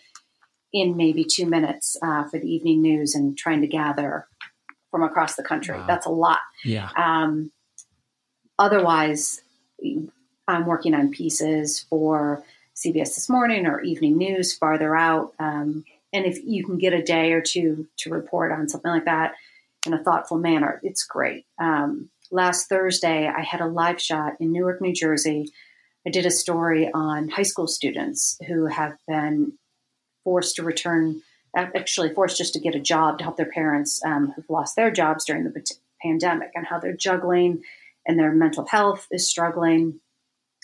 in 0.73 0.97
maybe 0.97 1.25
two 1.25 1.47
minutes 1.47 1.97
uh, 2.03 2.25
for 2.25 2.39
the 2.39 2.47
evening 2.47 2.83
news 2.83 3.15
and 3.15 3.37
trying 3.37 3.61
to 3.61 3.67
gather 3.67 4.27
from 4.91 5.03
across 5.03 5.35
the 5.35 5.43
country. 5.43 5.77
Wow. 5.77 5.87
That's 5.87 6.07
a 6.07 6.11
lot. 6.11 6.39
Yeah. 6.65 6.91
Um, 6.97 7.51
otherwise, 8.59 9.43
I'm 10.47 10.67
working 10.67 10.95
on 10.95 11.11
pieces 11.11 11.87
for 11.89 12.45
CBS 12.77 13.15
This 13.15 13.29
Morning 13.29 13.67
or 13.67 13.81
Evening 13.81 14.17
News 14.17 14.55
farther 14.55 14.97
out. 14.97 15.35
Um, 15.39 15.85
and 16.13 16.27
if 16.27 16.39
you 16.45 16.65
can 16.65 16.79
get 16.79 16.93
a 16.93 17.03
day 17.03 17.33
or 17.33 17.41
two 17.41 17.87
to 17.99 18.11
report 18.11 18.53
on 18.53 18.69
something 18.69 18.91
like 18.91 19.05
that 19.05 19.35
in 19.87 19.93
a 19.93 20.03
thoughtful 20.03 20.39
manner, 20.39 20.81
it's 20.83 21.05
great. 21.05 21.47
Um, 21.59 22.11
last 22.31 22.69
Thursday, 22.69 23.29
I 23.29 23.43
had 23.43 23.61
a 23.61 23.67
live 23.67 24.01
shot 24.01 24.35
in 24.41 24.53
Newark, 24.53 24.81
New 24.81 24.93
Jersey. 24.93 25.53
I 26.07 26.11
did 26.11 26.27
a 26.27 26.31
story 26.31 26.91
on 26.93 27.29
high 27.29 27.43
school 27.43 27.67
students 27.67 28.39
who 28.49 28.67
have 28.67 28.97
been 29.07 29.53
forced 30.25 30.57
to 30.57 30.63
return, 30.63 31.23
actually 31.55 32.15
forced 32.15 32.39
just 32.39 32.55
to 32.55 32.61
get 32.61 32.75
a 32.75 32.81
job 32.81 33.19
to 33.19 33.25
help 33.25 33.37
their 33.37 33.51
parents 33.51 34.01
um, 34.05 34.33
who've 34.35 34.49
lost 34.49 34.77
their 34.77 34.91
jobs 34.91 35.25
during 35.25 35.45
the 35.45 35.77
pandemic 36.03 36.51
and 36.55 36.67
how 36.67 36.79
they're 36.79 36.97
juggling 36.97 37.63
and 38.07 38.19
their 38.19 38.33
mental 38.33 38.67
health 38.67 39.07
is 39.11 39.29
struggling. 39.29 40.01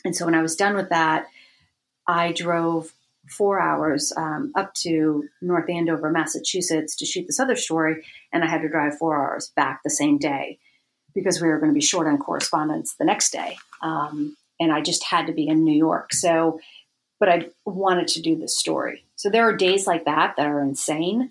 And 0.05 0.17
so 0.17 0.25
when 0.25 0.35
I 0.35 0.43
was 0.43 0.57
done 0.57 0.75
with 0.75 0.89
that, 0.91 1.27
I 2.07 2.33
drove 2.33 2.93
four 3.29 3.61
hours 3.61 4.13
um, 4.17 4.53
up 4.55 4.73
to 4.75 5.25
North 5.43 5.69
Andover, 5.69 6.11
Massachusetts 6.11 6.97
to 6.97 7.07
shoot 7.07 7.27
this 7.27 7.41
other 7.41 7.57
story. 7.57 8.05
And 8.33 8.45
I 8.45 8.49
had 8.49 8.63
to 8.63 8.69
drive 8.69 8.99
four 8.99 9.17
hours 9.17 9.53
back 9.57 9.81
the 9.83 9.91
same 9.91 10.19
day 10.19 10.59
because 11.15 11.41
we 11.41 11.49
were 11.49 11.59
going 11.59 11.71
to 11.71 11.75
be 11.75 11.81
short 11.81 12.07
on 12.07 12.19
correspondents 12.19 12.95
the 12.95 13.05
next 13.05 13.33
day. 13.33 13.57
Um, 13.83 14.37
and 14.61 14.73
I 14.73 14.81
just 14.81 15.05
had 15.05 15.27
to 15.27 15.33
be 15.33 15.49
in 15.49 15.65
New 15.65 15.77
York. 15.77 16.13
So, 16.13 16.61
but 17.19 17.29
I 17.29 17.49
wanted 17.65 18.09
to 18.09 18.23
do 18.23 18.37
this 18.37 18.57
story. 18.57 19.05
So 19.17 19.31
there 19.31 19.49
are 19.49 19.57
days 19.57 19.87
like 19.87 20.05
that 20.05 20.35
that 20.37 20.47
are 20.47 20.61
insane. 20.61 21.31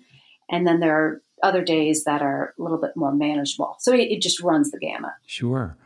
And 0.50 0.66
then 0.66 0.80
there 0.80 0.96
are 0.96 1.22
other 1.42 1.62
days 1.62 2.04
that 2.04 2.22
are 2.22 2.54
a 2.58 2.62
little 2.62 2.78
bit 2.78 2.96
more 2.96 3.12
manageable. 3.12 3.76
So 3.78 3.92
it, 3.92 4.10
it 4.10 4.22
just 4.22 4.40
runs 4.40 4.70
the 4.70 4.78
gamut. 4.78 5.12
Sure. 5.26 5.76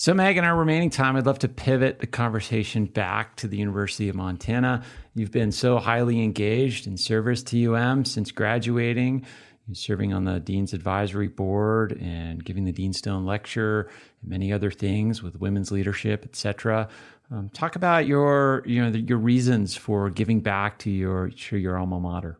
So, 0.00 0.14
Meg, 0.14 0.38
in 0.38 0.44
our 0.44 0.56
remaining 0.56 0.88
time, 0.88 1.14
I'd 1.16 1.26
love 1.26 1.40
to 1.40 1.48
pivot 1.48 1.98
the 1.98 2.06
conversation 2.06 2.86
back 2.86 3.36
to 3.36 3.46
the 3.46 3.58
University 3.58 4.08
of 4.08 4.16
Montana. 4.16 4.82
You've 5.14 5.30
been 5.30 5.52
so 5.52 5.76
highly 5.76 6.24
engaged 6.24 6.86
in 6.86 6.96
service 6.96 7.42
to 7.42 7.74
UM 7.74 8.06
since 8.06 8.32
graduating. 8.32 9.26
You're 9.66 9.74
serving 9.74 10.14
on 10.14 10.24
the 10.24 10.40
Dean's 10.40 10.72
Advisory 10.72 11.28
Board 11.28 12.00
and 12.00 12.42
giving 12.42 12.64
the 12.64 12.72
Dean 12.72 12.94
Stone 12.94 13.26
Lecture 13.26 13.90
and 14.22 14.30
many 14.30 14.54
other 14.54 14.70
things 14.70 15.22
with 15.22 15.38
women's 15.38 15.70
leadership, 15.70 16.22
et 16.24 16.34
cetera. 16.34 16.88
Um, 17.30 17.50
talk 17.50 17.76
about 17.76 18.06
your 18.06 18.62
you 18.64 18.82
know 18.82 18.90
the, 18.90 19.00
your 19.00 19.18
reasons 19.18 19.76
for 19.76 20.08
giving 20.08 20.40
back 20.40 20.78
to 20.78 20.90
your 20.90 21.28
to 21.28 21.58
your 21.58 21.78
alma 21.78 22.00
mater. 22.00 22.38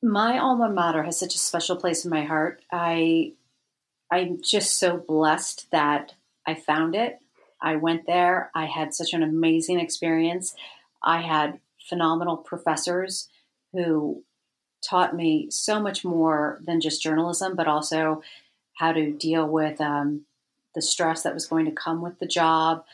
My 0.00 0.38
alma 0.38 0.70
mater 0.70 1.02
has 1.02 1.18
such 1.18 1.34
a 1.34 1.38
special 1.38 1.74
place 1.74 2.04
in 2.04 2.12
my 2.12 2.22
heart. 2.22 2.62
I 2.70 3.32
I'm 4.14 4.40
just 4.40 4.78
so 4.78 4.96
blessed 4.96 5.66
that 5.72 6.14
I 6.46 6.54
found 6.54 6.94
it. 6.94 7.18
I 7.60 7.74
went 7.74 8.06
there. 8.06 8.52
I 8.54 8.66
had 8.66 8.94
such 8.94 9.12
an 9.12 9.24
amazing 9.24 9.80
experience. 9.80 10.54
I 11.02 11.22
had 11.22 11.58
phenomenal 11.88 12.36
professors 12.36 13.28
who 13.72 14.22
taught 14.88 15.16
me 15.16 15.48
so 15.50 15.80
much 15.80 16.04
more 16.04 16.60
than 16.64 16.80
just 16.80 17.02
journalism, 17.02 17.56
but 17.56 17.66
also 17.66 18.22
how 18.74 18.92
to 18.92 19.10
deal 19.10 19.48
with 19.48 19.80
um, 19.80 20.26
the 20.76 20.82
stress 20.82 21.24
that 21.24 21.34
was 21.34 21.46
going 21.46 21.64
to 21.64 21.72
come 21.72 22.00
with 22.00 22.16
the 22.20 22.26
job, 22.26 22.84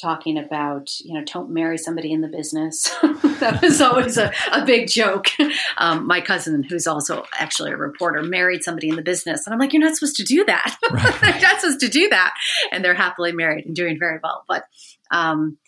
talking 0.00 0.38
about, 0.38 0.90
you 1.00 1.14
know, 1.14 1.24
don't 1.24 1.50
marry 1.50 1.78
somebody 1.78 2.12
in 2.12 2.20
the 2.20 2.28
business. 2.28 2.88
that 3.40 3.60
was 3.62 3.80
always 3.80 4.16
a, 4.16 4.32
a 4.52 4.64
big 4.64 4.88
joke. 4.88 5.28
Um, 5.76 6.06
my 6.06 6.20
cousin, 6.20 6.62
who's 6.62 6.86
also 6.86 7.24
actually 7.38 7.72
a 7.72 7.76
reporter, 7.76 8.22
married 8.22 8.62
somebody 8.62 8.88
in 8.88 8.96
the 8.96 9.02
business. 9.02 9.46
And 9.46 9.52
I'm 9.52 9.60
like, 9.60 9.72
you're 9.72 9.82
not 9.82 9.96
supposed 9.96 10.16
to 10.16 10.24
do 10.24 10.44
that. 10.46 10.76
Right. 10.90 11.40
you're 11.40 11.42
not 11.42 11.60
supposed 11.60 11.80
to 11.80 11.88
do 11.88 12.08
that. 12.08 12.34
And 12.72 12.84
they're 12.84 12.94
happily 12.94 13.32
married 13.32 13.64
and 13.64 13.76
doing 13.76 13.98
very 13.98 14.18
well. 14.22 14.44
But 14.48 14.64
um, 15.10 15.58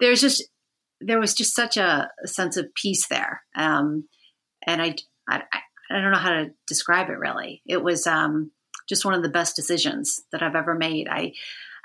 there's 0.00 0.20
just, 0.20 0.42
there 1.00 1.20
was 1.20 1.34
just 1.34 1.54
such 1.54 1.76
a, 1.76 2.10
a 2.22 2.28
sense 2.28 2.56
of 2.56 2.74
peace 2.74 3.06
there. 3.08 3.42
Um, 3.56 4.08
and 4.66 4.82
I, 4.82 4.96
I, 5.28 5.42
I 5.90 6.00
don't 6.00 6.12
know 6.12 6.18
how 6.18 6.30
to 6.30 6.50
describe 6.66 7.08
it 7.10 7.18
really. 7.18 7.62
It 7.66 7.82
was 7.82 8.06
um, 8.06 8.50
just 8.88 9.04
one 9.04 9.14
of 9.14 9.22
the 9.22 9.28
best 9.28 9.56
decisions 9.56 10.22
that 10.32 10.42
I've 10.42 10.56
ever 10.56 10.74
made. 10.74 11.08
I, 11.08 11.32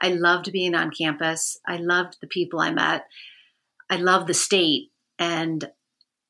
I 0.01 0.09
loved 0.09 0.51
being 0.51 0.75
on 0.75 0.91
campus. 0.91 1.57
I 1.67 1.77
loved 1.77 2.17
the 2.21 2.27
people 2.27 2.59
I 2.59 2.71
met. 2.71 3.05
I 3.89 3.97
love 3.97 4.27
the 4.27 4.33
state, 4.33 4.91
and 5.17 5.69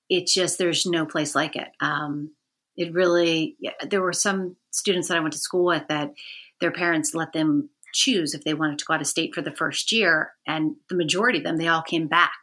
it's 0.09 0.33
just 0.33 0.57
there's 0.57 0.85
no 0.85 1.05
place 1.05 1.35
like 1.35 1.55
it. 1.55 1.69
Um, 1.81 2.31
it 2.75 2.93
really 2.93 3.57
there 3.89 4.01
were 4.01 4.13
some 4.13 4.55
students 4.71 5.07
that 5.07 5.17
I 5.17 5.21
went 5.21 5.33
to 5.33 5.39
school 5.39 5.65
with 5.65 5.87
that 5.89 6.13
their 6.61 6.71
parents 6.71 7.15
let 7.15 7.33
them 7.33 7.69
choose 7.93 8.33
if 8.33 8.43
they 8.43 8.53
wanted 8.53 8.79
to 8.79 8.85
go 8.85 8.93
out 8.93 9.01
of 9.01 9.07
state 9.07 9.33
for 9.33 9.41
the 9.41 9.55
first 9.55 9.91
year, 9.91 10.33
and 10.45 10.75
the 10.89 10.95
majority 10.95 11.39
of 11.39 11.43
them 11.43 11.57
they 11.57 11.67
all 11.67 11.81
came 11.81 12.07
back 12.07 12.37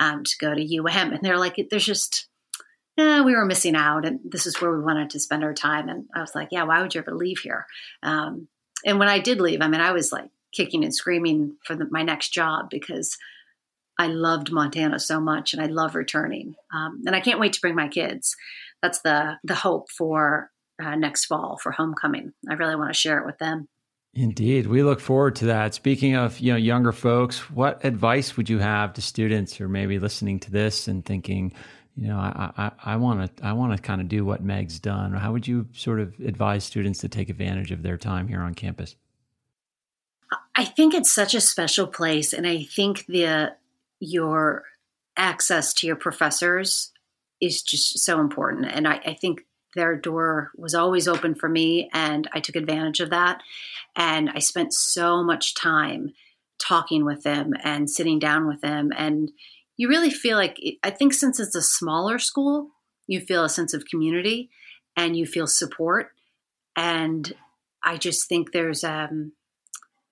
um, 0.00 0.24
to 0.24 0.36
go 0.40 0.54
to 0.54 0.78
UM, 0.78 1.12
and 1.12 1.20
they're 1.22 1.38
like, 1.38 1.56
there's 1.70 1.84
just 1.84 2.28
eh, 2.98 3.20
we 3.20 3.34
were 3.34 3.44
missing 3.44 3.76
out, 3.76 4.04
and 4.06 4.20
this 4.24 4.46
is 4.46 4.60
where 4.60 4.72
we 4.72 4.82
wanted 4.82 5.10
to 5.10 5.20
spend 5.20 5.44
our 5.44 5.54
time. 5.54 5.88
And 5.88 6.06
I 6.14 6.20
was 6.20 6.34
like, 6.34 6.48
yeah, 6.50 6.64
why 6.64 6.80
would 6.80 6.94
you 6.94 7.00
ever 7.00 7.14
leave 7.14 7.38
here? 7.38 7.66
Um, 8.02 8.48
and 8.84 8.98
when 8.98 9.08
I 9.08 9.18
did 9.18 9.40
leave, 9.40 9.60
I 9.60 9.68
mean, 9.68 9.80
I 9.80 9.92
was 9.92 10.12
like 10.12 10.30
kicking 10.54 10.84
and 10.84 10.94
screaming 10.94 11.56
for 11.64 11.74
the, 11.74 11.86
my 11.90 12.02
next 12.02 12.30
job 12.30 12.70
because 12.70 13.16
I 13.98 14.08
loved 14.08 14.50
Montana 14.50 14.98
so 14.98 15.20
much 15.20 15.52
and 15.52 15.62
I 15.62 15.66
love 15.66 15.94
returning. 15.94 16.54
Um, 16.72 17.02
and 17.06 17.14
I 17.14 17.20
can't 17.20 17.40
wait 17.40 17.52
to 17.54 17.60
bring 17.60 17.74
my 17.74 17.88
kids. 17.88 18.36
That's 18.82 19.00
the 19.00 19.38
the 19.44 19.54
hope 19.54 19.90
for 19.90 20.50
uh, 20.82 20.96
next 20.96 21.26
fall 21.26 21.58
for 21.62 21.72
homecoming. 21.72 22.32
I 22.48 22.54
really 22.54 22.76
want 22.76 22.92
to 22.92 22.98
share 22.98 23.18
it 23.18 23.26
with 23.26 23.38
them. 23.38 23.68
Indeed, 24.14 24.66
we 24.66 24.82
look 24.82 25.00
forward 25.00 25.36
to 25.36 25.46
that. 25.46 25.74
Speaking 25.74 26.14
of 26.14 26.38
you 26.38 26.52
know 26.52 26.58
younger 26.58 26.92
folks, 26.92 27.50
what 27.50 27.84
advice 27.84 28.36
would 28.36 28.48
you 28.48 28.58
have 28.58 28.92
to 28.94 29.02
students 29.02 29.54
who 29.54 29.64
are 29.64 29.68
maybe 29.68 29.98
listening 29.98 30.38
to 30.40 30.50
this 30.50 30.86
and 30.86 31.04
thinking, 31.04 31.52
you 31.96 32.08
know, 32.08 32.18
I 32.18 32.96
want 32.96 33.36
to 33.36 33.44
I 33.44 33.52
want 33.52 33.74
to 33.74 33.82
kind 33.82 34.00
of 34.00 34.08
do 34.08 34.24
what 34.24 34.42
Meg's 34.42 34.78
done? 34.78 35.12
How 35.14 35.32
would 35.32 35.48
you 35.48 35.66
sort 35.72 36.00
of 36.00 36.14
advise 36.20 36.64
students 36.64 37.00
to 37.00 37.08
take 37.08 37.28
advantage 37.28 37.72
of 37.72 37.82
their 37.82 37.96
time 37.96 38.28
here 38.28 38.40
on 38.40 38.54
campus? 38.54 38.96
I 40.54 40.64
think 40.64 40.94
it's 40.94 41.12
such 41.12 41.34
a 41.34 41.40
special 41.40 41.86
place, 41.86 42.32
and 42.32 42.46
I 42.46 42.64
think 42.64 43.06
the 43.06 43.54
your 44.00 44.64
access 45.16 45.72
to 45.74 45.86
your 45.86 45.96
professors 45.96 46.92
is 47.40 47.62
just 47.62 47.98
so 47.98 48.20
important. 48.20 48.66
And 48.66 48.86
I, 48.86 49.00
I 49.06 49.14
think 49.14 49.42
their 49.74 49.96
door 49.96 50.50
was 50.56 50.74
always 50.74 51.08
open 51.08 51.34
for 51.34 51.48
me, 51.48 51.88
and 51.92 52.28
I 52.32 52.40
took 52.40 52.56
advantage 52.56 53.00
of 53.00 53.10
that. 53.10 53.42
And 53.96 54.30
I 54.30 54.38
spent 54.38 54.72
so 54.72 55.22
much 55.22 55.54
time 55.54 56.14
talking 56.58 57.04
with 57.04 57.22
them 57.22 57.52
and 57.62 57.90
sitting 57.90 58.18
down 58.18 58.46
with 58.46 58.60
them. 58.60 58.92
And 58.96 59.32
you 59.76 59.88
really 59.88 60.10
feel 60.10 60.36
like, 60.36 60.58
I 60.82 60.90
think 60.90 61.12
since 61.12 61.40
it's 61.40 61.54
a 61.54 61.62
smaller 61.62 62.18
school, 62.18 62.70
you 63.06 63.20
feel 63.20 63.44
a 63.44 63.48
sense 63.48 63.74
of 63.74 63.84
community 63.84 64.50
and 64.96 65.16
you 65.16 65.26
feel 65.26 65.46
support. 65.46 66.12
And 66.76 67.32
I 67.82 67.96
just 67.96 68.28
think 68.28 68.52
there's, 68.52 68.84
um, 68.84 69.32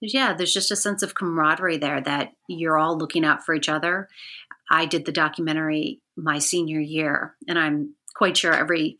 yeah, 0.03 0.35
there's 0.35 0.53
just 0.53 0.71
a 0.71 0.77
sense 0.77 1.03
of 1.03 1.15
camaraderie 1.15 1.79
there 1.79 2.01
that 2.01 2.33
you're 2.49 2.79
all 2.79 2.99
looking 2.99 3.25
out 3.25 3.45
for 3.45 3.55
each 3.55 3.69
other. 3.69 4.09
I 4.71 4.87
did 4.87 5.05
the 5.05 5.13
documentary 5.13 6.01
my 6.17 6.39
senior 6.39 6.81
year, 6.81 7.37
and 7.47 7.59
I'm 7.59 7.95
quite 8.15 8.37
sure 8.37 8.53
every 8.53 8.99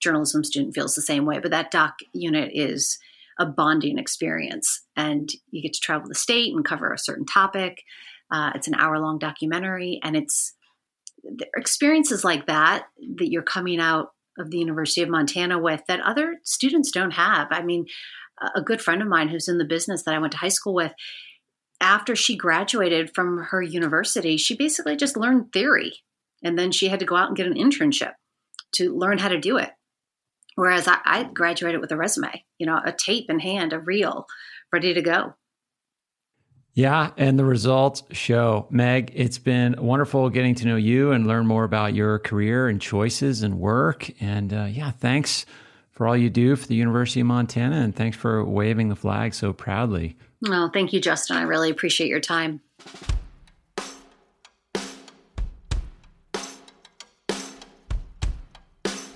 journalism 0.00 0.44
student 0.44 0.74
feels 0.74 0.94
the 0.94 1.02
same 1.02 1.24
way, 1.24 1.38
but 1.38 1.52
that 1.52 1.70
doc 1.70 1.94
unit 2.12 2.50
is 2.52 2.98
a 3.38 3.46
bonding 3.46 3.98
experience. 3.98 4.82
And 4.94 5.30
you 5.50 5.62
get 5.62 5.72
to 5.72 5.80
travel 5.80 6.08
the 6.08 6.14
state 6.14 6.54
and 6.54 6.64
cover 6.64 6.92
a 6.92 6.98
certain 6.98 7.24
topic. 7.24 7.82
Uh, 8.30 8.52
it's 8.54 8.68
an 8.68 8.74
hour 8.74 8.98
long 8.98 9.18
documentary, 9.18 10.00
and 10.02 10.16
it's 10.16 10.54
experiences 11.56 12.24
like 12.24 12.46
that 12.46 12.86
that 13.16 13.30
you're 13.30 13.42
coming 13.42 13.80
out 13.80 14.11
of 14.38 14.50
the 14.50 14.58
University 14.58 15.02
of 15.02 15.08
Montana 15.08 15.58
with 15.58 15.82
that 15.88 16.00
other 16.00 16.36
students 16.44 16.90
don't 16.90 17.12
have. 17.12 17.48
I 17.50 17.62
mean, 17.62 17.86
a 18.54 18.62
good 18.62 18.80
friend 18.80 19.02
of 19.02 19.08
mine 19.08 19.28
who's 19.28 19.48
in 19.48 19.58
the 19.58 19.64
business 19.64 20.02
that 20.02 20.14
I 20.14 20.18
went 20.18 20.32
to 20.32 20.38
high 20.38 20.48
school 20.48 20.74
with, 20.74 20.92
after 21.80 22.14
she 22.14 22.36
graduated 22.36 23.14
from 23.14 23.38
her 23.50 23.60
university, 23.62 24.36
she 24.36 24.56
basically 24.56 24.96
just 24.96 25.16
learned 25.16 25.52
theory. 25.52 25.92
And 26.42 26.58
then 26.58 26.72
she 26.72 26.88
had 26.88 27.00
to 27.00 27.06
go 27.06 27.16
out 27.16 27.28
and 27.28 27.36
get 27.36 27.46
an 27.46 27.54
internship 27.54 28.12
to 28.76 28.96
learn 28.96 29.18
how 29.18 29.28
to 29.28 29.38
do 29.38 29.58
it. 29.58 29.70
Whereas 30.54 30.86
I, 30.86 30.98
I 31.04 31.24
graduated 31.24 31.80
with 31.80 31.92
a 31.92 31.96
resume, 31.96 32.44
you 32.58 32.66
know, 32.66 32.80
a 32.84 32.92
tape 32.92 33.30
in 33.30 33.38
hand, 33.38 33.72
a 33.72 33.78
reel, 33.78 34.26
ready 34.72 34.94
to 34.94 35.02
go. 35.02 35.34
Yeah, 36.74 37.10
and 37.18 37.38
the 37.38 37.44
results 37.44 38.02
show. 38.12 38.66
Meg, 38.70 39.12
it's 39.14 39.38
been 39.38 39.76
wonderful 39.78 40.30
getting 40.30 40.54
to 40.56 40.66
know 40.66 40.76
you 40.76 41.12
and 41.12 41.26
learn 41.26 41.46
more 41.46 41.64
about 41.64 41.94
your 41.94 42.18
career 42.18 42.68
and 42.68 42.80
choices 42.80 43.42
and 43.42 43.58
work. 43.60 44.10
And 44.20 44.54
uh, 44.54 44.64
yeah, 44.64 44.90
thanks 44.90 45.44
for 45.90 46.08
all 46.08 46.16
you 46.16 46.30
do 46.30 46.56
for 46.56 46.66
the 46.66 46.74
University 46.74 47.20
of 47.20 47.26
Montana, 47.26 47.76
and 47.76 47.94
thanks 47.94 48.16
for 48.16 48.42
waving 48.44 48.88
the 48.88 48.96
flag 48.96 49.34
so 49.34 49.52
proudly. 49.52 50.16
Oh, 50.46 50.70
thank 50.72 50.92
you, 50.94 51.00
Justin. 51.00 51.36
I 51.36 51.42
really 51.42 51.70
appreciate 51.70 52.08
your 52.08 52.20
time. 52.20 52.60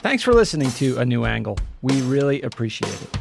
Thanks 0.07 0.23
for 0.23 0.33
listening 0.33 0.71
to 0.73 0.99
A 0.99 1.05
New 1.05 1.25
Angle. 1.25 1.59
We 1.83 2.01
really 2.03 2.43
appreciate 2.43 2.95
it. 3.03 3.19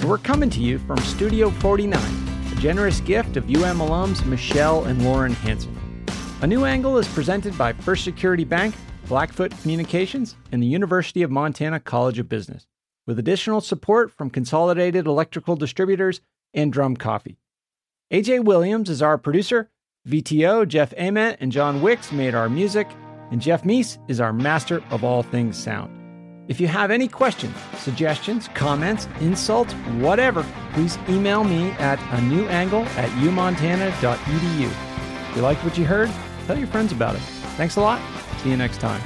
And 0.00 0.04
we're 0.08 0.16
coming 0.16 0.48
to 0.50 0.60
you 0.60 0.78
from 0.78 0.96
Studio 0.98 1.50
49, 1.50 2.00
a 2.00 2.31
generous 2.62 3.00
gift 3.00 3.36
of 3.36 3.42
UM 3.46 3.78
alums 3.78 4.24
Michelle 4.24 4.84
and 4.84 5.04
Lauren 5.04 5.32
Hanson. 5.32 5.76
A 6.42 6.46
New 6.46 6.64
Angle 6.64 6.96
is 6.96 7.08
presented 7.08 7.58
by 7.58 7.72
First 7.72 8.04
Security 8.04 8.44
Bank, 8.44 8.76
Blackfoot 9.08 9.50
Communications, 9.62 10.36
and 10.52 10.62
the 10.62 10.68
University 10.68 11.24
of 11.24 11.30
Montana 11.32 11.80
College 11.80 12.20
of 12.20 12.28
Business, 12.28 12.68
with 13.04 13.18
additional 13.18 13.60
support 13.60 14.12
from 14.12 14.30
Consolidated 14.30 15.08
Electrical 15.08 15.56
Distributors 15.56 16.20
and 16.54 16.72
Drum 16.72 16.96
Coffee. 16.96 17.36
AJ 18.12 18.44
Williams 18.44 18.88
is 18.88 19.02
our 19.02 19.18
producer. 19.18 19.68
VTO, 20.08 20.68
Jeff 20.68 20.94
Ament, 20.96 21.38
and 21.40 21.50
John 21.50 21.82
Wicks 21.82 22.12
made 22.12 22.36
our 22.36 22.48
music, 22.48 22.88
and 23.32 23.40
Jeff 23.40 23.64
Meese 23.64 23.98
is 24.06 24.20
our 24.20 24.32
master 24.32 24.84
of 24.90 25.02
all 25.02 25.24
things 25.24 25.56
sound. 25.56 26.01
If 26.52 26.60
you 26.60 26.68
have 26.68 26.90
any 26.90 27.08
questions, 27.08 27.56
suggestions, 27.78 28.48
comments, 28.48 29.08
insults, 29.20 29.72
whatever, 30.02 30.44
please 30.74 30.98
email 31.08 31.44
me 31.44 31.70
at 31.78 31.98
a 32.12 32.20
new 32.20 32.46
angle 32.48 32.84
at 32.98 33.08
umontana.edu. 33.22 34.66
If 35.30 35.36
you 35.36 35.40
liked 35.40 35.64
what 35.64 35.78
you 35.78 35.86
heard, 35.86 36.10
tell 36.46 36.58
your 36.58 36.66
friends 36.66 36.92
about 36.92 37.14
it. 37.14 37.22
Thanks 37.56 37.76
a 37.76 37.80
lot. 37.80 38.02
See 38.42 38.50
you 38.50 38.58
next 38.58 38.82
time. 38.82 39.00